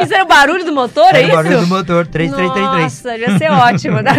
Isso 0.02 0.12
era 0.14 0.24
o 0.24 0.26
barulho 0.26 0.64
do 0.64 0.72
motor, 0.72 1.04
é 1.14 1.18
Era 1.18 1.18
o 1.18 1.22
isso? 1.26 1.36
barulho 1.36 1.60
do 1.60 1.66
motor, 1.68 2.06
3333. 2.06 2.82
Nossa, 2.82 3.10
devia 3.18 3.38
ser 3.38 3.50
ótimo. 3.52 4.00
né? 4.02 4.12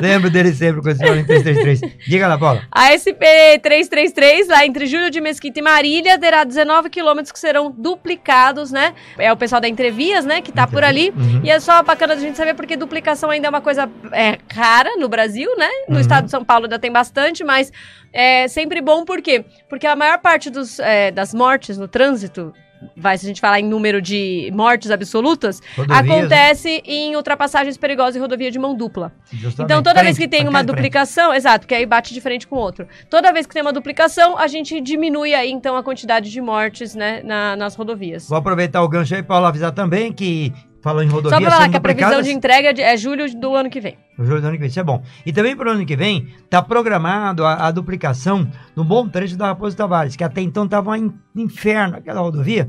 Lembro 0.00 0.30
dele 0.30 0.52
sempre 0.52 0.82
com 0.82 0.88
esse 0.90 1.00
barulho 1.00 1.26
333. 1.26 1.96
Diga 2.06 2.28
lá, 2.28 2.36
Paula. 2.38 2.62
A 2.70 2.90
SP-333, 2.92 4.48
lá 4.48 4.66
entre 4.66 4.86
Júlio 4.86 5.10
de 5.10 5.20
Mesquita 5.20 5.58
e 5.58 5.62
Marília, 5.62 6.18
terá 6.18 6.44
19 6.44 6.90
quilômetros 6.90 7.32
que 7.32 7.38
serão 7.38 7.70
duplicados, 7.76 8.70
né? 8.70 8.92
É 9.18 9.32
o 9.32 9.36
pessoal 9.36 9.60
da 9.60 9.68
Entrevias, 9.68 10.24
né, 10.24 10.40
que 10.40 10.52
tá 10.52 10.66
por 10.66 10.84
ali. 10.84 11.10
Uhum. 11.16 11.40
E 11.42 11.50
é 11.50 11.58
só 11.60 11.82
bacana 11.82 12.14
da 12.14 12.20
gente 12.20 12.36
saber 12.36 12.54
porque 12.54 12.76
duplicação 12.76 13.30
ainda 13.30 13.46
é 13.46 13.50
uma 13.50 13.60
coisa 13.60 13.88
é, 14.12 14.38
rara 14.52 14.96
no 14.98 15.08
Brasil, 15.08 15.50
né? 15.56 15.68
No 15.88 15.94
Uhum. 15.94 16.00
estado 16.00 16.24
de 16.24 16.30
São 16.30 16.44
Paulo 16.44 16.64
ainda 16.64 16.78
tem 16.78 16.90
bastante, 16.90 17.13
mas 17.44 17.72
é 18.12 18.46
sempre 18.48 18.80
bom 18.80 19.04
por 19.04 19.20
quê? 19.22 19.44
Porque 19.68 19.86
a 19.86 19.96
maior 19.96 20.18
parte 20.18 20.50
dos, 20.50 20.78
é, 20.78 21.10
das 21.10 21.32
mortes 21.34 21.76
no 21.78 21.88
trânsito, 21.88 22.52
vai, 22.96 23.16
se 23.16 23.24
a 23.24 23.28
gente 23.28 23.40
falar 23.40 23.60
em 23.60 23.64
número 23.64 24.02
de 24.02 24.50
mortes 24.54 24.90
absolutas, 24.90 25.60
Rodovias, 25.76 25.98
acontece 26.04 26.82
em 26.84 27.16
ultrapassagens 27.16 27.78
perigosas 27.78 28.16
e 28.16 28.18
rodovia 28.18 28.50
de 28.50 28.58
mão 28.58 28.74
dupla. 28.74 29.10
Justamente. 29.32 29.72
Então, 29.72 29.82
toda 29.82 30.02
vez 30.02 30.16
Frente, 30.16 30.28
que 30.30 30.36
tem 30.36 30.46
uma 30.46 30.60
de 30.60 30.66
frente. 30.66 30.76
duplicação, 30.76 31.32
exato, 31.32 31.60
porque 31.60 31.74
aí 31.74 31.86
bate 31.86 32.12
de 32.12 32.20
frente 32.20 32.46
com 32.46 32.56
o 32.56 32.58
outro. 32.58 32.86
Toda 33.08 33.32
vez 33.32 33.46
que 33.46 33.54
tem 33.54 33.62
uma 33.62 33.72
duplicação, 33.72 34.36
a 34.36 34.46
gente 34.46 34.80
diminui 34.82 35.34
aí, 35.34 35.50
então, 35.50 35.76
a 35.76 35.82
quantidade 35.82 36.30
de 36.30 36.40
mortes, 36.42 36.94
né, 36.94 37.22
na- 37.24 37.56
nas 37.56 37.74
rodovias. 37.74 38.28
Vou 38.28 38.36
aproveitar 38.36 38.82
o 38.82 38.88
gancho 38.88 39.14
aí 39.14 39.22
para 39.22 39.48
avisar 39.48 39.72
também 39.72 40.12
que, 40.12 40.52
falando 40.84 41.06
em 41.06 41.10
Só 41.10 41.16
rodovias 41.16 41.40
pra 41.40 41.50
falar 41.50 41.68
que 41.70 41.76
a 41.76 41.80
previsão 41.80 42.20
de 42.22 42.30
entrega 42.30 42.68
é 42.68 42.72
de- 42.74 42.82
é 42.82 42.96
julho 42.96 43.24
do 43.40 43.56
ano 43.56 43.70
que 43.70 43.80
vem. 43.80 43.96
O 44.18 44.24
jogo 44.24 44.40
do 44.42 44.46
ano 44.46 44.52
que 44.54 44.60
vem, 44.60 44.68
isso 44.68 44.78
é 44.78 44.84
bom. 44.84 45.02
E 45.24 45.32
também 45.32 45.56
para 45.56 45.70
o 45.70 45.72
ano 45.72 45.84
que 45.86 45.96
vem, 45.96 46.28
está 46.44 46.62
programado 46.62 47.44
a, 47.44 47.66
a 47.66 47.70
duplicação 47.70 48.46
no 48.76 48.84
bom 48.84 49.08
trecho 49.08 49.36
da 49.36 49.46
Raposo 49.46 49.74
Tavares, 49.76 50.14
que 50.14 50.22
até 50.22 50.42
então 50.42 50.66
estava 50.66 50.90
um 50.92 51.12
inferno, 51.34 51.96
aquela 51.96 52.20
rodovia, 52.20 52.68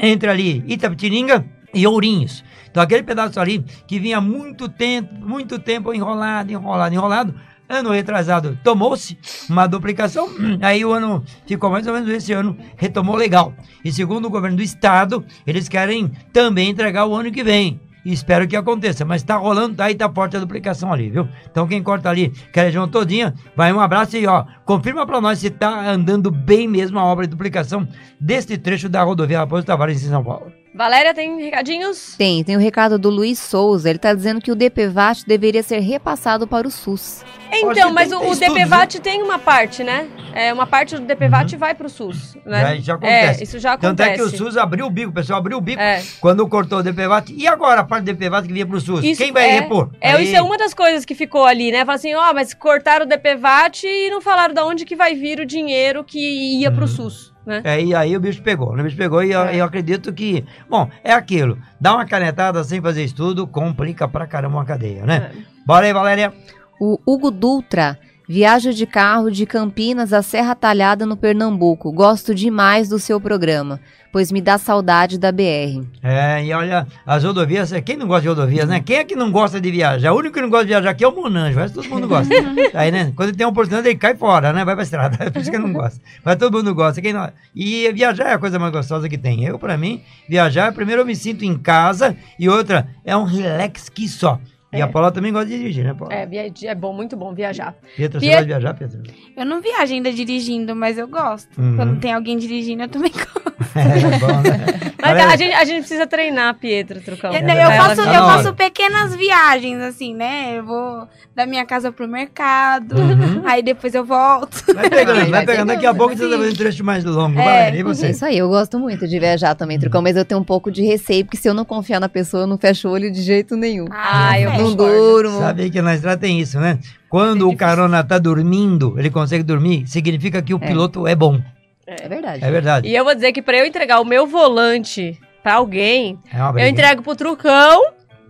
entre 0.00 0.28
ali 0.28 0.62
Itapetininga 0.68 1.44
e 1.72 1.86
Ourinhos. 1.86 2.44
Então 2.70 2.82
aquele 2.82 3.02
pedaço 3.02 3.40
ali 3.40 3.64
que 3.86 3.98
vinha 3.98 4.20
muito 4.20 4.68
tempo, 4.68 5.14
muito 5.14 5.58
tempo 5.58 5.92
enrolado, 5.94 6.52
enrolado, 6.52 6.94
enrolado. 6.94 7.34
Ano 7.68 7.90
retrasado 7.90 8.58
tomou-se 8.62 9.18
uma 9.48 9.66
duplicação, 9.66 10.28
aí 10.60 10.84
o 10.84 10.92
ano 10.92 11.24
ficou 11.46 11.70
mais 11.70 11.86
ou 11.86 11.94
menos 11.94 12.08
esse 12.10 12.32
ano, 12.32 12.56
retomou 12.76 13.16
legal. 13.16 13.54
E 13.84 13.90
segundo 13.90 14.26
o 14.26 14.30
governo 14.30 14.58
do 14.58 14.62
estado, 14.62 15.24
eles 15.46 15.68
querem 15.68 16.08
também 16.32 16.70
entregar 16.70 17.06
o 17.06 17.14
ano 17.14 17.32
que 17.32 17.42
vem. 17.42 17.80
Espero 18.04 18.46
que 18.46 18.54
aconteça, 18.54 19.02
mas 19.02 19.22
tá 19.22 19.36
rolando, 19.36 19.76
tá 19.76 19.86
aí, 19.86 19.94
tá 19.94 20.12
forte 20.12 20.36
a 20.36 20.40
duplicação 20.40 20.92
ali, 20.92 21.08
viu? 21.08 21.26
Então 21.50 21.66
quem 21.66 21.82
corta 21.82 22.10
ali, 22.10 22.28
que 22.52 22.60
a 22.60 22.64
região 22.64 22.86
todinha, 22.86 23.32
vai 23.56 23.72
um 23.72 23.80
abraço 23.80 24.18
e 24.18 24.26
ó, 24.26 24.44
confirma 24.66 25.06
pra 25.06 25.22
nós 25.22 25.38
se 25.38 25.48
tá 25.48 25.90
andando 25.90 26.30
bem 26.30 26.68
mesmo 26.68 26.98
a 26.98 27.04
obra 27.04 27.26
de 27.26 27.30
duplicação 27.30 27.88
deste 28.20 28.58
trecho 28.58 28.90
da 28.90 29.02
rodovia 29.02 29.38
Raposo 29.38 29.64
Tavares 29.64 30.04
em 30.04 30.08
São 30.10 30.22
Paulo. 30.22 30.63
Valéria, 30.74 31.14
tem 31.14 31.40
recadinhos? 31.40 32.16
Tem, 32.18 32.42
tem 32.42 32.56
o 32.56 32.58
recado 32.58 32.98
do 32.98 33.08
Luiz 33.08 33.38
Souza. 33.38 33.88
Ele 33.88 33.98
tá 33.98 34.12
dizendo 34.12 34.40
que 34.40 34.50
o 34.50 34.56
DPVAT 34.56 35.22
deveria 35.24 35.62
ser 35.62 35.78
repassado 35.78 36.48
para 36.48 36.66
o 36.66 36.70
SUS. 36.70 37.22
Então, 37.52 37.92
mas 37.92 38.10
o, 38.10 38.18
o 38.18 38.34
DPVAT 38.34 38.98
tem 39.00 39.22
uma 39.22 39.38
parte, 39.38 39.84
né? 39.84 40.08
É, 40.34 40.52
uma 40.52 40.66
parte 40.66 40.96
do 40.96 41.02
DPVAT 41.02 41.54
vai 41.56 41.72
pro 41.76 41.88
SUS, 41.88 42.34
né? 42.44 42.74
Já, 42.74 42.80
já 42.80 42.94
acontece. 42.94 43.40
É, 43.40 43.44
isso 43.44 43.58
já 43.60 43.78
Tanto 43.78 44.00
acontece. 44.02 44.10
é 44.10 44.14
que 44.16 44.34
o 44.34 44.36
SUS 44.36 44.56
abriu 44.56 44.86
o 44.86 44.90
bico, 44.90 45.10
o 45.10 45.14
pessoal 45.14 45.38
abriu 45.38 45.58
o 45.58 45.60
bico 45.60 45.80
É. 45.80 46.02
quando 46.20 46.44
cortou 46.48 46.80
o 46.80 46.82
DPVAT. 46.82 47.32
E 47.32 47.46
agora 47.46 47.82
a 47.82 47.84
parte 47.84 48.02
do 48.06 48.12
DPVAT 48.12 48.48
que 48.48 48.52
vinha 48.52 48.66
pro 48.66 48.80
SUS? 48.80 49.04
Isso 49.04 49.22
Quem 49.22 49.30
vai 49.30 49.48
é- 49.50 49.60
repor? 49.60 49.90
É, 50.00 50.14
Aí- 50.14 50.24
isso 50.24 50.34
é 50.34 50.42
uma 50.42 50.58
das 50.58 50.74
coisas 50.74 51.04
que 51.04 51.14
ficou 51.14 51.44
ali, 51.44 51.70
né? 51.70 51.84
Fala 51.84 51.94
assim, 51.94 52.12
ó, 52.14 52.32
mas 52.34 52.52
cortaram 52.52 53.06
o 53.06 53.08
DPVAT 53.08 53.84
e 53.86 54.10
não 54.10 54.20
falaram 54.20 54.52
de 54.52 54.60
onde 54.60 54.84
que 54.84 54.96
vai 54.96 55.14
vir 55.14 55.38
o 55.38 55.46
dinheiro 55.46 56.02
que 56.02 56.18
ia 56.58 56.72
pro 56.72 56.80
Uhum. 56.82 56.88
SUS, 56.88 57.32
né? 57.46 57.60
É, 57.64 57.82
e 57.82 57.94
aí 57.94 58.16
o 58.16 58.20
bicho 58.20 58.42
pegou, 58.42 58.74
né? 58.74 58.82
O 58.82 58.84
bicho 58.84 58.96
pegou 58.96 59.22
e 59.22 59.32
eu, 59.32 59.40
É. 59.42 59.56
eu 59.56 59.64
acredito 59.64 60.12
que, 60.12 60.44
bom, 60.68 60.88
é 61.02 61.12
aquilo. 61.12 61.58
Dá 61.80 61.94
uma 61.94 62.04
canetada 62.06 62.62
sem 62.64 62.80
fazer 62.80 63.04
estudo, 63.04 63.46
complica 63.46 64.06
pra 64.08 64.26
caramba 64.26 64.56
uma 64.56 64.64
cadeia, 64.64 65.04
né? 65.04 65.30
É. 65.34 65.42
Bora 65.66 65.86
aí, 65.86 65.92
Valéria. 65.92 66.32
O 66.80 66.98
Hugo 67.06 67.30
Dutra 67.30 67.98
viaja 68.28 68.72
de 68.72 68.86
carro 68.86 69.30
de 69.30 69.46
Campinas 69.46 70.12
à 70.12 70.22
Serra 70.22 70.54
Talhada 70.54 71.04
no 71.04 71.16
Pernambuco. 71.16 71.92
Gosto 71.92 72.34
demais 72.34 72.88
do 72.88 72.98
seu 72.98 73.20
programa, 73.20 73.80
pois 74.12 74.32
me 74.32 74.40
dá 74.40 74.56
saudade 74.58 75.18
da 75.18 75.30
BR. 75.30 75.84
É, 76.02 76.44
e 76.44 76.52
olha, 76.52 76.86
as 77.06 77.24
rodovias, 77.24 77.72
quem 77.84 77.96
não 77.96 78.06
gosta 78.06 78.22
de 78.22 78.28
rodovias, 78.28 78.68
né? 78.68 78.80
Quem 78.80 78.96
é 78.96 79.04
que 79.04 79.14
não 79.14 79.30
gosta 79.30 79.60
de 79.60 79.70
viajar? 79.70 80.12
O 80.12 80.18
único 80.18 80.34
que 80.34 80.40
não 80.40 80.50
gosta 80.50 80.64
de 80.64 80.70
viajar 80.70 80.90
aqui 80.90 81.04
é 81.04 81.08
o 81.08 81.14
Monanjo, 81.14 81.58
mas 81.58 81.72
todo 81.72 81.88
mundo 81.88 82.08
gosta. 82.08 82.32
Aí, 82.74 82.90
né? 82.90 83.12
Quando 83.14 83.28
ele 83.28 83.36
tem 83.36 83.46
uma 83.46 83.52
oportunidade, 83.52 83.88
ele 83.88 83.98
cai 83.98 84.16
fora, 84.16 84.52
né? 84.52 84.64
Vai 84.64 84.74
pra 84.74 84.84
estrada. 84.84 85.14
É 85.24 85.30
por 85.30 85.40
isso 85.40 85.50
que 85.50 85.56
ele 85.56 85.64
não 85.64 85.72
gosta. 85.72 86.00
Mas 86.24 86.36
todo 86.36 86.56
mundo 86.56 86.74
gosta. 86.74 87.00
Quem 87.00 87.12
não... 87.12 87.30
E 87.54 87.90
viajar 87.92 88.28
é 88.28 88.32
a 88.34 88.38
coisa 88.38 88.58
mais 88.58 88.72
gostosa 88.72 89.08
que 89.08 89.16
tem. 89.16 89.44
Eu, 89.44 89.58
pra 89.58 89.76
mim, 89.76 90.02
viajar, 90.28 90.72
primeiro 90.72 91.02
eu 91.02 91.06
me 91.06 91.16
sinto 91.16 91.44
em 91.44 91.56
casa 91.56 92.16
e 92.38 92.48
outra, 92.48 92.88
é 93.04 93.16
um 93.16 93.24
relax 93.24 93.88
que 93.88 94.08
só. 94.08 94.38
E 94.78 94.82
a 94.82 94.88
Paula 94.88 95.10
também 95.12 95.32
gosta 95.32 95.46
de 95.48 95.56
dirigir, 95.58 95.84
né, 95.84 95.94
Paula? 95.94 96.14
É, 96.14 96.28
é 96.64 96.74
bom, 96.74 96.92
muito 96.92 97.16
bom 97.16 97.32
viajar. 97.34 97.74
Pietra, 97.96 98.18
você 98.20 98.26
Piet- 98.26 98.32
gosta 98.36 98.44
de 98.44 98.48
viajar, 98.52 98.74
Pietra? 98.74 99.00
Eu 99.36 99.44
não 99.46 99.60
viajo 99.60 99.92
ainda 99.92 100.12
dirigindo, 100.12 100.74
mas 100.76 100.98
eu 100.98 101.08
gosto. 101.08 101.48
Uhum. 101.60 101.76
Quando 101.76 102.00
tem 102.00 102.12
alguém 102.12 102.36
dirigindo, 102.38 102.82
eu 102.82 102.88
também 102.88 103.10
gosto. 103.14 103.44
É, 103.74 104.18
bom, 104.18 104.26
né? 104.42 104.92
Mas 105.00 105.20
a 105.32 105.36
gente, 105.36 105.52
a 105.54 105.64
gente 105.64 105.78
precisa 105.80 106.06
treinar, 106.06 106.54
Pietra, 106.54 107.00
Trucão. 107.00 107.30
Eu, 107.32 107.36
É 107.38 107.42
eu 107.42 107.46
verdade. 107.46 107.76
faço, 107.76 108.00
eu 108.02 108.14
faço 108.24 108.54
pequenas 108.54 109.14
viagens, 109.16 109.80
assim, 109.80 110.14
né? 110.14 110.58
Eu 110.58 110.64
vou 110.64 111.08
da 111.34 111.44
minha 111.46 111.64
casa 111.64 111.90
pro 111.90 112.06
mercado, 112.06 112.94
Uhum. 112.96 113.42
aí 113.44 113.62
depois 113.62 113.94
eu 113.94 114.04
volto. 114.04 114.62
Vai 114.74 114.88
pegando, 114.90 115.20
vai 115.20 115.30
Vai 115.30 115.46
pegando. 115.46 115.68
Daqui 115.68 115.86
a 115.86 115.94
pouco 115.94 116.16
você 116.16 116.24
tá 116.28 116.36
fazendo 116.36 116.52
um 116.52 116.56
trecho 116.56 116.84
mais 116.84 117.04
longo. 117.04 117.34
Valéria, 117.36 117.78
e 117.78 117.80
É 117.80 117.84
você? 117.84 118.10
isso 118.10 118.24
aí, 118.24 118.38
eu 118.38 118.48
gosto 118.48 118.78
muito 118.78 119.06
de 119.08 119.18
viajar 119.18 119.54
também, 119.54 119.78
Trucão, 119.78 120.00
mas 120.02 120.16
eu 120.16 120.24
tenho 120.24 120.40
um 120.40 120.44
pouco 120.44 120.70
de 120.70 120.82
receio, 120.84 121.24
porque 121.24 121.36
se 121.36 121.48
eu 121.48 121.54
não 121.54 121.64
confiar 121.64 121.98
na 122.00 122.08
pessoa, 122.08 122.44
eu 122.44 122.46
não 122.46 122.58
fecho 122.58 122.88
o 122.88 122.92
olho 122.92 123.10
de 123.10 123.22
jeito 123.22 123.56
nenhum. 123.56 123.86
Ah, 123.90 124.38
eu. 124.38 124.50
Não 124.64 124.76
concordo. 124.76 125.22
durmo. 125.22 125.38
Sabe 125.38 125.70
que 125.70 125.80
na 125.82 125.94
estrada 125.94 126.20
tem 126.20 126.40
isso, 126.40 126.58
né? 126.60 126.78
Quando 127.08 127.48
o 127.48 127.56
carona 127.56 128.02
tá 128.02 128.18
dormindo, 128.18 128.94
ele 128.98 129.10
consegue 129.10 129.42
dormir, 129.44 129.86
significa 129.86 130.42
que 130.42 130.52
o 130.54 130.58
É. 130.60 130.66
piloto 130.66 131.06
é 131.06 131.14
bom. 131.14 131.40
É 131.86 132.08
verdade. 132.08 132.44
É 132.44 132.50
verdade. 132.50 132.88
E 132.88 132.94
eu 132.96 133.04
vou 133.04 133.14
dizer 133.14 133.32
que 133.32 133.42
pra 133.42 133.56
eu 133.58 133.66
entregar 133.66 134.00
o 134.00 134.04
meu 134.04 134.26
volante 134.26 135.18
pra 135.42 135.54
alguém, 135.54 136.18
É 136.32 136.64
eu 136.64 136.68
entrego 136.68 137.02
pro 137.02 137.14
Trucão, 137.14 137.80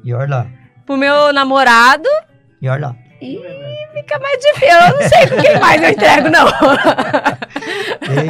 E 0.04 0.12
olha 0.12 0.28
lá. 0.28 0.46
pro 0.84 0.96
meu 0.96 1.32
namorado, 1.32 2.08
E 2.60 2.68
olha 2.68 2.88
lá. 2.88 2.96
Fica 3.94 4.18
mais 4.18 4.38
difícil. 4.40 4.68
Eu 4.68 5.00
não 5.00 5.08
sei 5.08 5.26
com 5.28 5.42
quem 5.42 5.60
mais 5.60 5.82
eu 5.82 5.88
entrego, 5.90 6.30
não. 6.30 6.46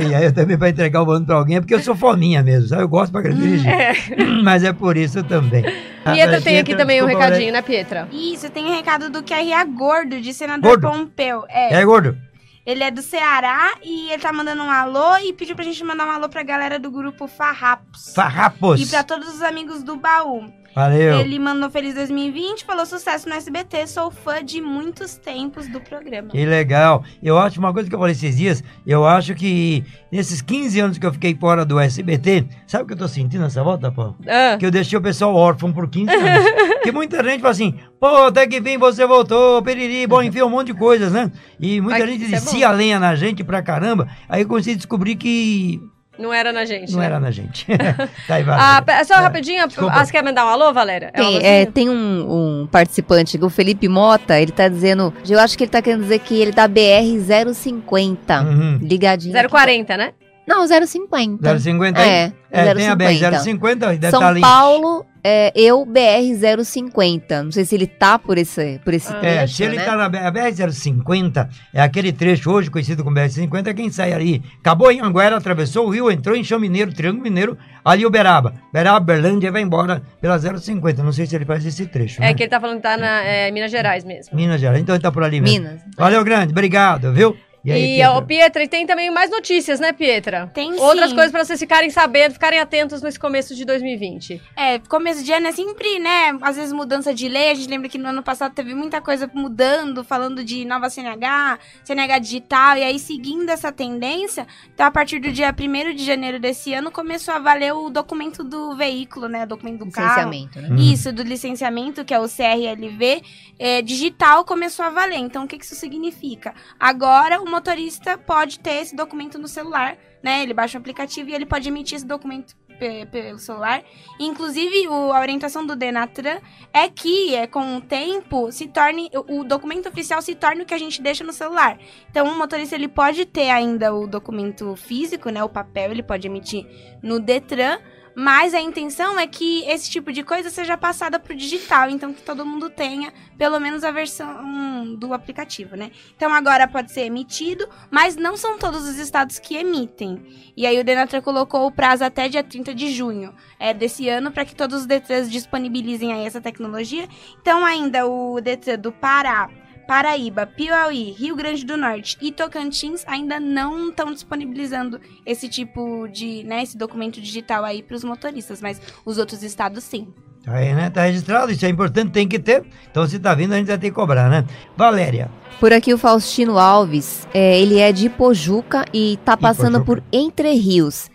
E 0.08 0.14
aí 0.14 0.24
eu 0.24 0.32
também 0.32 0.56
para 0.56 0.68
entregar 0.68 1.02
o 1.02 1.04
volante 1.04 1.26
pra 1.26 1.34
alguém, 1.36 1.56
é 1.56 1.60
porque 1.60 1.74
eu 1.74 1.80
sou 1.80 1.96
fominha 1.96 2.42
mesmo, 2.42 2.68
sabe? 2.68 2.82
Eu 2.82 2.88
gosto 2.88 3.10
pra 3.10 3.22
dirigir. 3.22 3.66
Mas 4.44 4.62
é 4.62 4.72
por 4.72 4.96
isso 4.96 5.22
também. 5.24 5.62
Pietra 6.04 6.40
tem 6.40 6.58
aqui 6.58 6.76
também 6.76 7.02
um 7.02 7.06
recadinho, 7.06 7.52
né, 7.52 7.60
Pietra? 7.60 8.08
Isso, 8.12 8.48
tem 8.50 8.64
um 8.64 8.74
recado 8.74 9.10
do 9.10 9.22
QRA 9.22 9.64
Gordo, 9.64 10.20
de 10.20 10.32
senador 10.32 10.78
Gordo? 10.78 10.98
Pompeu. 10.98 11.44
É, 11.48 11.74
É, 11.74 11.84
gordo? 11.84 12.16
ele 12.64 12.82
é 12.84 12.90
do 12.90 13.02
Ceará 13.02 13.72
e 13.82 14.10
ele 14.10 14.22
tá 14.22 14.32
mandando 14.32 14.62
um 14.62 14.70
alô 14.70 15.16
e 15.18 15.32
pediu 15.32 15.54
pra 15.56 15.64
gente 15.64 15.82
mandar 15.84 16.06
um 16.06 16.10
alô 16.10 16.28
pra 16.28 16.42
galera 16.42 16.78
do 16.78 16.90
grupo 16.90 17.26
Farrapos. 17.26 18.12
Farrapos. 18.14 18.80
E 18.80 18.86
pra 18.86 19.02
todos 19.02 19.28
os 19.28 19.42
amigos 19.42 19.82
do 19.82 19.96
baú. 19.96 20.44
Valeu. 20.74 21.20
Ele 21.20 21.38
mandou 21.38 21.70
Feliz 21.70 21.94
2020, 21.94 22.64
falou 22.64 22.84
sucesso 22.84 23.28
no 23.28 23.34
SBT, 23.34 23.86
sou 23.86 24.10
fã 24.10 24.44
de 24.44 24.60
muitos 24.60 25.16
tempos 25.16 25.68
do 25.68 25.80
programa. 25.80 26.28
Que 26.30 26.44
legal. 26.44 27.04
Eu 27.22 27.38
acho 27.38 27.60
uma 27.60 27.72
coisa 27.72 27.88
que 27.88 27.94
eu 27.94 27.98
falei 27.98 28.12
esses 28.12 28.36
dias, 28.36 28.64
eu 28.84 29.06
acho 29.06 29.34
que 29.36 29.84
nesses 30.10 30.42
15 30.42 30.80
anos 30.80 30.98
que 30.98 31.06
eu 31.06 31.12
fiquei 31.12 31.34
fora 31.34 31.64
do 31.64 31.78
SBT, 31.78 32.46
sabe 32.66 32.84
o 32.84 32.86
que 32.88 32.92
eu 32.94 32.98
tô 32.98 33.06
sentindo 33.06 33.42
nessa 33.42 33.62
volta, 33.62 33.92
pô? 33.92 34.14
Ah, 34.26 34.56
Que 34.58 34.66
eu 34.66 34.70
deixei 34.70 34.98
o 34.98 35.02
pessoal 35.02 35.34
órfão 35.34 35.72
por 35.72 35.88
15 35.88 36.10
anos. 36.12 36.44
Porque 36.84 36.90
muita 36.90 37.22
gente 37.22 37.40
fala 37.40 37.52
assim, 37.52 37.74
pô, 38.00 38.06
até 38.24 38.46
que 38.46 38.60
vem 38.60 38.76
você 38.76 39.06
voltou, 39.06 39.62
periri, 39.62 40.06
bom, 40.06 40.20
enfim, 40.24 40.42
um 40.42 40.50
monte 40.50 40.68
de 40.68 40.74
coisas, 40.74 41.12
né? 41.12 41.30
E 41.60 41.80
muita 41.80 42.00
Mas 42.00 42.08
gente 42.08 42.24
isso 42.24 42.34
é 42.34 42.40
descia 42.40 42.68
a 42.68 42.72
lenha 42.72 42.98
na 42.98 43.14
gente 43.14 43.44
pra 43.44 43.62
caramba, 43.62 44.08
aí 44.28 44.42
eu 44.42 44.48
consegui 44.48 44.76
descobrir 44.76 45.14
que 45.14 45.80
não 46.18 46.32
era 46.32 46.52
na 46.52 46.64
gente. 46.64 46.92
não 46.92 47.00
né? 47.00 47.06
era 47.06 47.20
na 47.20 47.30
gente. 47.30 47.66
tá 48.26 48.34
aí, 48.34 48.42
vai. 48.42 48.56
Ah, 48.58 49.04
só 49.04 49.14
É, 49.14 49.18
rapidinho, 49.18 49.66
desculpa. 49.66 50.04
você 50.04 50.12
quer 50.12 50.22
mandar 50.22 50.44
um 50.46 50.48
alô, 50.48 50.72
Valéria? 50.72 51.10
É 51.12 51.18
Tem, 51.18 51.38
é, 51.46 51.66
tem 51.66 51.88
um, 51.90 52.62
um 52.62 52.66
participante, 52.66 53.38
o 53.42 53.50
Felipe 53.50 53.88
Mota, 53.88 54.38
ele 54.40 54.52
tá 54.52 54.68
dizendo, 54.68 55.12
eu 55.28 55.38
acho 55.40 55.56
que 55.56 55.64
ele 55.64 55.70
tá 55.70 55.82
querendo 55.82 56.02
dizer 56.02 56.18
que 56.20 56.40
ele 56.40 56.52
tá 56.52 56.66
BR 56.68 57.18
050, 57.54 58.40
Uhum. 58.42 58.78
ligadinho. 58.80 59.36
aqui. 59.36 59.48
040, 59.48 59.96
né? 59.96 60.12
Não, 60.46 60.66
050. 60.66 61.58
050 61.58 62.00
aí? 62.00 62.08
É, 62.08 62.32
É, 62.50 62.74
tem 62.74 62.88
a 62.88 62.96
050. 62.96 62.96
BR-050, 63.42 63.98
deve 63.98 64.10
São. 64.10 64.40
Paulo, 64.40 65.06
é, 65.22 65.50
eu, 65.54 65.86
BR-050. 65.86 67.42
Não 67.42 67.50
sei 67.52 67.64
se 67.64 67.74
ele 67.74 67.86
tá 67.86 68.18
por 68.18 68.36
esse, 68.38 68.78
por 68.84 68.92
esse 68.94 69.12
Ah. 69.12 69.16
É, 69.22 69.36
trecho, 69.38 69.54
se 69.54 69.62
ele 69.64 69.76
né? 69.76 69.84
tá 69.84 69.96
na 69.96 70.04
a 70.04 70.32
BR-050, 70.32 71.48
é 71.72 71.80
aquele 71.80 72.12
trecho 72.12 72.50
hoje 72.50 72.70
conhecido 72.70 73.02
como 73.02 73.16
BR-50, 73.16 73.66
é 73.68 73.74
quem 73.74 73.90
sai 73.90 74.12
ali. 74.12 74.42
Acabou 74.60 74.90
em 74.92 75.00
Anguera, 75.00 75.36
atravessou 75.36 75.86
o 75.86 75.90
rio, 75.90 76.10
entrou 76.10 76.36
em 76.36 76.44
Chão 76.44 76.60
Mineiro, 76.60 76.92
Triângulo 76.92 77.22
Mineiro, 77.22 77.56
ali 77.84 78.04
Uberaba. 78.04 78.54
Uberaba, 78.70 79.00
Berlândia, 79.00 79.50
vai 79.50 79.62
embora 79.62 80.02
pela 80.20 80.38
050. 80.38 81.02
Não 81.02 81.12
sei 81.12 81.26
se 81.26 81.34
ele 81.34 81.44
faz 81.44 81.64
esse 81.64 81.86
trecho, 81.86 82.22
É 82.22 82.26
né? 82.26 82.34
que 82.34 82.42
ele 82.42 82.50
tá 82.50 82.60
falando 82.60 82.76
que 82.76 82.82
tá 82.82 82.96
na 82.96 83.22
é, 83.22 83.50
Minas 83.50 83.70
Gerais 83.70 84.04
mesmo. 84.04 84.36
Minas 84.36 84.60
Gerais, 84.60 84.80
então 84.80 84.94
ele 84.94 85.02
tá 85.02 85.10
por 85.10 85.22
ali 85.24 85.40
mesmo. 85.40 85.58
Minas. 85.60 85.80
Valeu, 85.96 86.22
grande, 86.22 86.52
obrigado, 86.52 87.12
viu? 87.12 87.36
E, 87.64 87.72
aí, 87.72 88.02
ó, 88.02 88.20
Pietra? 88.20 88.44
Pietra, 88.44 88.64
e 88.64 88.68
tem 88.68 88.86
também 88.86 89.10
mais 89.10 89.30
notícias, 89.30 89.80
né, 89.80 89.92
Pietra? 89.92 90.50
Tem 90.52 90.74
Outras 90.74 91.10
sim. 91.10 91.14
coisas 91.14 91.32
pra 91.32 91.44
vocês 91.44 91.58
ficarem 91.58 91.88
sabendo, 91.88 92.32
ficarem 92.32 92.58
atentos 92.58 93.00
nesse 93.00 93.18
começo 93.18 93.54
de 93.54 93.64
2020. 93.64 94.42
É, 94.54 94.78
começo 94.80 95.24
de 95.24 95.32
ano 95.32 95.46
é 95.46 95.52
sempre, 95.52 95.98
né? 95.98 96.36
Às 96.42 96.56
vezes 96.56 96.72
mudança 96.72 97.14
de 97.14 97.28
lei. 97.28 97.50
A 97.50 97.54
gente 97.54 97.68
lembra 97.68 97.88
que 97.88 97.96
no 97.96 98.08
ano 98.08 98.22
passado 98.22 98.54
teve 98.54 98.74
muita 98.74 99.00
coisa 99.00 99.30
mudando, 99.32 100.04
falando 100.04 100.44
de 100.44 100.64
nova 100.64 100.90
CNH, 100.90 101.58
CNH 101.82 102.18
digital. 102.18 102.76
E 102.76 102.84
aí, 102.84 102.98
seguindo 102.98 103.48
essa 103.48 103.72
tendência, 103.72 104.46
então 104.74 104.86
a 104.86 104.90
partir 104.90 105.18
do 105.18 105.32
dia 105.32 105.54
1 105.58 105.94
de 105.94 106.04
janeiro 106.04 106.38
desse 106.38 106.74
ano, 106.74 106.90
começou 106.90 107.32
a 107.32 107.38
valer 107.38 107.72
o 107.72 107.88
documento 107.88 108.44
do 108.44 108.76
veículo, 108.76 109.26
né? 109.26 109.44
O 109.44 109.46
documento 109.46 109.84
do 109.84 109.90
carro. 109.90 110.08
Licenciamento, 110.08 110.60
né? 110.60 110.68
Hum. 110.70 110.76
Isso, 110.76 111.12
do 111.12 111.22
licenciamento, 111.22 112.04
que 112.04 112.12
é 112.12 112.20
o 112.20 112.28
CRLV, 112.28 113.22
é, 113.58 113.80
digital 113.80 114.44
começou 114.44 114.84
a 114.84 114.90
valer. 114.90 115.18
Então, 115.18 115.44
o 115.44 115.48
que 115.48 115.56
que 115.58 115.64
isso 115.64 115.74
significa? 115.74 116.52
Agora, 116.78 117.40
o 117.40 117.53
motorista 117.54 118.18
pode 118.18 118.58
ter 118.58 118.82
esse 118.82 118.94
documento 118.96 119.38
no 119.38 119.46
celular, 119.48 119.96
né? 120.22 120.42
Ele 120.42 120.52
baixa 120.54 120.76
o 120.76 120.80
aplicativo 120.80 121.30
e 121.30 121.34
ele 121.34 121.46
pode 121.46 121.68
emitir 121.68 121.96
esse 121.96 122.06
documento 122.06 122.54
pe- 122.78 123.06
pelo 123.06 123.38
celular. 123.38 123.82
Inclusive, 124.18 124.88
o- 124.88 125.12
a 125.12 125.20
orientação 125.20 125.64
do 125.64 125.76
Denatran 125.76 126.38
é 126.72 126.88
que, 126.88 127.34
é, 127.34 127.46
com 127.46 127.76
o 127.76 127.80
tempo, 127.80 128.50
se 128.50 128.66
torne 128.66 129.08
o 129.28 129.44
documento 129.44 129.88
oficial 129.88 130.20
se 130.20 130.34
torne 130.34 130.62
o 130.62 130.66
que 130.66 130.74
a 130.74 130.78
gente 130.78 131.00
deixa 131.00 131.22
no 131.22 131.32
celular. 131.32 131.78
Então, 132.10 132.26
o 132.26 132.36
motorista 132.36 132.74
ele 132.74 132.88
pode 132.88 133.24
ter 133.24 133.50
ainda 133.50 133.94
o 133.94 134.06
documento 134.06 134.74
físico, 134.74 135.30
né? 135.30 135.42
O 135.44 135.48
papel, 135.48 135.92
ele 135.92 136.02
pode 136.02 136.26
emitir 136.26 136.66
no 137.02 137.20
Detran, 137.20 137.78
mas 138.14 138.54
a 138.54 138.60
intenção 138.60 139.18
é 139.18 139.26
que 139.26 139.64
esse 139.64 139.90
tipo 139.90 140.12
de 140.12 140.22
coisa 140.22 140.50
seja 140.50 140.76
passada 140.76 141.18
para 141.18 141.32
o 141.32 141.36
digital, 141.36 141.90
então 141.90 142.12
que 142.12 142.22
todo 142.22 142.46
mundo 142.46 142.70
tenha 142.70 143.12
pelo 143.36 143.58
menos 143.58 143.82
a 143.82 143.90
versão 143.90 144.94
do 144.94 145.12
aplicativo, 145.12 145.76
né? 145.76 145.90
Então 146.16 146.32
agora 146.32 146.68
pode 146.68 146.92
ser 146.92 147.02
emitido, 147.02 147.68
mas 147.90 148.16
não 148.16 148.36
são 148.36 148.58
todos 148.58 148.86
os 148.88 148.98
estados 148.98 149.38
que 149.38 149.56
emitem. 149.56 150.24
E 150.56 150.66
aí 150.66 150.78
o 150.78 150.84
Denatran 150.84 151.20
colocou 151.20 151.66
o 151.66 151.72
prazo 151.72 152.04
até 152.04 152.28
dia 152.28 152.44
30 152.44 152.74
de 152.74 152.92
junho 152.92 153.34
é, 153.58 153.74
desse 153.74 154.08
ano 154.08 154.30
para 154.30 154.44
que 154.44 154.54
todos 154.54 154.80
os 154.80 154.86
Detrans 154.86 155.30
disponibilizem 155.30 156.12
aí 156.12 156.26
essa 156.26 156.40
tecnologia. 156.40 157.08
Então 157.40 157.64
ainda 157.64 158.06
o 158.06 158.40
Detran 158.40 158.78
do 158.78 158.92
Pará, 158.92 159.50
Paraíba, 159.86 160.46
Piauí, 160.46 161.12
Rio 161.12 161.36
Grande 161.36 161.64
do 161.64 161.76
Norte 161.76 162.16
e 162.20 162.32
Tocantins 162.32 163.04
ainda 163.06 163.38
não 163.38 163.90
estão 163.90 164.12
disponibilizando 164.12 165.00
esse 165.26 165.48
tipo 165.48 166.08
de, 166.08 166.42
né, 166.44 166.62
esse 166.62 166.76
documento 166.76 167.20
digital 167.20 167.64
aí 167.64 167.82
para 167.82 167.96
os 167.96 168.04
motoristas, 168.04 168.60
mas 168.60 168.80
os 169.04 169.18
outros 169.18 169.42
estados 169.42 169.84
sim. 169.84 170.08
Tá 170.44 170.56
aí, 170.56 170.74
né? 170.74 170.90
Tá 170.90 171.04
registrado, 171.04 171.52
isso 171.52 171.64
é 171.64 171.70
importante, 171.70 172.12
tem 172.12 172.28
que 172.28 172.38
ter. 172.38 172.64
Então, 172.90 173.06
se 173.06 173.18
tá 173.18 173.34
vindo, 173.34 173.54
a 173.54 173.56
gente 173.56 173.66
vai 173.66 173.78
ter 173.78 173.88
que 173.88 173.94
cobrar, 173.94 174.28
né? 174.28 174.44
Valéria. 174.76 175.30
Por 175.58 175.72
aqui 175.72 175.94
o 175.94 175.96
Faustino 175.96 176.58
Alves, 176.58 177.26
é, 177.32 177.58
ele 177.58 177.78
é 177.78 177.90
de 177.90 178.06
Ipojuca 178.06 178.84
e 178.92 179.18
tá 179.24 179.38
passando 179.38 179.78
Ipojuca. 179.78 180.02
por 180.02 180.04
Entre 180.12 180.52
Rios. 180.52 181.08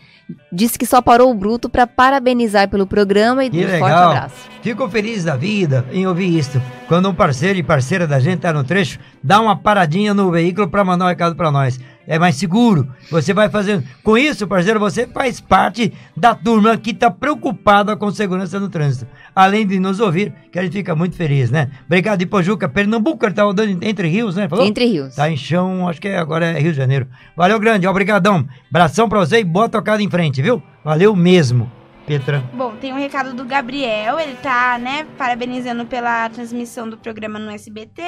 Disse 0.52 0.78
que 0.78 0.86
só 0.86 1.02
parou 1.02 1.32
o 1.32 1.34
Bruto 1.34 1.70
para 1.70 1.88
parabenizar 1.88 2.70
pelo 2.70 2.86
programa 2.86 3.44
e 3.46 3.50
Que 3.50 3.58
um 3.58 3.62
forte 3.62 3.82
legal. 3.84 4.12
abraço. 4.12 4.36
Fico 4.62 4.89
feliz 4.89 5.24
da 5.24 5.36
vida 5.36 5.86
em 5.92 6.06
ouvir 6.06 6.38
isso. 6.38 6.62
Quando 6.88 7.10
um 7.10 7.13
parceiro 7.13 7.58
e 7.58 7.63
parceira 7.63 8.06
da 8.06 8.20
gente 8.20 8.39
tá 8.42 8.52
no 8.54 8.63
trecho, 8.63 9.00
dá 9.24 9.39
uma 9.39 9.56
paradinha 9.56 10.13
no 10.13 10.30
veículo 10.32 10.68
para 10.70 10.84
mandar 10.84 11.06
um 11.06 11.10
recado 11.10 11.36
para 11.36 11.52
nós. 11.52 11.80
É 12.12 12.17
mais 12.17 12.36
seguro. 12.38 12.88
Você 13.12 13.36
vai 13.36 13.50
fazendo. 13.50 13.84
Com 14.04 14.17
isso, 14.17 14.48
parceiro, 14.48 14.80
você 14.80 15.06
faz 15.06 15.39
parte 15.39 15.93
da 16.17 16.34
turma 16.34 16.76
que 16.76 16.91
tá 16.91 17.12
preocupada 17.12 17.95
com 17.95 18.10
segurança 18.10 18.60
no 18.60 18.67
trânsito. 18.67 19.06
Além 19.36 19.65
de 19.67 19.80
nos 19.80 20.00
ouvir, 20.00 20.34
que 20.52 20.58
a 20.58 20.63
gente 20.63 20.74
fica 20.74 20.95
muito 20.95 21.15
feliz, 21.15 21.52
né? 21.52 21.69
Obrigado, 21.86 22.19
Ipojuca. 22.24 22.67
Pernambuco, 22.67 23.24
ele 23.28 23.36
tá 23.36 23.43
rodando 23.43 23.78
entre 23.86 24.08
rios, 24.08 24.36
né? 24.36 24.50
Falou? 24.50 24.65
Entre 24.65 24.86
Rios. 24.86 25.13
Tá 25.13 25.30
em 25.30 25.38
chão, 25.38 25.88
acho 25.88 26.02
que 26.02 26.08
é- 26.08 26.17
agora 26.17 26.48
é 26.48 26.60
Rio 26.60 26.72
de 26.72 26.78
Janeiro. 26.78 27.06
Valeu, 27.38 27.60
grande, 27.60 27.86
obrigadão. 27.86 28.43
Abração 28.72 29.08
pra 29.08 29.19
você 29.19 29.41
e 29.41 29.43
boa 29.43 29.69
tocada 29.69 30.02
em 30.02 30.10
frente, 30.10 30.41
viu? 30.41 30.63
Valeu 30.84 31.15
mesmo, 31.15 31.72
Petra. 32.10 32.43
Bom, 32.54 32.76
tem 32.76 32.91
um 32.91 32.98
recado 32.98 33.36
do 33.36 33.45
Gabriel, 33.45 34.19
ele 34.19 34.34
tá, 34.41 34.80
né, 34.80 35.06
parabenizando 35.15 35.86
pela 35.86 36.28
transmissão 36.30 36.89
do 36.89 36.98
programa 36.98 37.38
no 37.38 37.52
SBT, 37.52 38.02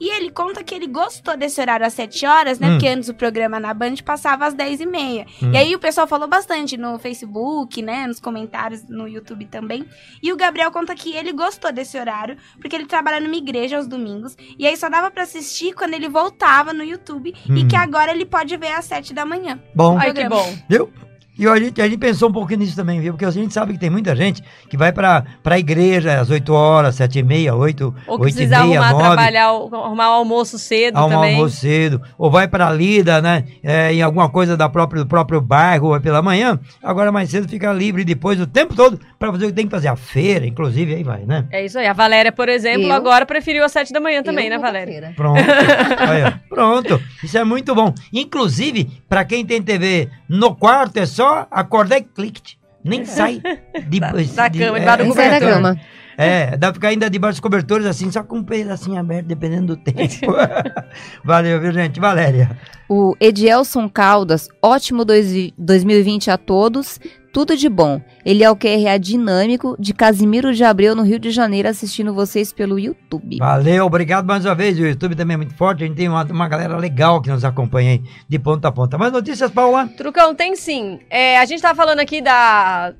e 0.00 0.08
ele 0.08 0.30
conta 0.30 0.64
que 0.64 0.74
ele 0.74 0.86
gostou 0.86 1.36
desse 1.36 1.60
horário 1.60 1.84
às 1.84 1.92
7 1.92 2.24
horas, 2.24 2.58
né, 2.58 2.68
Hum. 2.68 2.70
porque 2.72 2.88
antes 2.88 3.10
o 3.10 3.14
programa 3.14 3.60
na 3.60 3.74
Band 3.74 3.96
passava 4.02 4.46
às 4.46 4.54
10 4.54 4.80
e 4.80 4.86
meia. 4.86 5.26
Hum. 5.42 5.52
E 5.52 5.56
aí 5.58 5.74
o 5.74 5.78
pessoal 5.78 6.06
falou 6.06 6.26
bastante 6.26 6.78
no 6.78 6.98
Facebook, 6.98 7.82
né, 7.82 8.06
nos 8.06 8.18
comentários, 8.18 8.88
no 8.88 9.06
YouTube 9.06 9.44
também, 9.44 9.84
e 10.22 10.32
o 10.32 10.36
Gabriel 10.36 10.70
conta 10.70 10.94
que 10.94 11.14
ele 11.14 11.30
gostou 11.32 11.70
desse 11.70 11.98
horário, 11.98 12.38
porque 12.58 12.74
ele 12.74 12.86
trabalha 12.86 13.20
numa 13.20 13.36
igreja 13.36 13.76
aos 13.76 13.86
domingos, 13.86 14.34
e 14.58 14.66
aí 14.66 14.78
só 14.78 14.88
dava 14.88 15.10
pra 15.10 15.24
assistir 15.24 15.74
quando 15.74 15.92
ele 15.92 16.08
voltava 16.08 16.72
no 16.72 16.82
YouTube, 16.82 17.34
e 17.46 17.52
Hum. 17.52 17.68
que 17.68 17.76
agora 17.76 18.12
ele 18.12 18.24
pode 18.24 18.56
ver 18.56 18.72
às 18.72 18.86
7 18.86 19.12
da 19.12 19.26
manhã. 19.26 19.60
Bom, 19.74 19.98
Ai, 19.98 20.10
que 20.14 20.26
bom. 20.26 20.56
viu? 20.70 20.90
E 21.38 21.46
a 21.48 21.56
gente, 21.58 21.80
a 21.80 21.84
gente 21.88 21.98
pensou 21.98 22.28
um 22.28 22.32
pouquinho 22.32 22.60
nisso 22.60 22.76
também, 22.76 23.00
viu? 23.00 23.14
Porque 23.14 23.24
a 23.24 23.30
gente 23.30 23.54
sabe 23.54 23.72
que 23.72 23.78
tem 23.78 23.88
muita 23.88 24.14
gente 24.14 24.42
que 24.68 24.76
vai 24.76 24.92
pra, 24.92 25.24
pra 25.42 25.58
igreja 25.58 26.20
às 26.20 26.28
8 26.28 26.52
horas, 26.52 26.94
7 26.96 27.20
e 27.20 27.22
meia, 27.22 27.54
8, 27.54 27.94
Ou 28.06 28.18
que 28.18 28.24
8 28.26 28.42
e 28.42 28.46
meia, 28.46 28.58
arrumar, 28.58 28.90
9. 28.92 29.02
trabalhar, 29.04 29.52
o- 29.54 29.74
arrumar 29.74 30.10
o 30.10 30.12
almoço 30.12 30.58
cedo 30.58 30.96
Arrumar 30.98 31.14
também. 31.16 31.34
almoço 31.34 31.56
cedo, 31.56 32.02
ou 32.18 32.30
vai 32.30 32.46
pra 32.46 32.70
lida, 32.70 33.22
né? 33.22 33.44
é, 33.62 33.92
em 33.94 34.02
alguma 34.02 34.28
coisa 34.28 34.56
da 34.58 34.68
própria, 34.68 35.02
do 35.04 35.08
próprio 35.08 35.40
bairro, 35.40 35.88
ou 35.88 35.96
é 35.96 36.00
pela 36.00 36.20
manhã. 36.20 36.60
Agora 36.82 37.10
mais 37.10 37.30
cedo 37.30 37.48
fica 37.48 37.72
livre 37.72 38.04
depois 38.04 38.38
o 38.38 38.46
tempo 38.46 38.74
todo 38.74 39.00
pra 39.18 39.32
fazer 39.32 39.46
o 39.46 39.48
que 39.48 39.54
tem 39.54 39.64
que 39.64 39.70
fazer. 39.70 39.88
A 39.88 39.96
feira, 39.96 40.46
inclusive, 40.46 40.94
aí 40.94 41.02
vai, 41.02 41.24
né? 41.24 41.46
É 41.50 41.64
isso 41.64 41.78
aí. 41.78 41.86
A 41.86 41.92
Valéria, 41.94 42.30
por 42.30 42.48
exemplo, 42.50 42.88
Eu? 42.88 42.92
agora 42.92 43.24
preferiu 43.24 43.64
às 43.64 43.72
sete 43.72 43.90
da 43.92 44.00
manhã 44.00 44.22
também, 44.22 44.46
Eu 44.48 44.50
né, 44.50 44.58
Valéria? 44.58 44.92
feira. 44.92 45.12
Pronto. 45.16 45.38
Aí. 45.98 46.32
Pronto. 46.48 47.00
Isso 47.24 47.38
é 47.38 47.44
muito 47.44 47.74
bom. 47.74 47.94
Inclusive, 48.12 48.90
pra 49.08 49.24
quem 49.24 49.46
tem 49.46 49.62
TV 49.62 50.08
no 50.28 50.54
quarto, 50.54 50.98
é 50.98 51.06
só 51.06 51.21
acordar 51.50 51.98
e 51.98 52.02
clique. 52.02 52.56
Nem 52.84 53.04
sai 53.06 53.40
de, 53.88 54.00
Da- 54.00 54.10
de- 54.10 54.24
da 54.34 54.48
de- 54.48 54.58
cama, 54.58 54.78
Nem 54.96 55.12
sai 55.12 55.30
da 55.30 55.40
cama. 55.40 55.80
É, 56.16 56.56
dá 56.56 56.68
pra 56.68 56.74
ficar 56.74 56.88
ainda 56.88 57.08
debaixo 57.08 57.34
dos 57.34 57.40
cobertores, 57.40 57.86
assim, 57.86 58.10
só 58.10 58.22
com 58.22 58.38
um 58.38 58.44
pedacinho 58.44 58.98
aberto, 58.98 59.26
dependendo 59.26 59.74
do 59.74 59.82
tempo. 59.82 60.32
Valeu, 61.24 61.60
viu, 61.60 61.72
gente? 61.72 61.98
Valéria. 62.00 62.58
O 62.88 63.16
Edielson 63.20 63.88
Caldas, 63.88 64.48
ótimo 64.60 65.04
dois- 65.04 65.52
2020 65.56 66.30
a 66.30 66.36
todos, 66.36 67.00
tudo 67.32 67.56
de 67.56 67.68
bom. 67.68 68.00
Ele 68.24 68.44
é 68.44 68.50
o 68.50 68.56
QRA 68.56 68.98
dinâmico 69.00 69.74
de 69.78 69.94
Casimiro 69.94 70.52
de 70.52 70.62
Abreu, 70.62 70.94
no 70.94 71.02
Rio 71.02 71.18
de 71.18 71.30
Janeiro, 71.30 71.68
assistindo 71.68 72.12
vocês 72.12 72.52
pelo 72.52 72.78
YouTube. 72.78 73.38
Valeu, 73.38 73.86
obrigado 73.86 74.26
mais 74.26 74.44
uma 74.44 74.54
vez. 74.54 74.78
O 74.78 74.82
YouTube 74.82 75.14
também 75.16 75.34
é 75.34 75.38
muito 75.38 75.54
forte. 75.54 75.82
A 75.82 75.86
gente 75.86 75.96
tem 75.96 76.08
uma, 76.08 76.24
uma 76.24 76.48
galera 76.48 76.76
legal 76.76 77.22
que 77.22 77.30
nos 77.30 77.44
acompanha 77.44 77.92
aí, 77.92 78.02
de 78.28 78.38
ponta 78.38 78.68
a 78.68 78.72
ponta. 78.72 78.98
Mais 78.98 79.12
notícias, 79.12 79.50
Paula? 79.50 79.88
Trucão, 79.96 80.34
tem 80.34 80.54
sim. 80.54 81.00
É, 81.08 81.38
a 81.38 81.44
gente 81.46 81.62
tava 81.62 81.74
falando 81.74 82.00
aqui 82.00 82.20
da, 82.20 82.92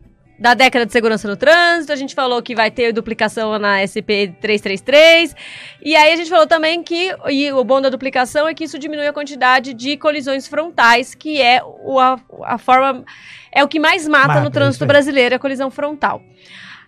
da 0.43 0.55
década 0.55 0.85
de 0.85 0.91
segurança 0.91 1.29
no 1.29 1.37
trânsito, 1.37 1.93
a 1.93 1.97
gente 1.97 2.17
falou 2.17 2.43
que 2.43 2.53
vai 2.53 2.69
ter 2.69 2.93
duplicação 2.93 3.57
na 3.61 3.79
SP 3.87 4.35
333, 4.41 5.37
e 5.81 5.95
aí 5.95 6.13
a 6.13 6.17
gente 6.17 6.29
falou 6.29 6.49
também 6.49 6.83
que 6.83 7.15
e 7.29 7.53
o 7.53 7.63
bom 7.63 7.81
da 7.81 7.89
duplicação 7.89 8.49
é 8.49 8.53
que 8.53 8.65
isso 8.65 8.77
diminui 8.77 9.07
a 9.07 9.13
quantidade 9.13 9.73
de 9.73 9.97
colisões 9.97 10.49
frontais, 10.49 11.15
que 11.15 11.41
é 11.41 11.63
o, 11.63 12.01
a, 12.01 12.19
a 12.43 12.59
forma, 12.59 13.05
é 13.53 13.63
o 13.63 13.69
que 13.69 13.79
mais 13.79 14.09
mata, 14.09 14.27
Mata, 14.27 14.41
no 14.41 14.47
isso 14.47 14.51
trânsito 14.51 14.85
brasileiro, 14.85 15.37
a 15.37 15.39
colisão 15.39 15.71
frontal. 15.71 16.21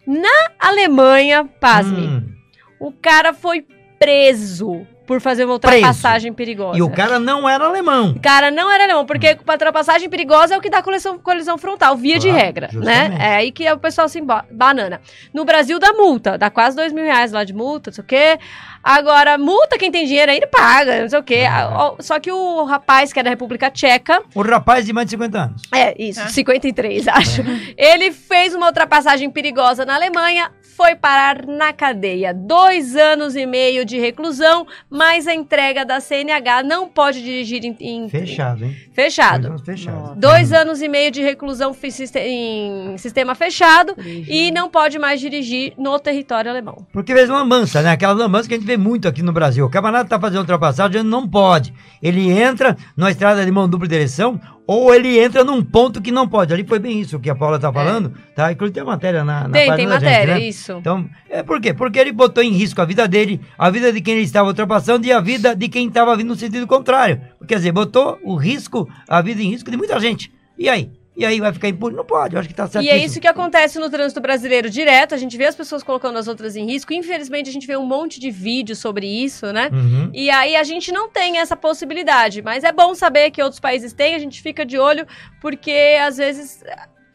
Na 0.04 0.50
Alemanha, 0.58 1.44
pasme, 1.60 2.08
Hum, 2.08 2.34
o 2.80 2.90
cara 2.90 3.32
foi 3.32 3.64
preso 4.00 4.84
por 5.06 5.20
fazer 5.20 5.44
uma 5.44 5.58
Preso. 5.58 5.76
ultrapassagem 5.76 6.32
perigosa. 6.32 6.78
e 6.78 6.82
o 6.82 6.90
cara 6.90 7.18
não 7.18 7.48
era 7.48 7.64
alemão. 7.66 8.14
Cara, 8.22 8.50
não 8.50 8.70
era 8.72 8.84
alemão, 8.84 9.04
porque 9.04 9.28
a 9.46 9.52
ultrapassagem 9.52 10.08
perigosa 10.08 10.54
é 10.54 10.58
o 10.58 10.60
que 10.60 10.70
dá 10.70 10.82
colisão, 10.82 11.18
colisão 11.18 11.58
frontal, 11.58 11.96
via 11.96 12.18
de 12.18 12.28
Claro, 12.28 12.44
regra, 12.44 12.68
justamente. 12.72 13.18
né? 13.18 13.32
É 13.32 13.36
aí 13.36 13.52
que 13.52 13.70
o 13.70 13.78
pessoal 13.78 14.08
se 14.08 14.20
banana. 14.50 15.00
No 15.32 15.44
Brasil 15.44 15.78
dá 15.78 15.92
multa, 15.92 16.38
dá 16.38 16.48
quase 16.50 16.76
dois 16.76 16.92
mil 16.92 17.04
reais 17.04 17.32
lá 17.32 17.44
de 17.44 17.52
multa, 17.52 17.90
não 17.90 17.94
sei 17.94 18.02
o 18.04 18.06
quê. 18.06 18.38
Agora, 18.82 19.38
multa, 19.38 19.78
quem 19.78 19.90
tem 19.90 20.04
dinheiro 20.04 20.30
ainda 20.30 20.46
paga, 20.46 21.00
não 21.02 21.08
sei 21.08 21.18
o 21.18 21.22
quê. 21.22 21.44
Ah. 21.48 21.64
Ah, 21.74 21.94
Só 22.00 22.20
que 22.20 22.30
o 22.30 22.64
rapaz, 22.64 23.12
que 23.12 23.20
é 23.20 23.22
da 23.22 23.30
República 23.30 23.70
Tcheca, 23.70 24.22
O 24.34 24.42
rapaz 24.42 24.84
de 24.84 24.92
mais 24.92 25.06
de 25.06 25.12
50 25.12 25.38
anos. 25.38 25.62
é, 25.72 25.94
isso, 26.02 26.26
53, 26.28 27.08
acho. 27.08 27.42
Ele 27.76 28.12
fez 28.12 28.54
uma 28.54 28.66
ultrapassagem 28.66 29.30
perigosa 29.30 29.84
na 29.86 29.94
Alemanha, 29.94 30.50
foi 30.76 30.94
parar 30.96 31.46
na 31.46 31.72
cadeia. 31.72 32.32
Dois 32.34 32.96
anos 32.96 33.36
e 33.36 33.46
meio 33.46 33.84
de 33.84 33.98
reclusão, 33.98 34.66
mais 34.90 35.26
a 35.26 35.34
entrega 35.34 35.84
da 35.84 36.00
CNH. 36.00 36.62
Não 36.62 36.88
pode 36.88 37.22
dirigir 37.22 37.64
em. 37.64 37.76
em- 37.80 38.08
Fechado, 38.08 38.64
hein? 38.64 38.76
Fechado. 38.92 39.40
Dois 39.42 39.50
anos 39.50 39.62
fechado. 39.64 40.14
Dois 40.20 40.52
anos 40.52 40.82
e 40.82 40.88
meio 40.88 41.10
de 41.10 41.22
reclusão 41.22 41.74
em 42.16 42.98
sistema 42.98 43.34
fechado 43.34 43.94
e 44.04 44.50
não 44.50 44.68
pode 44.68 44.98
mais 44.98 45.20
dirigir 45.20 45.72
no 45.78 45.98
território 45.98 46.50
alemão. 46.50 46.86
Porque 46.92 47.12
fez 47.14 47.28
lambança, 47.28 47.82
né? 47.82 47.90
Aquela 47.92 48.12
lambança 48.12 48.48
que 48.48 48.54
a 48.54 48.58
gente 48.58 48.66
vê 48.66 48.76
muito 48.76 49.08
aqui 49.08 49.22
no 49.22 49.32
Brasil. 49.32 49.64
O 49.66 49.70
camarada 49.70 50.08
tá 50.08 50.18
fazendo 50.20 50.40
ultrapassagem, 50.40 51.02
não 51.02 51.28
pode. 51.28 51.72
Ele 52.02 52.30
entra 52.30 52.76
numa 52.96 53.10
estrada 53.10 53.44
de 53.44 53.50
mão 53.50 53.68
dupla 53.68 53.88
direção 53.88 54.40
ou 54.66 54.94
ele 54.94 55.18
entra 55.18 55.44
num 55.44 55.62
ponto 55.62 56.00
que 56.00 56.10
não 56.10 56.26
pode. 56.26 56.52
Ali 56.52 56.64
foi 56.64 56.78
bem 56.78 57.00
isso 57.00 57.18
que 57.18 57.28
a 57.28 57.34
Paula 57.34 57.58
tá 57.58 57.72
falando, 57.72 58.12
tá? 58.34 58.50
Inclusive 58.50 58.74
tem 58.74 58.84
matéria 58.84 59.22
na, 59.22 59.46
na 59.46 59.58
É. 59.58 59.66
tem, 59.66 59.76
tem 59.76 59.86
da 59.86 59.94
gente, 59.98 60.04
matéria, 60.04 60.34
né? 60.34 60.40
isso. 60.40 60.72
Então, 60.72 61.08
é 61.28 61.42
por 61.42 61.60
quê? 61.60 61.74
Porque 61.74 61.98
ele 61.98 62.12
botou 62.12 62.42
em 62.42 62.50
risco 62.50 62.80
a 62.80 62.84
vida 62.84 63.06
dele, 63.06 63.40
a 63.58 63.70
vida 63.70 63.92
de 63.92 64.00
quem 64.00 64.14
ele 64.14 64.24
estava 64.24 64.48
ultrapassando 64.48 65.06
e 65.06 65.12
a 65.12 65.20
vida 65.20 65.54
de 65.54 65.68
quem 65.68 65.88
estava 65.88 66.16
vindo 66.16 66.28
no 66.28 66.36
sentido 66.36 66.66
contrário. 66.66 67.20
Quer 67.46 67.56
dizer, 67.56 67.72
botou 67.72 68.18
o 68.22 68.36
risco, 68.36 68.88
a 69.08 69.20
vida 69.20 69.42
em 69.42 69.50
risco 69.50 69.70
de 69.70 69.76
muita 69.76 70.00
gente. 70.00 70.32
E 70.56 70.68
aí? 70.68 70.90
E 71.16 71.24
aí 71.24 71.38
vai 71.40 71.52
ficar 71.52 71.68
impune? 71.68 71.94
Não 71.96 72.04
pode, 72.04 72.34
eu 72.34 72.40
acho 72.40 72.48
que 72.48 72.54
tá 72.54 72.66
certo. 72.66 72.84
E 72.84 72.88
é 72.88 72.96
isso 72.96 73.20
que 73.20 73.28
acontece 73.28 73.78
no 73.78 73.88
trânsito 73.88 74.20
brasileiro 74.20 74.68
direto. 74.68 75.14
A 75.14 75.16
gente 75.18 75.36
vê 75.36 75.44
as 75.46 75.54
pessoas 75.54 75.82
colocando 75.82 76.18
as 76.18 76.26
outras 76.26 76.56
em 76.56 76.66
risco. 76.66 76.92
Infelizmente, 76.92 77.48
a 77.48 77.52
gente 77.52 77.66
vê 77.68 77.76
um 77.76 77.86
monte 77.86 78.18
de 78.18 78.32
vídeo 78.32 78.74
sobre 78.74 79.06
isso, 79.06 79.52
né? 79.52 79.70
Uhum. 79.72 80.10
E 80.12 80.28
aí 80.28 80.56
a 80.56 80.64
gente 80.64 80.90
não 80.90 81.08
tem 81.08 81.38
essa 81.38 81.54
possibilidade. 81.56 82.42
Mas 82.42 82.64
é 82.64 82.72
bom 82.72 82.94
saber 82.96 83.30
que 83.30 83.40
outros 83.40 83.60
países 83.60 83.92
têm, 83.92 84.16
a 84.16 84.18
gente 84.18 84.42
fica 84.42 84.66
de 84.66 84.76
olho, 84.78 85.06
porque 85.40 85.96
às 86.04 86.16
vezes. 86.16 86.62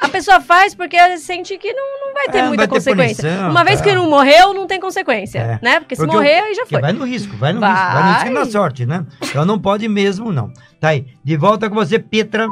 A 0.02 0.08
pessoa 0.08 0.40
faz 0.40 0.74
porque 0.74 0.96
sente 1.18 1.58
que 1.58 1.74
não, 1.74 2.08
não 2.08 2.14
vai 2.14 2.28
ter 2.30 2.38
É, 2.38 2.44
muita 2.44 2.56
vai 2.62 2.68
ter 2.70 2.74
consequência. 2.74 3.22
punição, 3.22 3.52
Uma 3.52 3.66
vez 3.66 3.80
tá. 3.80 3.84
que 3.84 3.94
não 3.94 4.10
morreu, 4.10 4.54
não 4.54 4.66
tem 4.66 4.80
consequência, 4.80 5.40
É. 5.40 5.60
né? 5.62 5.82
Porque 5.82 5.94
se 5.94 6.02
Porque 6.02 6.16
morrer, 6.16 6.42
o- 6.42 6.46
aí 6.46 6.54
já 6.56 6.66
foi. 6.66 6.80
vai 6.80 6.94
no 6.94 7.04
risco, 7.04 7.36
vai 7.36 7.52
no 7.52 7.60
Vai. 7.60 7.70
risco, 7.74 7.86
vai 7.92 8.04
no 8.04 8.14
risco 8.14 8.30
na 8.32 8.46
sorte, 8.46 8.86
né? 8.86 9.06
Então 9.22 9.44
não 9.44 9.60
pode 9.60 9.90
mesmo, 9.90 10.32
não. 10.32 10.54
Tá 10.80 10.88
aí, 10.90 11.06
de 11.22 11.36
volta 11.36 11.68
com 11.70 11.76
você, 11.76 12.00
Petra 12.00 12.48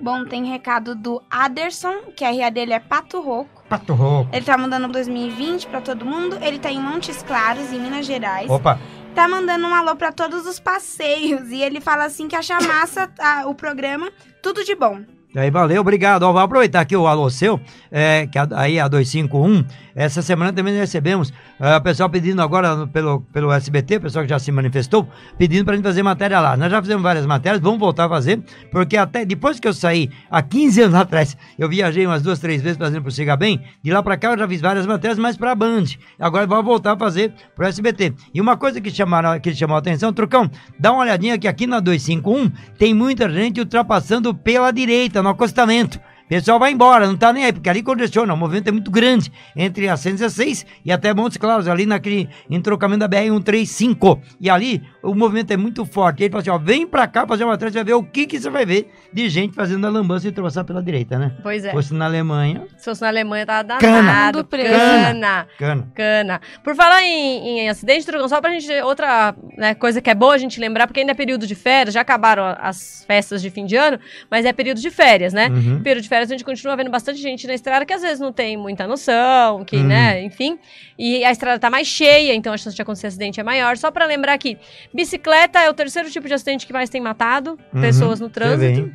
Bom, 0.00 0.24
tem 0.24 0.46
recado 0.46 0.94
do 0.94 1.22
Aderson, 1.30 2.12
que 2.16 2.24
a 2.24 2.30
RA 2.30 2.48
dele 2.50 2.72
é 2.72 2.78
Pato 2.80 3.20
Roco. 3.20 3.62
Pato 3.68 3.92
Rouco. 3.94 4.30
Ele 4.34 4.44
tá 4.44 4.56
mandando 4.56 4.88
2020 4.88 5.66
pra 5.66 5.80
todo 5.80 6.04
mundo. 6.06 6.38
Ele 6.40 6.58
tá 6.58 6.70
em 6.72 6.80
Montes 6.80 7.22
Claros, 7.22 7.72
em 7.72 7.78
Minas 7.78 8.06
Gerais. 8.06 8.50
Opa, 8.50 8.78
Tá 9.14 9.26
mandando 9.28 9.66
um 9.66 9.74
alô 9.74 9.96
pra 9.96 10.12
todos 10.12 10.46
os 10.46 10.58
passeios. 10.60 11.50
E 11.50 11.60
ele 11.60 11.80
fala 11.80 12.04
assim 12.04 12.28
que 12.28 12.36
acha 12.36 12.58
massa 12.60 13.10
ah, 13.18 13.42
o 13.46 13.54
programa. 13.54 14.10
Tudo 14.42 14.64
de 14.64 14.74
bom. 14.74 15.00
aí 15.36 15.50
valeu, 15.50 15.80
obrigado. 15.80 16.22
Ó, 16.22 16.32
vou 16.32 16.40
aproveitar 16.40 16.80
aqui 16.80 16.96
o 16.96 17.06
alô 17.06 17.28
seu, 17.28 17.60
é, 17.90 18.26
que 18.26 18.38
a- 18.38 18.48
aí 18.54 18.78
a 18.80 18.88
251, 18.88 19.64
essa 19.94 20.22
semana 20.22 20.52
também 20.52 20.74
recebemos 20.76 21.32
é, 21.60 21.76
o 21.76 21.80
pessoal 21.82 22.08
pedindo 22.08 22.40
agora 22.40 22.86
pelo, 22.86 23.20
pelo 23.20 23.52
SBT, 23.52 23.96
o 23.96 24.00
pessoal 24.00 24.24
que 24.24 24.30
já 24.30 24.38
se 24.38 24.50
manifestou, 24.50 25.06
pedindo 25.36 25.62
pra 25.66 25.74
gente 25.76 25.84
fazer 25.84 26.02
matéria 26.02 26.40
lá. 26.40 26.56
Nós 26.56 26.70
já 26.70 26.80
fizemos 26.80 27.02
várias 27.02 27.26
matérias, 27.26 27.60
vamos 27.60 27.78
voltar 27.78 28.06
a 28.06 28.08
fazer, 28.08 28.42
porque 28.72 28.96
até 28.96 29.26
depois 29.26 29.60
que 29.60 29.68
eu 29.68 29.74
saí, 29.74 30.08
há 30.30 30.40
15 30.40 30.82
anos 30.82 30.94
atrás, 30.98 31.36
eu 31.58 31.68
viajei 31.68 32.06
umas 32.06 32.22
duas, 32.22 32.38
três 32.38 32.62
vezes 32.62 32.78
fazendo 32.78 33.02
pro 33.02 33.12
Siga 33.12 33.36
Bem, 33.36 33.60
de 33.82 33.92
lá 33.92 34.02
pra 34.02 34.16
cá 34.16 34.32
eu 34.32 34.38
já 34.38 34.48
fiz 34.48 34.62
várias 34.62 34.86
matérias, 34.86 35.18
mas 35.18 35.36
pra 35.36 35.54
Band. 35.54 35.84
Agora 36.18 36.46
vou 36.46 36.62
voltar 36.62 36.92
a 36.92 36.98
fazer 36.98 37.34
pro 37.54 37.66
SBT. 37.66 38.14
E 38.32 38.40
uma 38.40 38.56
coisa 38.56 38.80
que, 38.80 38.90
chamaram, 38.90 39.38
que 39.38 39.54
chamou 39.54 39.76
a 39.76 39.80
atenção, 39.80 40.14
Trucão, 40.14 40.50
dá 40.78 40.92
uma 40.92 41.02
olhadinha 41.02 41.38
que 41.38 41.46
aqui 41.46 41.66
na 41.66 41.78
251 41.78 42.50
tem 42.78 42.94
muita 42.94 43.28
gente 43.28 43.60
ultrapassando 43.60 44.34
pela 44.34 44.70
direita, 44.70 45.22
no 45.22 45.28
acostamento. 45.28 46.00
Pessoal 46.30 46.60
vai 46.60 46.70
embora, 46.70 47.08
não 47.08 47.16
tá 47.16 47.32
nem 47.32 47.44
aí, 47.44 47.52
porque 47.52 47.68
ali 47.68 47.82
congestiona, 47.82 48.32
o 48.32 48.36
movimento 48.36 48.68
é 48.68 48.70
muito 48.70 48.88
grande 48.88 49.32
entre 49.56 49.88
a 49.88 49.96
116 49.96 50.64
e 50.84 50.92
até 50.92 51.12
Montes 51.12 51.36
Claros, 51.36 51.66
ali 51.66 51.86
naquele 51.86 52.28
entrocamento 52.48 53.00
da 53.00 53.08
BR-135. 53.08 54.16
E 54.40 54.48
ali 54.48 54.80
o 55.02 55.14
movimento 55.14 55.50
é 55.50 55.56
muito 55.56 55.84
forte. 55.84 56.22
Ele 56.22 56.30
fala 56.30 56.40
assim: 56.42 56.50
ó, 56.50 56.58
vem 56.58 56.86
pra 56.86 57.06
cá 57.06 57.26
fazer 57.26 57.44
uma 57.44 57.54
atrás, 57.54 57.72
você 57.72 57.78
vai 57.78 57.84
ver 57.84 57.94
o 57.94 58.02
que, 58.02 58.26
que 58.26 58.38
você 58.38 58.50
vai 58.50 58.66
ver 58.66 58.90
de 59.12 59.28
gente 59.28 59.54
fazendo 59.54 59.86
a 59.86 59.90
lambança 59.90 60.26
e 60.26 60.28
ultrapassar 60.28 60.64
pela 60.64 60.82
direita, 60.82 61.18
né? 61.18 61.32
Pois 61.42 61.64
é. 61.64 61.68
Se 61.68 61.74
fosse 61.74 61.94
na 61.94 62.04
Alemanha, 62.06 62.66
Se 62.76 62.84
fosse 62.84 63.02
na 63.02 63.08
Alemanha, 63.08 63.46
tá 63.46 63.62
danado. 63.62 64.44
Cana. 64.44 64.62
Cana. 65.02 65.48
cana. 65.58 65.88
Cana. 65.94 66.40
Por 66.62 66.74
falar 66.74 67.02
em, 67.02 67.60
em 67.60 67.68
acidente, 67.68 68.04
só 68.28 68.40
pra 68.40 68.50
gente. 68.50 68.70
Outra 68.82 69.34
né, 69.56 69.74
coisa 69.74 70.00
que 70.00 70.10
é 70.10 70.14
boa 70.14 70.34
a 70.34 70.38
gente 70.38 70.60
lembrar, 70.60 70.86
porque 70.86 71.00
ainda 71.00 71.12
é 71.12 71.14
período 71.14 71.46
de 71.46 71.54
férias, 71.54 71.94
já 71.94 72.00
acabaram 72.00 72.44
as 72.60 73.04
festas 73.06 73.42
de 73.42 73.50
fim 73.50 73.64
de 73.64 73.76
ano, 73.76 73.98
mas 74.30 74.44
é 74.44 74.52
período 74.52 74.80
de 74.80 74.90
férias, 74.90 75.32
né? 75.32 75.48
Uhum. 75.48 75.82
Período 75.82 76.02
de 76.02 76.08
férias 76.08 76.30
a 76.30 76.34
gente 76.34 76.44
continua 76.44 76.76
vendo 76.76 76.90
bastante 76.90 77.20
gente 77.20 77.46
na 77.46 77.54
estrada 77.54 77.84
que 77.84 77.92
às 77.92 78.02
vezes 78.02 78.20
não 78.20 78.32
tem 78.32 78.56
muita 78.56 78.86
noção, 78.86 79.64
que, 79.64 79.76
Uhum. 79.76 79.84
né, 79.84 80.22
enfim. 80.22 80.58
E 80.98 81.24
a 81.24 81.30
estrada 81.30 81.58
tá 81.58 81.70
mais 81.70 81.86
cheia, 81.86 82.34
então 82.34 82.52
a 82.52 82.56
chance 82.58 82.76
de 82.76 82.82
acontecer 82.82 83.06
acidente 83.06 83.40
é 83.40 83.42
maior. 83.42 83.76
Só 83.76 83.90
pra 83.90 84.04
lembrar 84.04 84.34
aqui, 84.34 84.58
bicicleta 84.94 85.60
é 85.60 85.70
o 85.70 85.74
terceiro 85.74 86.10
tipo 86.10 86.26
de 86.26 86.34
acidente 86.34 86.66
que 86.66 86.72
mais 86.72 86.90
tem 86.90 87.00
matado 87.00 87.58
Uhum. 87.72 87.80
pessoas 87.80 88.20
no 88.20 88.28
trânsito? 88.28 88.94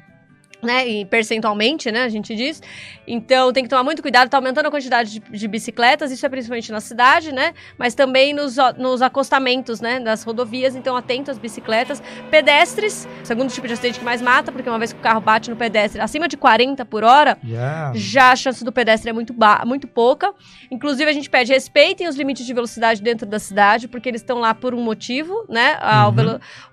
Né, 0.66 0.88
e 0.88 1.06
percentualmente, 1.06 1.92
né, 1.92 2.04
a 2.04 2.10
gente 2.10 2.36
diz. 2.36 2.62
Então 3.08 3.54
tem 3.54 3.64
que 3.64 3.70
tomar 3.70 3.84
muito 3.84 4.02
cuidado, 4.02 4.30
tá 4.30 4.38
aumentando 4.38 4.68
a 4.68 4.72
quantidade 4.72 5.12
de, 5.12 5.20
de 5.20 5.48
bicicletas, 5.48 6.12
isso 6.12 6.26
é 6.26 6.30
principalmente 6.30 6.72
na 6.72 6.82
cidade, 6.82 7.32
né, 7.32 7.54
mas 7.78 7.96
também 7.96 8.34
nos, 8.34 8.58
nos 8.78 9.02
acostamentos, 9.02 9.80
né, 9.80 10.00
das 10.00 10.24
rodovias, 10.24 10.76
então 10.76 10.96
atento 10.96 11.32
às 11.32 11.38
bicicletas. 11.38 12.02
Pedestres, 12.30 13.08
segundo 13.24 13.52
tipo 13.52 13.68
de 13.68 13.74
acidente 13.74 14.00
que 14.00 14.06
mais 14.06 14.22
mata, 14.22 14.52
porque 14.52 14.70
uma 14.70 14.80
vez 14.80 14.92
que 14.92 15.00
o 15.00 15.02
carro 15.02 15.22
bate 15.22 15.50
no 15.50 15.56
pedestre 15.56 16.02
acima 16.02 16.28
de 16.28 16.38
40 16.38 16.86
por 16.86 17.04
hora, 17.04 17.38
Já. 17.44 17.92
já 17.96 18.32
a 18.32 18.36
chance 18.36 18.64
do 18.64 18.72
pedestre 18.72 19.10
é 19.10 19.14
muito, 19.14 19.34
muito 19.66 19.88
pouca. 19.88 20.34
Inclusive, 20.70 21.10
a 21.10 21.14
gente 21.14 21.30
pede 21.30 21.54
respeitem 21.54 22.08
os 22.08 22.16
limites 22.16 22.46
de 22.46 22.54
velocidade 22.54 23.02
dentro 23.02 23.26
da 23.26 23.40
cidade, 23.40 23.88
porque 23.88 24.10
eles 24.10 24.22
estão 24.22 24.40
lá 24.40 24.54
por 24.54 24.74
um 24.74 24.82
motivo, 24.82 25.46
né? 25.48 25.78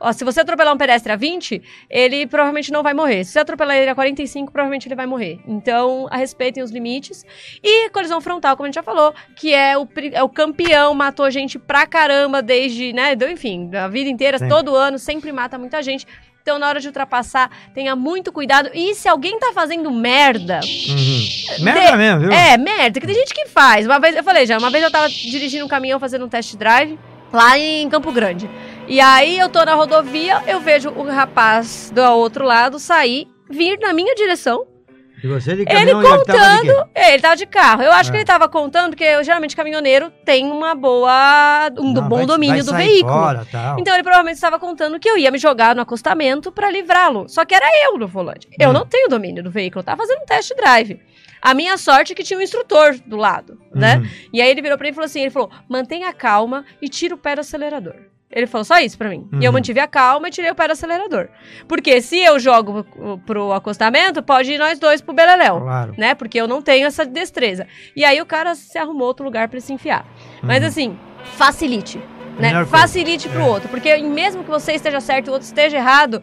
Uhum. 0.00 0.12
se 0.12 0.24
você 0.24 0.40
atropelar 0.40 0.74
um 0.74 0.76
pedestre 0.76 1.12
a 1.12 1.16
20, 1.16 1.62
ele 1.88 2.26
provavelmente 2.26 2.72
não 2.72 2.82
vai 2.82 2.94
morrer. 2.94 3.24
Se 3.24 3.32
você 3.32 3.38
atropelar 3.40 3.76
ele 3.82 3.90
a 3.90 3.94
45, 3.94 4.50
provavelmente 4.52 4.88
ele 4.88 4.94
vai 4.94 5.06
morrer. 5.06 5.40
Então, 5.46 6.06
respeitem 6.10 6.62
os 6.62 6.70
limites. 6.70 7.24
E 7.62 7.90
colisão 7.90 8.20
frontal, 8.20 8.56
como 8.56 8.64
a 8.64 8.68
gente 8.68 8.74
já 8.76 8.82
falou, 8.82 9.12
que 9.36 9.52
é 9.52 9.76
o, 9.76 9.86
é 10.12 10.22
o 10.22 10.28
campeão, 10.28 10.94
matou 10.94 11.30
gente 11.30 11.58
pra 11.58 11.86
caramba 11.86 12.40
desde, 12.40 12.92
né? 12.92 13.14
do- 13.14 13.28
Enfim, 13.28 13.70
a 13.74 13.88
vida 13.88 14.08
inteira, 14.08 14.38
Sempre. 14.38 14.54
todo 14.54 14.74
ano, 14.74 14.98
sempre 14.98 15.30
mata 15.32 15.58
muita 15.58 15.82
gente. 15.82 16.06
Então, 16.42 16.58
na 16.58 16.66
hora 16.68 16.80
de 16.80 16.88
ultrapassar, 16.88 17.48
tenha 17.72 17.94
muito 17.94 18.32
cuidado. 18.32 18.68
E 18.74 18.94
se 18.96 19.08
alguém 19.08 19.38
tá 19.38 19.52
fazendo 19.54 19.90
merda, 19.92 20.58
Uhum. 20.64 21.64
Merda 21.64 21.96
mesmo, 21.96 22.20
viu? 22.22 22.32
é, 22.32 22.56
merda, 22.56 22.98
que 22.98 23.06
tem 23.06 23.14
gente 23.14 23.32
que 23.32 23.46
faz. 23.46 23.86
Uma 23.86 24.00
vez, 24.00 24.16
eu 24.16 24.24
falei 24.24 24.44
já, 24.44 24.58
uma 24.58 24.70
vez 24.70 24.82
eu 24.82 24.90
tava 24.90 25.08
dirigindo 25.08 25.64
um 25.64 25.68
caminhão 25.68 26.00
fazendo 26.00 26.24
um 26.24 26.28
test 26.28 26.56
drive 26.56 26.98
lá 27.32 27.56
em 27.58 27.88
Campo 27.88 28.10
Grande. 28.10 28.50
E 28.88 29.00
aí 29.00 29.38
eu 29.38 29.48
tô 29.48 29.64
na 29.64 29.74
rodovia, 29.74 30.42
eu 30.48 30.60
vejo 30.60 30.90
o 30.90 31.04
rapaz 31.08 31.92
do 31.94 32.02
outro 32.02 32.44
lado 32.44 32.78
sair, 32.80 33.28
vir 33.52 33.78
na 33.80 33.92
minha 33.92 34.14
direção. 34.14 34.66
E 35.22 35.28
você 35.28 35.54
de 35.54 35.62
Ele 35.62 35.66
caminhão, 35.92 36.14
ele 36.16 36.24
tava? 36.24 36.90
É, 36.96 37.12
ele 37.14 37.22
tava 37.22 37.36
de 37.36 37.46
carro. 37.46 37.80
Eu 37.80 37.92
acho 37.92 38.10
que 38.10 38.16
É. 38.16 38.20
ele 38.20 38.26
tava 38.26 38.48
contando, 38.48 38.90
porque 38.90 39.04
eu, 39.04 39.22
geralmente 39.22 39.54
caminhoneiro 39.54 40.10
tem 40.24 40.50
uma 40.50 40.74
boa. 40.74 41.70
um 41.78 41.92
Não, 41.92 42.08
bom 42.08 42.16
vai- 42.16 42.26
domínio 42.26 42.64
vai 42.64 42.72
do 42.72 42.76
veículo. 42.76 43.12
Fora. 43.12 43.46
Então 43.78 43.94
ele 43.94 44.02
provavelmente 44.02 44.34
estava 44.34 44.58
contando 44.58 44.98
que 44.98 45.08
eu 45.08 45.16
ia 45.16 45.30
me 45.30 45.38
jogar 45.38 45.76
no 45.76 45.82
acostamento 45.82 46.50
pra 46.50 46.68
livrá-lo. 46.68 47.28
Só 47.28 47.44
que 47.44 47.54
era 47.54 47.66
eu 47.84 47.96
no 47.98 48.08
volante. 48.08 48.48
Eu 48.58 48.70
Hum. 48.70 48.72
não 48.72 48.84
tenho 48.84 49.08
domínio 49.08 49.44
do 49.44 49.50
veículo, 49.50 49.78
eu 49.80 49.84
tava 49.84 49.98
fazendo 50.02 50.22
um 50.22 50.26
test 50.26 50.52
drive. 50.56 50.98
A 51.40 51.54
minha 51.54 51.76
sorte 51.76 52.12
é 52.12 52.16
que 52.16 52.24
tinha 52.24 52.36
um 52.38 52.42
instrutor 52.42 52.96
do 53.06 53.16
lado, 53.16 53.58
né? 53.72 53.98
Uhum. 53.98 54.08
E 54.32 54.42
aí 54.42 54.48
ele 54.50 54.60
virou 54.62 54.76
pra 54.76 54.84
mim 54.86 54.90
e 54.90 54.94
falou 54.94 55.06
assim, 55.06 55.20
ele 55.20 55.30
falou, 55.30 55.50
mantenha 55.68 56.12
calma 56.12 56.64
e 56.80 56.88
tira 56.88 57.14
o 57.14 57.18
pé 57.18 57.36
do 57.36 57.40
acelerador. 57.42 57.94
Ele 58.34 58.46
falou 58.46 58.64
só 58.64 58.78
isso 58.80 58.96
pra 58.96 59.08
mim. 59.10 59.28
E 59.32 59.44
eu 59.44 59.50
Uhum. 59.50 59.52
mantive 59.54 59.78
a 59.78 59.86
calma 59.86 60.28
e 60.28 60.30
tirei 60.30 60.50
o 60.50 60.54
pé 60.54 60.66
do 60.66 60.72
acelerador. 60.72 61.28
Porque 61.68 62.00
se 62.00 62.18
eu 62.18 62.38
jogo 62.40 62.82
pro- 62.84 63.18
pro 63.18 63.52
acostamento, 63.52 64.22
pode 64.22 64.52
ir 64.52 64.58
nós 64.58 64.78
dois 64.78 65.00
pro 65.02 65.12
Beleléu. 65.12 65.60
Claro. 65.60 65.94
Né? 65.98 66.14
Porque 66.14 66.40
eu 66.40 66.48
não 66.48 66.62
tenho 66.62 66.86
essa 66.86 67.04
destreza. 67.04 67.66
E 67.94 68.04
aí 68.04 68.20
o 68.20 68.26
cara 68.26 68.54
se 68.54 68.78
arrumou 68.78 69.06
outro 69.06 69.24
lugar 69.24 69.48
pra 69.48 69.60
se 69.60 69.72
enfiar. 69.72 70.06
Mas 70.42 70.62
Uhum. 70.62 70.68
assim, 70.68 70.98
facilite. 71.36 71.98
Né? 72.38 72.48
Melhor 72.48 72.64
coisa. 72.66 72.70
Facilite 72.78 73.28
pro 73.28 73.42
É. 73.42 73.44
outro. 73.44 73.68
Porque 73.68 73.94
mesmo 73.98 74.42
que 74.42 74.48
você 74.50 74.72
esteja 74.72 75.00
certo 75.00 75.26
e 75.26 75.30
o 75.30 75.32
outro 75.34 75.46
esteja 75.46 75.76
errado, 75.76 76.22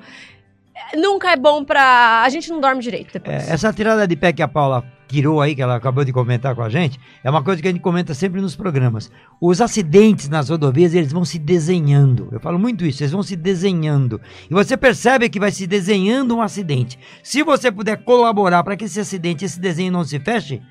nunca 0.96 1.32
é 1.32 1.36
bom 1.36 1.64
pra. 1.64 2.24
A 2.24 2.30
gente 2.30 2.50
não 2.50 2.60
dorme 2.60 2.82
direito 2.82 3.14
depois. 3.14 3.48
É, 3.50 3.54
essa 3.54 3.72
tirada 3.74 4.08
de 4.08 4.16
pé 4.16 4.32
que 4.34 4.42
a 4.42 4.48
Paula 4.48 4.84
tirou 5.08 5.42
aí, 5.42 5.56
que 5.56 5.62
ela 5.62 5.76
acabou 5.76 6.06
de 6.06 6.14
comentar 6.14 6.54
com 6.56 6.62
a 6.62 6.70
gente, 6.70 7.00
é 7.24 7.30
uma 7.32 7.44
coisa 7.44 7.60
que 7.62 7.68
a 7.68 7.72
gente 7.72 7.82
comenta 7.82 8.14
sempre 8.14 8.40
nos 8.42 8.56
programas. 8.56 9.10
Os 9.42 9.60
acidentes 9.60 10.30
nas 10.30 10.50
rodovias, 10.50 10.94
eles 10.94 11.12
vão 11.12 11.26
se 11.26 11.40
desenhando. 11.40 12.30
Eu 12.32 12.40
falo 12.40 12.60
muito 12.60 12.86
isso, 12.86 13.02
eles 13.02 13.12
vão 13.12 13.24
se 13.24 13.36
desenhando. 13.36 14.22
E 14.50 14.54
você 14.54 14.78
percebe 14.78 15.28
que 15.30 15.40
vai 15.40 15.52
se 15.52 15.66
desenhando 15.66 16.36
um 16.36 16.42
acidente. 16.42 17.00
Se 17.24 17.42
você 17.42 17.72
puder 17.72 18.04
colaborar 18.04 18.64
para 18.64 18.78
que 18.78 18.86
esse 18.86 19.00
acidente, 19.00 19.44
esse 19.46 19.60
desenho 19.60 19.92
não 19.92 20.04
se 20.04 20.20
feche, 20.20 20.62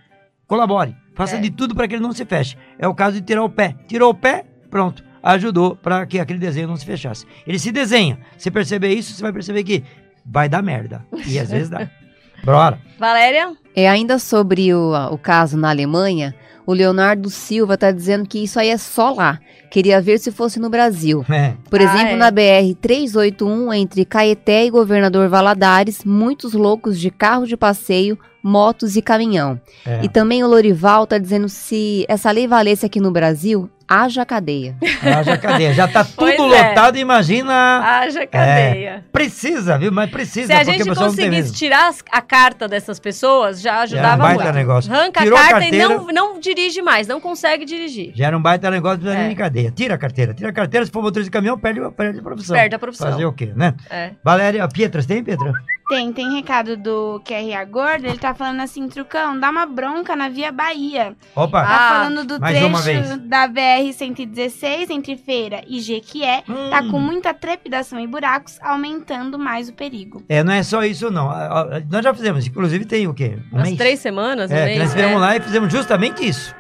colabore. 0.47 0.94
Faça 1.16 1.37
É. 1.37 1.40
de 1.40 1.51
tudo 1.51 1.75
para 1.75 1.88
que 1.88 1.94
ele 1.97 2.03
não 2.03 2.12
se 2.12 2.25
feche. 2.25 2.57
É 2.79 2.87
o 2.87 2.94
caso 2.94 3.16
de 3.16 3.23
tirar 3.27 3.42
o 3.42 3.51
pé. 3.51 3.75
Tirou 3.88 4.11
o 4.11 4.14
pé, 4.14 4.44
pronto. 4.71 5.03
Ajudou 5.22 5.74
para 5.76 6.07
que 6.07 6.18
aquele 6.18 6.38
desenho 6.38 6.68
não 6.68 6.76
se 6.76 6.87
fechasse. 6.87 7.26
Ele 7.46 7.59
se 7.59 7.70
desenha. 7.72 8.18
Se 8.37 8.50
perceber 8.50 8.92
isso, 8.94 9.12
você 9.12 9.22
vai 9.22 9.33
perceber 9.33 9.64
que 9.64 9.85
vai 10.24 10.48
dar 10.48 10.62
merda. 10.62 11.04
E 11.26 11.38
às 11.38 11.50
vezes 11.50 11.68
dá. 11.68 11.88
Bora. 12.44 12.78
Valéria? 12.98 13.52
É 13.74 13.88
ainda 13.88 14.18
sobre 14.18 14.72
o, 14.72 14.92
o 15.12 15.18
caso 15.18 15.57
na 15.57 15.70
Alemanha, 15.70 16.35
O 16.66 16.72
Leonardo 16.72 17.28
Silva 17.31 17.76
tá 17.78 17.90
dizendo 17.90 18.28
que 18.28 18.44
isso 18.44 18.61
aí 18.61 18.68
é 18.68 18.76
só 18.78 19.11
lá. 19.12 19.40
Queria 19.70 20.00
ver 20.00 20.18
se 20.18 20.31
fosse 20.31 20.61
no 20.61 20.70
Brasil. 20.70 21.24
É. 21.31 21.54
Por 21.70 21.81
Ah, 21.81 21.85
exemplo, 21.85 22.12
é. 22.14 22.16
na 22.16 22.31
BR 22.31 22.74
381, 22.81 23.72
entre 23.74 24.04
Caeté 24.04 24.66
e 24.66 24.70
Governador 24.70 25.28
Valadares, 25.28 26.04
muitos 26.04 26.52
loucos 26.54 26.98
de 27.00 27.11
carro 27.11 27.46
de 27.46 27.57
passeio, 27.57 28.18
motos 28.42 28.96
e 28.96 29.03
caminhão. 29.03 29.61
É. 29.87 30.01
E 30.03 30.09
também 30.09 30.42
o 30.44 30.46
Lorival 30.48 31.07
tá 31.07 31.18
dizendo 31.18 31.48
se 31.48 32.05
essa 32.09 32.31
lei 32.31 32.46
valesse 32.46 32.85
aqui 32.87 33.01
no 33.01 33.11
Brasil, 33.11 33.68
haja 33.87 34.24
cadeia. 34.24 34.77
Haja 35.03 35.37
cadeia. 35.38 35.72
Já 35.74 35.88
tá 35.88 36.05
Pois 36.16 36.37
tudo 36.37 36.55
é. 36.55 36.68
lotado, 36.68 36.96
imagina. 36.98 37.53
Haja 37.83 38.27
cadeia. 38.27 39.05
Precisa, 39.11 39.79
viu? 39.79 39.90
Mas 39.90 40.11
precisa, 40.11 40.46
Se 40.48 40.53
a 40.53 40.62
gente 40.64 40.85
não 40.85 40.94
conseguisse 40.94 41.53
tirar 41.53 41.92
a 42.12 42.20
carta 42.20 42.68
dessas 42.68 42.98
pessoas, 43.01 43.61
já 43.61 43.81
ajudava 43.81 44.16
um 44.22 44.27
baita 44.27 44.42
muito. 44.44 44.55
negócio. 44.57 44.92
Arranca 44.92 45.22
Tirou 45.22 45.38
a 45.38 45.40
a 45.40 45.44
carta 45.48 45.61
carteira- 45.61 45.85
e 45.85 45.88
não, 45.88 46.07
não 46.07 46.40
dirige 46.40 46.83
mais, 46.83 47.07
não 47.07 47.20
consegue 47.20 47.64
dirigir. 47.64 48.12
Já 48.14 48.27
era 48.27 48.37
um 48.38 48.42
baita 48.42 48.70
negócio, 48.70 49.01
precisa 49.01 49.20
É. 49.22 49.35
cadeia. 49.35 49.70
Tira 49.70 49.94
a 49.94 49.98
carteira. 49.98 50.35
Tira 50.35 50.51
a 50.51 50.53
carteira, 50.53 50.85
se 50.87 50.92
for 50.92 51.03
motorista 51.03 51.24
de 51.31 51.33
caminhão, 51.33 51.59
perde, 51.59 51.81
perde 51.96 52.20
a 52.20 52.22
profissão. 52.22 52.57
Perde 52.57 52.74
a 52.74 52.79
profissão. 52.79 53.11
Fazer 53.11 53.24
o 53.27 53.33
quê, 53.33 53.53
né? 53.57 53.74
É. 53.90 54.11
Valéria, 54.22 54.68
Pietras, 54.68 55.07
tem, 55.07 55.24
Pietra? 55.24 55.53
Tem, 55.88 56.12
tem 56.12 56.35
recado 56.35 56.77
do 56.77 57.18
QRA 57.24 57.64
Gordo, 57.64 58.05
ele 58.07 58.18
tá 58.18 58.35
falando 58.35 58.61
assim, 58.61 58.87
Trucão, 58.88 59.40
dá 59.40 59.48
uma 59.48 59.64
bronca 59.64 60.14
na 60.14 60.29
Via 60.29 60.53
Bahia. 60.53 61.16
Opa. 61.35 61.62
Ah, 61.62 61.64
Tá 61.66 61.88
falando 61.94 62.24
do 62.27 62.38
trecho 62.38 63.16
da 63.20 63.48
BR-116 63.48 64.90
entre 64.90 65.16
Feira 65.16 65.62
e 65.66 65.81
Jequié. 65.81 66.42
Hum. 66.48 66.68
Tá 66.70 66.83
com 66.83 66.98
muita 66.98 67.33
trepidação 67.33 67.98
e 67.98 68.07
buracos, 68.07 68.59
aumentando 68.62 69.38
mais 69.38 69.68
o 69.68 69.72
perigo. 69.72 70.22
É, 70.29 70.44
não 70.44 70.53
é 70.53 70.62
só 70.62 70.85
isso, 70.85 71.11
não. 71.11 71.31
Ah, 71.31 71.62
ah, 71.77 71.83
Nós 71.90 72.05
já 72.05 72.12
fizemos, 72.12 72.46
inclusive 72.46 72.85
tem 72.85 73.07
o 73.07 73.14
quê? 73.14 73.38
Um 73.53 73.57
Umas 73.57 73.68
mês? 73.68 73.79
três 73.79 74.01
semanas, 74.01 74.51
um 74.51 74.55
É, 74.55 74.64
mês, 74.66 74.79
nós 74.79 74.88
né? 74.88 74.94
estivemos 74.94 75.20
lá 75.20 75.37
e 75.37 75.40
fizemos 75.40 75.72
justamente 75.72 76.27
isso. 76.29 76.55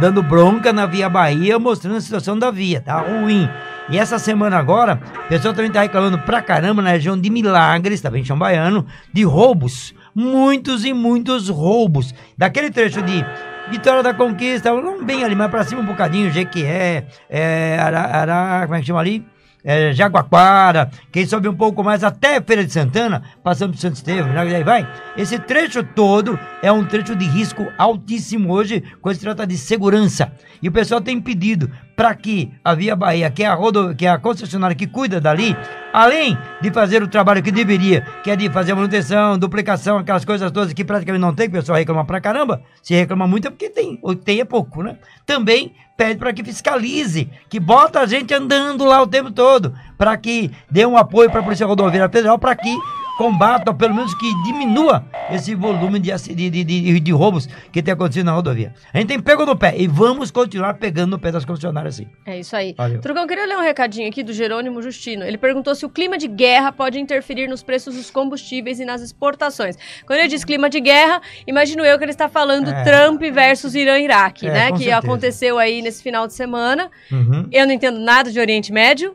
Dando 0.00 0.22
bronca 0.22 0.72
na 0.72 0.86
Via 0.86 1.08
Bahia, 1.08 1.58
mostrando 1.58 1.96
a 1.96 2.00
situação 2.00 2.38
da 2.38 2.50
via, 2.50 2.80
tá 2.80 3.00
ruim. 3.00 3.48
E 3.90 3.98
essa 3.98 4.18
semana 4.18 4.56
agora, 4.56 5.00
o 5.26 5.28
pessoal 5.28 5.52
também 5.52 5.70
tá 5.70 5.82
reclamando 5.82 6.18
pra 6.20 6.40
caramba 6.40 6.80
na 6.80 6.90
região 6.90 7.18
de 7.20 7.28
Milagres, 7.28 8.00
também 8.00 8.22
em 8.22 8.24
Chão 8.24 8.38
Baiano, 8.38 8.86
de 9.12 9.24
roubos. 9.24 9.92
Muitos 10.14 10.84
e 10.84 10.92
muitos 10.92 11.48
roubos. 11.48 12.14
Daquele 12.38 12.70
trecho 12.70 13.02
de 13.02 13.24
Vitória 13.70 14.02
da 14.02 14.14
Conquista, 14.14 14.72
não 14.72 15.04
bem 15.04 15.24
ali, 15.24 15.34
mas 15.34 15.50
pra 15.50 15.64
cima 15.64 15.80
um 15.80 15.86
bocadinho, 15.86 16.30
Jequié, 16.30 17.06
é, 17.28 17.78
Ara- 17.80 18.62
como 18.66 18.74
é 18.76 18.80
que 18.80 18.86
chama 18.86 19.00
ali? 19.00 19.24
É, 19.62 19.92
Jaguaquara, 19.92 20.90
quem 21.12 21.26
sobe 21.26 21.46
um 21.46 21.54
pouco 21.54 21.84
mais 21.84 22.02
até 22.02 22.40
Feira 22.40 22.64
de 22.64 22.72
Santana, 22.72 23.22
passando 23.44 23.72
por 23.72 23.78
Santo 23.78 23.96
Estevão, 23.96 24.28
que 24.28 24.50
daí 24.52 24.64
vai. 24.64 24.88
Esse 25.18 25.38
trecho 25.38 25.82
todo 25.84 26.38
é 26.62 26.72
um 26.72 26.82
trecho 26.84 27.14
de 27.14 27.26
risco 27.26 27.66
altíssimo 27.76 28.50
hoje, 28.52 28.82
quando 29.02 29.16
se 29.16 29.20
trata 29.20 29.46
de 29.46 29.58
segurança. 29.58 30.32
E 30.62 30.68
o 30.68 30.72
pessoal 30.72 31.00
tem 31.00 31.20
pedido 31.20 31.70
para 32.00 32.14
que 32.14 32.50
a 32.64 32.74
Via 32.74 32.96
Bahia, 32.96 33.30
que 33.30 33.42
é 33.42 33.46
a, 33.46 33.52
rodo, 33.52 33.94
que 33.94 34.06
é 34.06 34.08
a 34.08 34.16
concessionária 34.16 34.74
que 34.74 34.86
cuida 34.86 35.20
dali, 35.20 35.54
além 35.92 36.34
de 36.62 36.70
fazer 36.72 37.02
o 37.02 37.06
trabalho 37.06 37.42
que 37.42 37.52
deveria, 37.52 38.00
que 38.24 38.30
é 38.30 38.36
de 38.36 38.48
fazer 38.48 38.72
manutenção, 38.72 39.36
duplicação, 39.36 39.98
aquelas 39.98 40.24
coisas 40.24 40.50
todas 40.50 40.72
que 40.72 40.82
praticamente 40.82 41.20
não 41.20 41.34
tem, 41.34 41.50
que 41.50 41.58
o 41.58 41.60
pessoal 41.60 41.76
reclama 41.76 42.02
pra 42.06 42.18
caramba. 42.18 42.62
Se 42.82 42.94
reclama 42.94 43.26
muito 43.26 43.48
é 43.48 43.50
porque 43.50 43.68
tem, 43.68 43.98
ou 44.00 44.14
tem 44.14 44.40
é 44.40 44.46
pouco, 44.46 44.82
né? 44.82 44.96
Também 45.26 45.74
pede 45.94 46.18
para 46.18 46.32
que 46.32 46.42
fiscalize, 46.42 47.28
que 47.50 47.60
bota 47.60 48.00
a 48.00 48.06
gente 48.06 48.32
andando 48.32 48.82
lá 48.86 49.02
o 49.02 49.06
tempo 49.06 49.30
todo, 49.30 49.74
para 49.98 50.16
que 50.16 50.50
dê 50.70 50.86
um 50.86 50.96
apoio 50.96 51.30
para 51.30 51.40
a 51.40 51.42
Polícia 51.42 51.66
Rodoviária 51.66 52.08
Federal, 52.08 52.38
para 52.38 52.56
que 52.56 52.74
combata, 53.20 53.70
ou 53.70 53.76
pelo 53.76 53.94
menos 53.94 54.14
que 54.14 54.32
diminua 54.44 55.04
esse 55.30 55.54
volume 55.54 55.98
de, 55.98 56.10
de, 56.34 56.64
de, 56.64 57.00
de, 57.00 57.12
roubos 57.12 57.46
que 57.70 57.82
tem 57.82 57.92
acontecido 57.92 58.24
na 58.24 58.32
rodovia. 58.32 58.72
A 58.94 58.96
gente 58.96 59.08
tem 59.08 59.20
pego 59.20 59.44
no 59.44 59.54
pé 59.54 59.74
e 59.76 59.86
vamos 59.86 60.30
continuar 60.30 60.72
pegando 60.78 61.10
no 61.10 61.18
pé 61.18 61.30
das 61.30 61.44
concessionárias 61.44 61.96
assim. 61.96 62.08
É 62.24 62.38
isso 62.40 62.56
aí. 62.56 62.74
Valeu. 62.78 62.98
Trucão, 63.02 63.26
queria 63.26 63.44
ler 63.44 63.58
um 63.58 63.60
recadinho 63.60 64.08
aqui 64.08 64.22
do 64.22 64.32
Jerônimo 64.32 64.80
Justino. 64.80 65.22
Ele 65.22 65.36
perguntou 65.36 65.74
se 65.74 65.84
o 65.84 65.90
clima 65.90 66.16
de 66.16 66.26
guerra 66.26 66.72
pode 66.72 66.98
interferir 66.98 67.46
nos 67.46 67.62
preços 67.62 67.94
dos 67.94 68.10
combustíveis 68.10 68.80
e 68.80 68.86
nas 68.86 69.02
exportações. 69.02 69.76
Quando 70.06 70.20
ele 70.20 70.28
diz 70.28 70.42
clima 70.42 70.70
de 70.70 70.80
guerra, 70.80 71.20
imagino 71.46 71.84
eu 71.84 71.98
que 71.98 72.04
ele 72.04 72.12
está 72.12 72.26
falando 72.26 72.70
É. 72.70 72.84
Trump 72.84 73.20
versus 73.20 73.74
Irã-Iraque, 73.74 74.46
É, 74.46 74.50
né? 74.50 74.72
Que 74.72 74.78
certeza. 74.78 74.96
aconteceu 74.96 75.58
aí 75.58 75.82
nesse 75.82 76.02
final 76.02 76.26
de 76.26 76.32
semana. 76.32 76.90
Uhum. 77.12 77.46
Eu 77.52 77.66
não 77.66 77.74
entendo 77.74 77.98
nada 77.98 78.32
de 78.32 78.40
Oriente 78.40 78.72
Médio. 78.72 79.14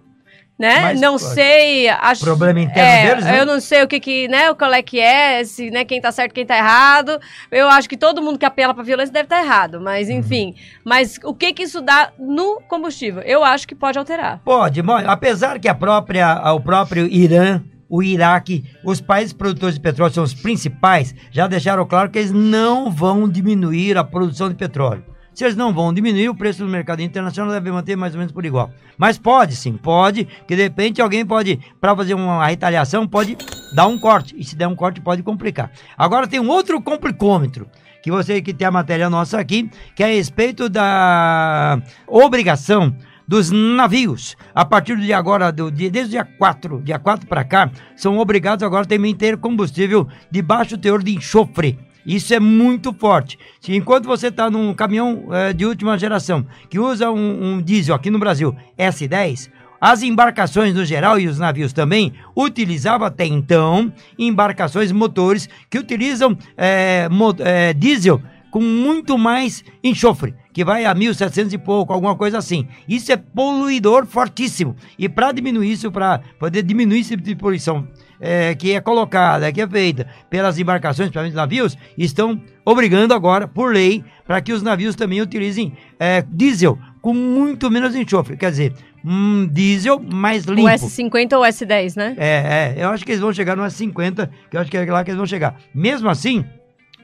Né? 0.57 0.79
Mas, 0.79 1.01
não 1.01 1.17
sei, 1.17 1.89
acho, 1.89 2.23
problema 2.23 2.61
interno 2.61 2.81
é, 2.81 3.09
deles, 3.09 3.25
né? 3.25 3.41
Eu 3.41 3.45
não 3.45 3.59
sei 3.59 3.83
o 3.83 3.87
que 3.89 3.99
que, 3.99 4.27
né, 4.29 4.53
qual 4.53 4.73
é 4.73 4.81
que 4.81 4.99
é, 5.01 5.43
se, 5.43 5.69
né, 5.69 5.83
quem 5.83 5.99
tá 5.99 6.13
certo, 6.13 6.33
quem 6.33 6.45
tá 6.45 6.55
errado. 6.57 7.19
Eu 7.51 7.67
acho 7.67 7.89
que 7.89 7.97
todo 7.97 8.21
mundo 8.21 8.39
que 8.39 8.45
apela 8.45 8.73
pra 8.73 8.81
violência 8.81 9.11
deve 9.11 9.25
estar 9.25 9.43
errado, 9.43 9.81
mas 9.81 10.07
Uhum. 10.07 10.15
enfim. 10.19 10.55
Mas 10.85 11.19
o 11.25 11.33
que 11.33 11.51
que 11.51 11.63
isso 11.63 11.81
dá 11.81 12.11
no 12.17 12.61
combustível? 12.69 13.21
Eu 13.23 13.43
acho 13.43 13.67
que 13.67 13.75
pode 13.75 13.99
alterar. 13.99 14.39
Pode, 14.45 14.81
apesar 15.05 15.59
que 15.59 15.67
a 15.67 15.75
própria, 15.75 16.53
o 16.53 16.61
próprio 16.61 17.05
Irã, 17.05 17.61
o 17.89 18.01
Iraque, 18.01 18.63
os 18.83 19.01
países 19.01 19.33
produtores 19.33 19.75
de 19.75 19.81
petróleo 19.81 20.13
são 20.13 20.23
os 20.23 20.33
principais, 20.33 21.13
já 21.31 21.47
deixaram 21.47 21.85
claro 21.85 22.09
que 22.09 22.17
eles 22.17 22.31
não 22.31 22.89
vão 22.89 23.27
diminuir 23.27 23.97
a 23.97 24.03
produção 24.03 24.47
de 24.47 24.55
petróleo. 24.55 25.03
Se 25.35 25.43
eles 25.43 25.57
não 25.57 25.73
vão 25.73 25.93
diminuir, 25.93 26.29
o 26.29 26.33
preço 26.33 26.63
no 26.63 26.71
mercado 26.71 27.01
internacional 27.01 27.51
deve 27.51 27.69
manter 27.69 27.97
mais 27.97 28.13
ou 28.13 28.19
menos 28.19 28.31
por 28.31 28.45
igual. 28.45 28.71
Mas 28.97 29.17
pode 29.17 29.53
sim, 29.53 29.73
pode, 29.73 30.23
que 30.47 30.55
de 30.55 30.63
repente 30.63 31.01
alguém 31.01 31.25
pode, 31.25 31.59
para 31.81 31.93
fazer 31.93 32.13
uma 32.13 32.47
retaliação, 32.47 33.05
pode 33.05 33.37
dar 33.75 33.85
um 33.85 33.99
corte. 33.99 34.33
E 34.37 34.45
se 34.45 34.55
der 34.55 34.67
um 34.67 34.75
corte, 34.75 35.01
pode 35.01 35.21
complicar. 35.21 35.69
Agora 35.97 36.25
tem 36.25 36.39
um 36.39 36.47
outro 36.47 36.81
complicômetro 36.81 37.67
que 38.01 38.09
você 38.09 38.41
que 38.41 38.53
tem 38.53 38.65
a 38.65 38.71
matéria 38.71 39.09
nossa 39.09 39.37
aqui, 39.37 39.69
que 39.93 40.03
é 40.03 40.05
a 40.05 40.09
respeito 40.09 40.69
da 40.69 41.81
obrigação 42.07 42.95
dos 43.27 43.51
navios. 43.51 44.37
A 44.53 44.63
partir 44.63 44.95
do 44.95 45.01
dia 45.01 45.17
agora, 45.17 45.51
do 45.51 45.69
dia, 45.69 45.91
desde 45.91 46.09
o 46.09 46.11
dia 46.11 46.23
4, 46.23 46.81
dia 46.81 46.97
4 46.97 47.27
para 47.27 47.43
cá, 47.43 47.69
são 47.97 48.19
obrigados 48.19 48.63
agora 48.63 48.85
também 48.85 49.13
a 49.13 49.17
ter 49.17 49.35
combustível 49.35 50.07
de 50.31 50.41
baixo 50.41 50.77
teor 50.77 51.03
de 51.03 51.13
enxofre. 51.13 51.77
Isso 52.05 52.33
é 52.33 52.39
muito 52.39 52.93
forte. 52.93 53.37
Se 53.59 53.75
enquanto 53.75 54.05
você 54.05 54.27
está 54.27 54.49
num 54.49 54.73
caminhão 54.73 55.27
eh, 55.31 55.53
de 55.53 55.65
última 55.65 55.97
geração 55.97 56.45
que 56.69 56.77
usa 56.79 57.09
um, 57.11 57.53
um 57.55 57.61
diesel 57.61 57.95
aqui 57.95 58.09
no 58.11 58.19
Brasil 58.19 58.55
S10, 58.77 59.49
as 59.81 60.03
embarcações 60.03 60.73
no 60.73 60.85
geral 60.85 61.19
e 61.19 61.27
os 61.27 61.39
navios 61.39 61.73
também 61.73 62.13
utilizavam 62.35 63.07
até 63.07 63.25
então 63.25 63.91
embarcações 64.17 64.91
motores 64.91 65.49
que 65.69 65.77
utilizam 65.79 66.37
eh, 66.57 67.07
mo- 67.09 67.35
eh, 67.39 67.73
diesel 67.73 68.21
com 68.51 68.61
muito 68.61 69.17
mais 69.17 69.65
enxofre, 69.83 70.33
que 70.53 70.63
vai 70.63 70.85
a 70.85 70.95
1.700 70.95 71.51
e 71.53 71.57
pouco, 71.57 71.91
alguma 71.91 72.15
coisa 72.15 72.37
assim. 72.37 72.65
Isso 72.87 73.11
é 73.11 73.17
poluidor 73.17 74.05
fortíssimo. 74.05 74.77
E 74.97 75.09
para 75.09 75.33
diminuir 75.33 75.73
isso, 75.73 75.91
para 75.91 76.21
poder 76.39 76.63
diminuir 76.63 76.99
esse 77.01 77.09
tipo 77.09 77.23
de 77.23 77.35
poluição 77.35 77.85
é, 78.19 78.55
que 78.55 78.73
é 78.73 78.81
colocada, 78.81 79.51
que 79.51 79.61
é 79.61 79.67
feita 79.67 80.07
pelas 80.29 80.57
embarcações, 80.57 81.09
principalmente 81.09 81.35
navios, 81.35 81.77
estão 81.97 82.41
obrigando 82.63 83.13
agora, 83.13 83.47
por 83.47 83.73
lei, 83.73 84.03
para 84.25 84.41
que 84.41 84.53
os 84.53 84.61
navios 84.61 84.95
também 84.95 85.21
utilizem 85.21 85.73
é, 85.99 86.23
diesel 86.29 86.77
com 87.01 87.13
muito 87.13 87.69
menos 87.69 87.95
enxofre. 87.95 88.35
Quer 88.35 88.49
dizer, 88.49 88.73
um 89.05 89.47
diesel 89.47 89.99
mais 89.99 90.45
limpo. 90.45 90.63
O 90.63 90.71
S50 90.71 91.33
ou 91.33 91.43
o 91.43 91.45
S10, 91.45 91.95
né? 91.95 92.15
É, 92.17 92.75
é, 92.79 92.83
eu 92.83 92.89
acho 92.89 93.05
que 93.05 93.11
eles 93.11 93.21
vão 93.21 93.31
chegar 93.31 93.55
no 93.55 93.61
S50, 93.61 94.29
que 94.49 94.57
eu 94.57 94.61
acho 94.61 94.71
que 94.71 94.77
é 94.77 94.91
lá 94.91 95.03
que 95.03 95.11
eles 95.11 95.17
vão 95.17 95.27
chegar. 95.27 95.55
Mesmo 95.73 96.09
assim, 96.09 96.43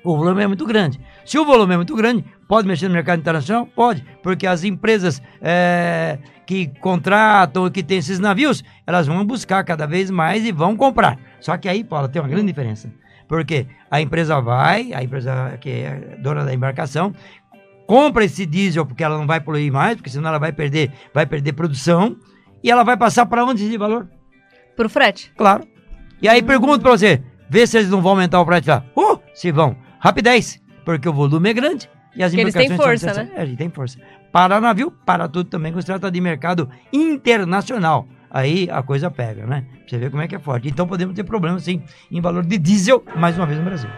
o 0.04 0.18
volume 0.18 0.44
é 0.44 0.48
muito 0.48 0.66
grande. 0.66 1.00
Se 1.26 1.38
o 1.38 1.46
volume 1.46 1.74
é 1.74 1.78
muito 1.78 1.96
grande, 1.96 2.26
pode 2.48 2.68
mexer 2.68 2.88
no 2.88 2.94
mercado 2.94 3.20
internacional? 3.20 3.66
Pode, 3.68 4.04
porque 4.24 4.48
as 4.48 4.64
empresas 4.64 5.22
é, 5.42 6.18
que 6.46 6.68
contratam, 6.80 7.70
que 7.70 7.84
têm 7.84 8.00
esses 8.00 8.20
navios, 8.20 8.64
elas 8.86 9.08
vão 9.08 9.26
buscar 9.26 9.64
cada 9.64 9.86
vez 9.86 10.10
mais 10.10 10.46
e 10.46 10.52
vão 10.52 10.76
comprar. 10.76 11.18
Só 11.40 11.56
que 11.58 11.70
aí, 11.70 11.84
Paula, 11.84 12.10
tem 12.10 12.22
uma 12.22 12.28
grande 12.28 12.48
diferença. 12.48 12.92
Porque 13.28 13.66
a 13.90 14.02
empresa 14.02 14.42
vai, 14.42 14.92
a 14.94 15.04
empresa 15.04 15.58
que 15.62 15.70
é 15.70 16.18
dona 16.20 16.44
da 16.44 16.54
embarcação, 16.54 17.14
compra 17.88 18.26
esse 18.26 18.46
diesel 18.46 18.86
porque 18.86 19.04
ela 19.04 19.18
não 19.18 19.26
vai 19.26 19.40
poluir 19.40 19.72
mais, 19.72 19.96
porque 19.96 20.10
senão 20.10 20.30
ela 20.30 20.40
vai 20.40 20.52
perder, 20.52 20.92
vai 21.14 21.26
perder 21.26 21.54
produção, 21.54 22.18
e 22.64 22.70
ela 22.70 22.84
vai 22.84 22.98
passar 22.98 23.26
para 23.26 23.46
onde 23.46 23.66
esse 23.66 23.78
valor? 23.78 24.08
Pro 24.76 24.90
frete. 24.90 25.32
Claro. 25.38 25.66
E 26.22 26.28
aí 26.28 26.42
pergunto 26.42 26.82
pra 26.82 26.92
você, 26.92 27.24
vê 27.50 27.66
se 27.66 27.78
eles 27.78 27.90
não 27.90 28.02
vão 28.02 28.12
aumentar 28.12 28.42
o 28.42 28.46
frete 28.46 28.70
lá. 28.70 28.84
Uh, 28.96 29.20
se 29.34 29.52
vão. 29.52 29.76
Rapidez, 30.02 30.60
porque 30.84 31.08
o 31.08 31.14
volume 31.14 31.52
é 31.52 31.54
grande 31.54 31.88
e 32.16 32.24
as 32.24 32.32
Porque 32.32 32.42
eles 32.42 32.54
têm 32.56 32.66
embarcações 32.66 33.02
são 33.02 33.10
força, 33.10 33.22
necessárias. 33.22 33.38
É, 33.38 33.42
eles 33.44 33.58
têm 33.58 33.70
força. 33.70 34.00
Para 34.32 34.60
navio, 34.60 34.90
para 35.06 35.28
tudo 35.28 35.48
também, 35.48 35.72
quando 35.72 35.82
se 35.82 35.86
trata 35.86 36.10
de 36.10 36.20
mercado 36.20 36.68
internacional. 36.92 38.08
Aí 38.32 38.68
a 38.72 38.82
coisa 38.82 39.12
pega, 39.12 39.46
né? 39.46 39.64
Pra 39.70 39.84
você 39.88 39.98
ver 40.00 40.10
como 40.10 40.24
é 40.24 40.28
que 40.28 40.36
é 40.36 40.40
forte. 40.40 40.68
Então 40.68 40.88
podemos 40.88 41.14
ter 41.14 41.24
problemas, 41.24 41.64
sim, 41.64 41.84
em 42.10 42.20
valor 42.20 42.44
de 42.44 42.58
diesel, 42.58 43.04
mais 43.16 43.38
uma 43.38 43.46
vez 43.46 43.60
no 43.60 43.66
Brasil. 43.66 43.90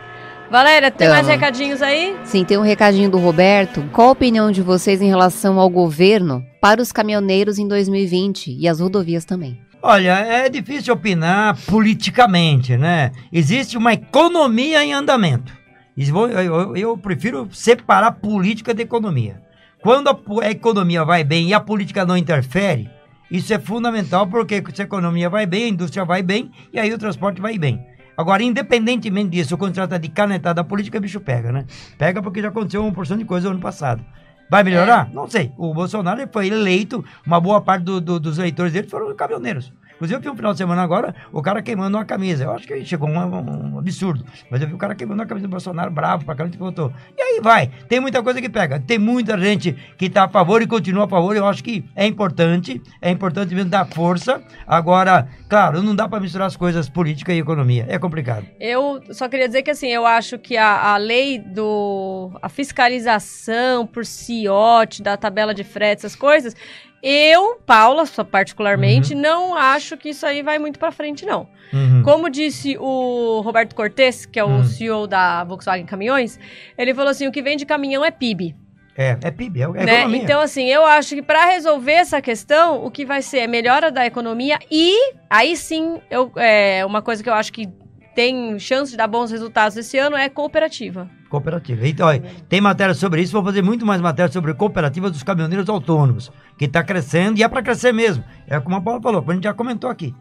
Valéria, 0.51 0.91
tem 0.91 1.07
mais 1.07 1.25
recadinhos 1.25 1.81
aí? 1.81 2.17
Sim, 2.25 2.43
tem 2.43 2.57
um 2.57 2.63
recadinho 2.63 3.09
do 3.09 3.17
Roberto. 3.17 3.81
Qual 3.93 4.09
a 4.09 4.11
opinião 4.11 4.51
de 4.51 4.61
vocês 4.61 5.01
em 5.01 5.07
relação 5.07 5.57
ao 5.57 5.69
governo 5.69 6.43
para 6.59 6.81
os 6.81 6.91
caminhoneiros 6.91 7.57
em 7.57 7.67
2020 7.67 8.57
e 8.59 8.67
as 8.67 8.81
rodovias 8.81 9.23
também? 9.23 9.57
Olha, 9.81 10.19
é 10.19 10.49
difícil 10.49 10.93
opinar 10.93 11.57
politicamente, 11.65 12.75
né? 12.75 13.11
Existe 13.31 13.77
uma 13.77 13.93
economia 13.93 14.83
em 14.83 14.93
andamento. 14.93 15.62
Eu, 15.95 16.75
eu- 16.75 16.97
prefiro 16.97 17.47
separar 17.51 18.13
política 18.13 18.73
da 18.73 18.81
economia. 18.81 19.41
Quando 19.81 20.09
a, 20.09 20.49
economia 20.49 21.03
vai 21.03 21.23
bem 21.23 21.49
e 21.49 21.53
a 21.53 21.59
política 21.59 22.05
não 22.05 22.15
interfere, 22.17 22.89
isso 23.29 23.53
é 23.53 23.59
fundamental 23.59 24.25
porque 24.27 24.63
se 24.73 24.81
a 24.81 24.85
economia 24.85 25.29
vai 25.29 25.45
bem, 25.45 25.65
a 25.65 25.67
indústria 25.69 26.05
vai 26.05 26.23
bem 26.23 26.51
e 26.71 26.79
aí 26.79 26.91
o 26.93 26.97
transporte 26.97 27.41
vai 27.41 27.57
bem. 27.57 27.85
Agora, 28.15 28.43
independentemente 28.43 29.29
disso, 29.31 29.57
quando 29.57 29.71
se 29.71 29.75
trata 29.75 29.97
de 29.99 30.07
canetada, 30.07 30.61
a 30.61 30.63
política 30.63 30.99
bicho 30.99 31.19
pega, 31.19 31.51
né? 31.51 31.65
Pega 31.97 32.21
porque 32.21 32.41
já 32.41 32.49
aconteceu 32.49 32.83
uma 32.83 32.91
porção 32.93 33.17
de 33.17 33.25
coisa 33.25 33.47
no 33.49 33.55
ano 33.55 33.61
passado. 33.61 34.03
Vai 34.49 34.63
melhorar? 34.63 35.09
Não 35.11 35.27
sei. 35.27 35.51
O 35.57 35.73
Bolsonaro 35.73 36.21
foi 36.31 36.47
eleito, 36.47 37.03
uma 37.25 37.39
boa 37.41 37.59
parte 37.59 37.83
do- 37.83 37.99
do- 37.99 38.19
dos 38.19 38.37
eleitores 38.37 38.71
dele 38.71 38.87
foram 38.87 39.13
caminhoneiros. 39.15 39.73
Inclusive, 39.95 40.17
eu 40.17 40.21
vi 40.21 40.29
um 40.29 40.35
final 40.35 40.51
de 40.53 40.57
semana 40.57 40.81
agora, 40.81 41.15
o 41.31 41.41
cara 41.41 41.61
queimando 41.61 41.97
uma 41.97 42.05
camisa. 42.05 42.43
Eu 42.43 42.51
acho 42.51 42.67
que 42.67 42.83
chegou 42.85 43.07
um, 43.09 43.17
um- 43.17 43.79
absurdo. 43.79 44.25
Mas 44.49 44.61
eu 44.61 44.67
vi 44.67 44.73
o 44.73 44.77
cara 44.77 44.95
queimando 44.95 45.21
uma 45.21 45.27
camisa 45.27 45.47
do 45.47 45.51
Bolsonaro, 45.51 45.91
bravo 45.91 46.25
pra 46.25 46.35
caramba, 46.35 46.53
que 46.53 46.59
votou. 46.59 46.91
E 47.17 47.21
aí 47.21 47.39
vai. 47.41 47.67
Tem 47.87 47.99
muita 47.99 48.21
coisa 48.23 48.41
que 48.41 48.49
pega. 48.49 48.79
Tem 48.79 48.97
muita 48.99 49.37
gente 49.37 49.73
que 49.97 50.09
tá 50.09 50.23
a 50.25 50.29
favor 50.29 50.61
e 50.61 50.67
continua 50.67 51.05
a 51.05 51.07
favor. 51.07 51.35
Eu 51.35 51.45
acho 51.47 51.63
que 51.63 51.85
é 51.95 52.05
importante. 52.05 52.81
É 53.01 53.09
importante 53.09 53.53
mesmo 53.55 53.69
dar 53.69 53.85
força. 53.85 54.41
Agora, 54.67 55.27
claro, 55.47 55.81
não 55.81 55.95
dá 55.95 56.07
pra 56.07 56.19
misturar 56.19 56.47
as 56.47 56.57
coisas 56.57 56.89
política 56.89 57.33
e 57.33 57.39
economia. 57.39 57.85
É 57.87 57.97
complicado. 57.99 58.45
Eu 58.59 59.01
só 59.11 59.29
queria 59.29 59.47
dizer 59.47 59.61
que 59.63 59.71
assim, 59.71 59.87
eu 59.87 60.05
acho 60.05 60.37
que 60.39 60.57
a, 60.57 60.93
a 60.93 60.97
lei 60.97 61.39
do. 61.39 62.31
a 62.41 62.49
fiscalização 62.49 63.85
por 63.85 64.05
CIOT, 64.05 65.01
da 65.01 65.17
tabela 65.17 65.53
de 65.53 65.63
frete, 65.63 65.99
essas 66.05 66.15
coisas, 66.15 66.55
eu, 67.03 67.57
Paula, 67.65 68.05
só 68.05 68.23
particularmente, 68.23 69.13
não 69.13 69.53
acho 69.55 69.97
que 69.97 70.09
isso 70.09 70.25
aí 70.25 70.41
vai 70.41 70.57
muito 70.57 70.79
pra 70.79 70.89
frente, 70.89 71.25
não. 71.25 71.49
Uhum. 71.73 72.01
Como 72.01 72.29
disse 72.29 72.77
o 72.79 73.41
Roberto 73.41 73.75
Cortes, 73.75 74.25
que 74.25 74.39
é 74.39 74.43
o 74.43 74.47
Hum. 74.47 74.63
CEO 74.63 75.05
da 75.05 75.43
Volkswagen 75.43 75.85
Caminhões, 75.85 76.39
ele 76.77 76.93
falou 76.93 77.09
assim: 77.11 77.27
o 77.27 77.31
que 77.31 77.41
vem 77.41 77.57
de 77.57 77.65
caminhão 77.65 78.05
é 78.05 78.11
PIB. 78.11 78.55
É, 78.95 79.17
é 79.21 79.31
PIB, 79.31 79.59
é, 79.59 79.63
é 79.63 79.67
né? 79.85 79.99
economia. 79.99 80.21
Então, 80.21 80.39
assim, 80.39 80.65
eu 80.65 80.85
acho 80.85 81.15
que 81.15 81.21
para 81.21 81.47
resolver 81.47 81.93
essa 81.93 82.21
questão, 82.21 82.85
o 82.85 82.91
que 82.91 83.03
vai 83.03 83.21
ser 83.21 83.39
é 83.39 83.47
melhora 83.47 83.91
da 83.91 84.05
economia 84.05 84.57
e 84.71 84.95
aí 85.29 85.57
sim, 85.57 85.99
eu, 86.09 86.31
é, 86.37 86.85
uma 86.85 87.01
coisa 87.01 87.21
que 87.23 87.29
eu 87.29 87.33
acho 87.33 87.51
que 87.51 87.67
tem 88.15 88.57
chance 88.59 88.91
de 88.91 88.97
dar 88.97 89.07
bons 89.07 89.31
resultados 89.31 89.75
esse 89.75 89.97
ano 89.97 90.15
é 90.15 90.29
cooperativa. 90.29 91.09
Cooperativa. 91.33 91.87
Então, 91.87 92.05
olha, 92.07 92.21
tem 92.47 92.61
matéria 92.61 92.93
sobre 92.93 93.19
isso, 93.19 93.33
vou 93.33 93.43
fazer 93.43 93.63
muito 93.63 93.83
mais 93.87 93.99
matéria 93.99 94.31
sobre 94.31 94.53
cooperativa 94.53 95.09
dos 95.09 95.23
caminhoneiros 95.23 95.67
autônomos, 95.67 96.31
que 96.59 96.65
está 96.65 96.83
crescendo 96.83 97.39
e 97.39 97.43
é 97.43 97.47
para 97.47 97.63
crescer 97.63 97.91
mesmo. 97.91 98.23
É 98.47 98.59
como 98.59 98.75
a 98.75 98.81
Paula 98.81 99.01
falou, 99.01 99.25
a 99.27 99.33
gente 99.33 99.43
já 99.45 99.53
comentou 99.53 99.89
aqui. 99.89 100.13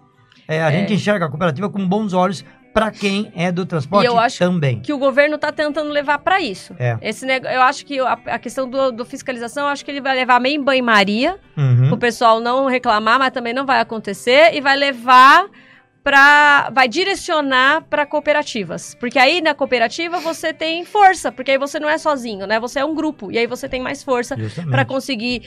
É, 0.49 0.63
a 0.63 0.71
É. 0.73 0.81
gente 0.81 0.95
enxerga 0.95 1.27
a 1.27 1.29
cooperativa 1.29 1.69
com 1.69 1.87
bons 1.87 2.15
olhos 2.15 2.43
para 2.73 2.91
quem 2.91 3.31
é 3.37 3.53
do 3.53 3.67
transporte 3.67 4.05
E 4.05 4.09
eu 4.09 4.19
acho 4.19 4.39
também. 4.39 4.81
Que 4.81 4.95
o 4.95 4.99
governo 4.99 5.37
tá 5.37 5.53
tentando 5.53 5.91
levar 5.91 6.19
para 6.21 6.41
isso. 6.41 6.75
É. 6.79 6.97
Esse 7.03 7.27
nego... 7.27 7.47
Eu 7.47 7.61
acho 7.61 7.85
que 7.85 8.01
a, 8.01 8.13
a 8.15 8.39
questão 8.39 8.67
do, 8.67 8.91
do 8.91 9.05
fiscalização, 9.05 9.65
eu 9.65 9.69
acho 9.69 9.85
que 9.85 9.91
ele 9.91 10.01
vai 10.01 10.17
levar 10.17 10.41
meio 10.41 10.57
em 10.59 10.65
banho-maria, 10.65 11.37
Uhum. 11.55 11.93
o 11.93 11.99
pessoal 11.99 12.41
não 12.41 12.65
reclamar, 12.67 13.19
mas 13.19 13.31
também 13.33 13.53
não 13.53 13.67
vai 13.67 13.81
acontecer, 13.81 14.55
e 14.55 14.63
vai 14.63 14.75
levar 14.79 15.45
para 16.03 16.71
vai 16.71 16.89
direcionar 16.89 17.83
para 17.83 18.05
cooperativas, 18.05 18.95
porque 18.99 19.19
aí 19.19 19.41
na 19.41 19.55
cooperativa 19.55 20.19
você 20.19 20.53
tem 20.53 20.85
força, 20.85 21.31
porque 21.31 21.53
aí 21.53 21.59
você 21.59 21.79
não 21.79 21.89
é 21.89 21.97
sozinho, 21.97 22.47
né? 22.47 22.59
Você 22.59 22.81
é 22.81 22.85
um 22.85 22.95
grupo 22.95 23.31
e 23.31 23.39
aí 23.39 23.47
você 23.47 23.69
tem 23.69 23.81
mais 23.81 24.03
força 24.03 24.37
para 24.69 24.85
conseguir 24.85 25.43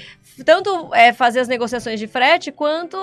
tanto 0.46 0.94
é, 0.94 1.14
fazer 1.14 1.40
as 1.40 1.48
negociações 1.48 2.00
de 2.00 2.08
frete 2.08 2.52
quanto 2.52 2.98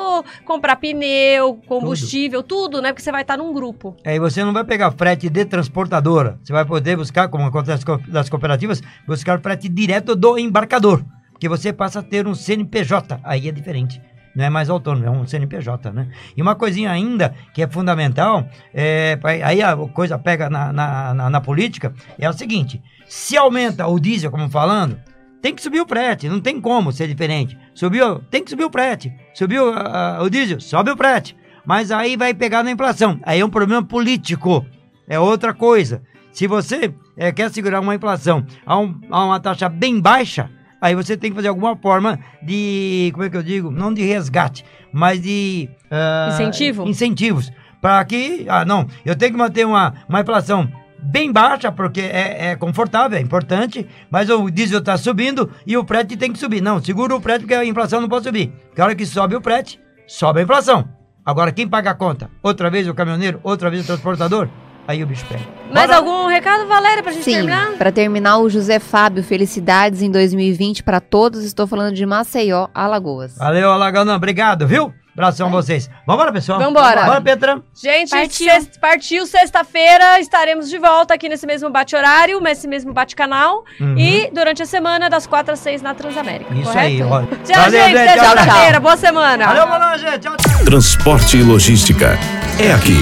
comprar 0.44 0.76
pneu, 0.76 1.60
combustível, 1.66 2.42
tudo, 2.42 2.80
né? 2.80 2.92
Porque 2.92 3.02
você 3.02 3.12
vai 3.12 3.22
estar 3.22 3.36
num 3.36 3.52
grupo. 3.52 3.96
Aí 4.04 4.18
você 4.18 4.44
não 4.44 4.52
vai 4.52 4.64
pegar 4.64 4.90
frete 4.92 5.28
de 5.28 5.44
transportadora. 5.44 6.38
Você 6.42 6.52
vai 6.52 6.64
poder 6.64 6.96
buscar, 6.96 7.28
como 7.28 7.44
acontece 7.44 7.84
das 8.08 8.28
cooperativas, 8.28 8.82
buscar 9.06 9.40
frete 9.40 9.68
direto 9.68 10.14
do 10.14 10.38
embarcador. 10.38 11.04
Porque 11.32 11.48
você 11.48 11.72
passa 11.72 12.00
a 12.00 12.02
ter 12.02 12.26
um 12.26 12.34
CNPJ. 12.34 13.20
Aí 13.24 13.48
é 13.48 13.52
diferente. 13.52 14.00
Não 14.34 14.44
é 14.44 14.50
mais 14.50 14.70
autônomo, 14.70 15.04
é 15.04 15.10
um 15.10 15.26
CNPJ, 15.26 15.92
né? 15.92 16.08
E 16.36 16.40
uma 16.40 16.54
coisinha 16.54 16.90
ainda 16.90 17.34
que 17.52 17.62
é 17.62 17.68
fundamental, 17.68 18.46
é, 18.72 19.18
aí 19.44 19.62
a 19.62 19.76
coisa 19.76 20.18
pega 20.18 20.48
na, 20.48 20.72
na, 20.72 21.14
na- 21.14 21.30
na 21.30 21.40
política, 21.40 21.92
é 22.18 22.28
o 22.28 22.32
seguinte: 22.32 22.82
se 23.06 23.36
aumenta 23.36 23.86
o 23.86 23.98
diesel, 24.00 24.30
como 24.30 24.48
falando, 24.48 24.98
tem 25.42 25.54
que 25.54 25.60
subir 25.62 25.80
o 25.80 25.86
frete, 25.86 26.28
não 26.28 26.40
tem 26.40 26.60
como 26.60 26.92
ser 26.92 27.08
diferente. 27.08 27.58
Subiu, 27.74 28.20
tem 28.30 28.42
que 28.42 28.50
subir 28.50 28.64
o 28.64 28.70
frete. 28.70 29.12
Subiu 29.34 29.72
ah, 29.74 30.18
o 30.22 30.30
diesel, 30.30 30.60
sobe 30.60 30.90
o 30.90 30.96
frete. 30.96 31.36
Mas 31.64 31.90
aí 31.90 32.16
vai 32.16 32.32
pegar 32.34 32.62
na 32.64 32.70
inflação. 32.70 33.20
Aí 33.22 33.40
é 33.40 33.44
um 33.44 33.50
problema 33.50 33.82
político. 33.84 34.64
É 35.08 35.18
outra 35.18 35.52
coisa. 35.52 36.02
Se 36.32 36.46
você 36.46 36.92
eh, 37.16 37.30
quer 37.32 37.50
segurar 37.50 37.80
uma 37.80 37.94
inflação 37.94 38.44
a, 38.64 38.78
um- 38.78 38.98
a 39.10 39.24
uma 39.26 39.38
taxa 39.40 39.68
bem 39.68 40.00
baixa, 40.00 40.50
aí 40.82 40.94
você 40.96 41.16
tem 41.16 41.30
que 41.30 41.36
fazer 41.36 41.48
alguma 41.48 41.76
forma 41.76 42.18
de, 42.42 43.10
como 43.12 43.24
é 43.24 43.30
que 43.30 43.36
eu 43.36 43.42
digo? 43.42 43.70
Não 43.70 43.94
de 43.94 44.02
resgate, 44.02 44.64
mas 44.92 45.22
de... 45.22 45.70
ah, 45.90 46.30
Incentivo? 46.32 46.86
Incentivos. 46.86 47.52
Para 47.80 48.04
que, 48.04 48.44
ah 48.48 48.64
não, 48.64 48.86
eu 49.04 49.14
tenho 49.16 49.32
que 49.32 49.38
manter 49.38 49.64
uma, 49.64 49.94
uma 50.08 50.20
inflação 50.20 50.68
bem 51.02 51.32
baixa, 51.32 51.70
porque 51.72 52.00
é, 52.00 52.50
é 52.50 52.56
confortável, 52.56 53.18
é 53.18 53.20
importante, 53.20 53.86
mas 54.10 54.28
o 54.30 54.50
diesel 54.50 54.80
está 54.80 54.96
subindo 54.96 55.50
e 55.66 55.76
o 55.76 55.84
frete 55.84 56.16
tem 56.16 56.32
que 56.32 56.38
subir. 56.38 56.60
Não, 56.60 56.82
segura 56.82 57.14
o 57.14 57.20
frete 57.20 57.40
porque 57.40 57.54
a 57.54 57.64
inflação 57.64 58.00
não 58.00 58.08
pode 58.08 58.24
subir. 58.24 58.52
Porque 58.68 58.80
a 58.80 58.84
hora 58.84 58.94
que 58.94 59.06
sobe 59.06 59.34
o 59.34 59.40
frete, 59.40 59.80
sobe 60.06 60.40
a 60.40 60.42
inflação. 60.42 60.88
Agora, 61.24 61.52
quem 61.52 61.68
paga 61.68 61.90
a 61.90 61.94
conta? 61.94 62.28
Outra 62.42 62.68
vez 62.68 62.88
o 62.88 62.94
caminhoneiro, 62.94 63.40
outra 63.44 63.70
vez 63.70 63.84
o 63.84 63.86
transportador? 63.86 64.48
Aí 64.86 65.02
o 65.02 65.06
bicho 65.06 65.24
pega. 65.26 65.42
Mais 65.72 65.86
Bora. 65.86 65.96
algum 65.98 66.26
recado, 66.26 66.66
Valéria, 66.66 67.02
pra 67.02 67.12
gente 67.12 67.24
Sim, 67.24 67.32
terminar? 67.34 67.72
para 67.72 67.92
terminar, 67.92 68.38
o 68.38 68.50
José 68.50 68.78
Fábio, 68.78 69.22
felicidades 69.22 70.02
em 70.02 70.10
2020 70.10 70.82
para 70.82 71.00
todos. 71.00 71.44
Estou 71.44 71.66
falando 71.66 71.94
de 71.94 72.04
Maceió, 72.04 72.68
Alagoas. 72.74 73.36
Valeu, 73.38 73.70
Alaganã. 73.70 74.16
Obrigado, 74.16 74.66
viu? 74.66 74.92
Abração 75.14 75.48
a 75.48 75.50
vocês. 75.50 75.90
Vambora, 76.06 76.32
pessoal? 76.32 76.58
Vambora. 76.58 77.04
Bora, 77.04 77.20
Petra. 77.20 77.62
Gente, 77.74 78.10
Partiu. 78.10 78.46
sex- 78.50 78.78
partiu 78.78 79.26
sexta-feira, 79.26 80.18
estaremos 80.20 80.70
de 80.70 80.78
volta 80.78 81.12
aqui 81.14 81.28
nesse 81.28 81.46
mesmo 81.46 81.68
bate-horário, 81.70 82.40
nesse 82.40 82.66
mesmo 82.66 82.92
bate-canal. 82.94 83.62
Uhum. 83.78 83.94
E 83.98 84.30
durante 84.32 84.62
a 84.62 84.66
semana, 84.66 85.10
das 85.10 85.26
4 85.26 85.52
às 85.52 85.58
6 85.60 85.82
na 85.82 85.92
Transamérica. 85.94 86.52
Isso 86.54 86.62
correto? 86.64 86.78
aí, 86.78 87.02
ó. 87.02 87.22
Tchau, 87.44 87.62
Valeu, 87.62 87.80
gente. 87.80 87.96
gente. 87.98 88.08
Até 88.08 88.14
Tchau, 88.14 88.24
tchau. 88.24 88.36
sexta-feira. 88.44 88.80
Boa 88.80 88.96
semana. 88.96 89.46
Valeu, 89.46 89.66
boa 89.66 89.98
gente. 89.98 90.18
Tchau, 90.20 90.36
tchau. 90.36 90.64
Transporte 90.64 91.36
e 91.36 91.42
logística 91.42 92.18
é 92.58 92.72
aqui, 92.72 92.96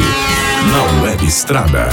na 0.73 1.03
Web 1.05 1.25
Estrada. 1.25 1.89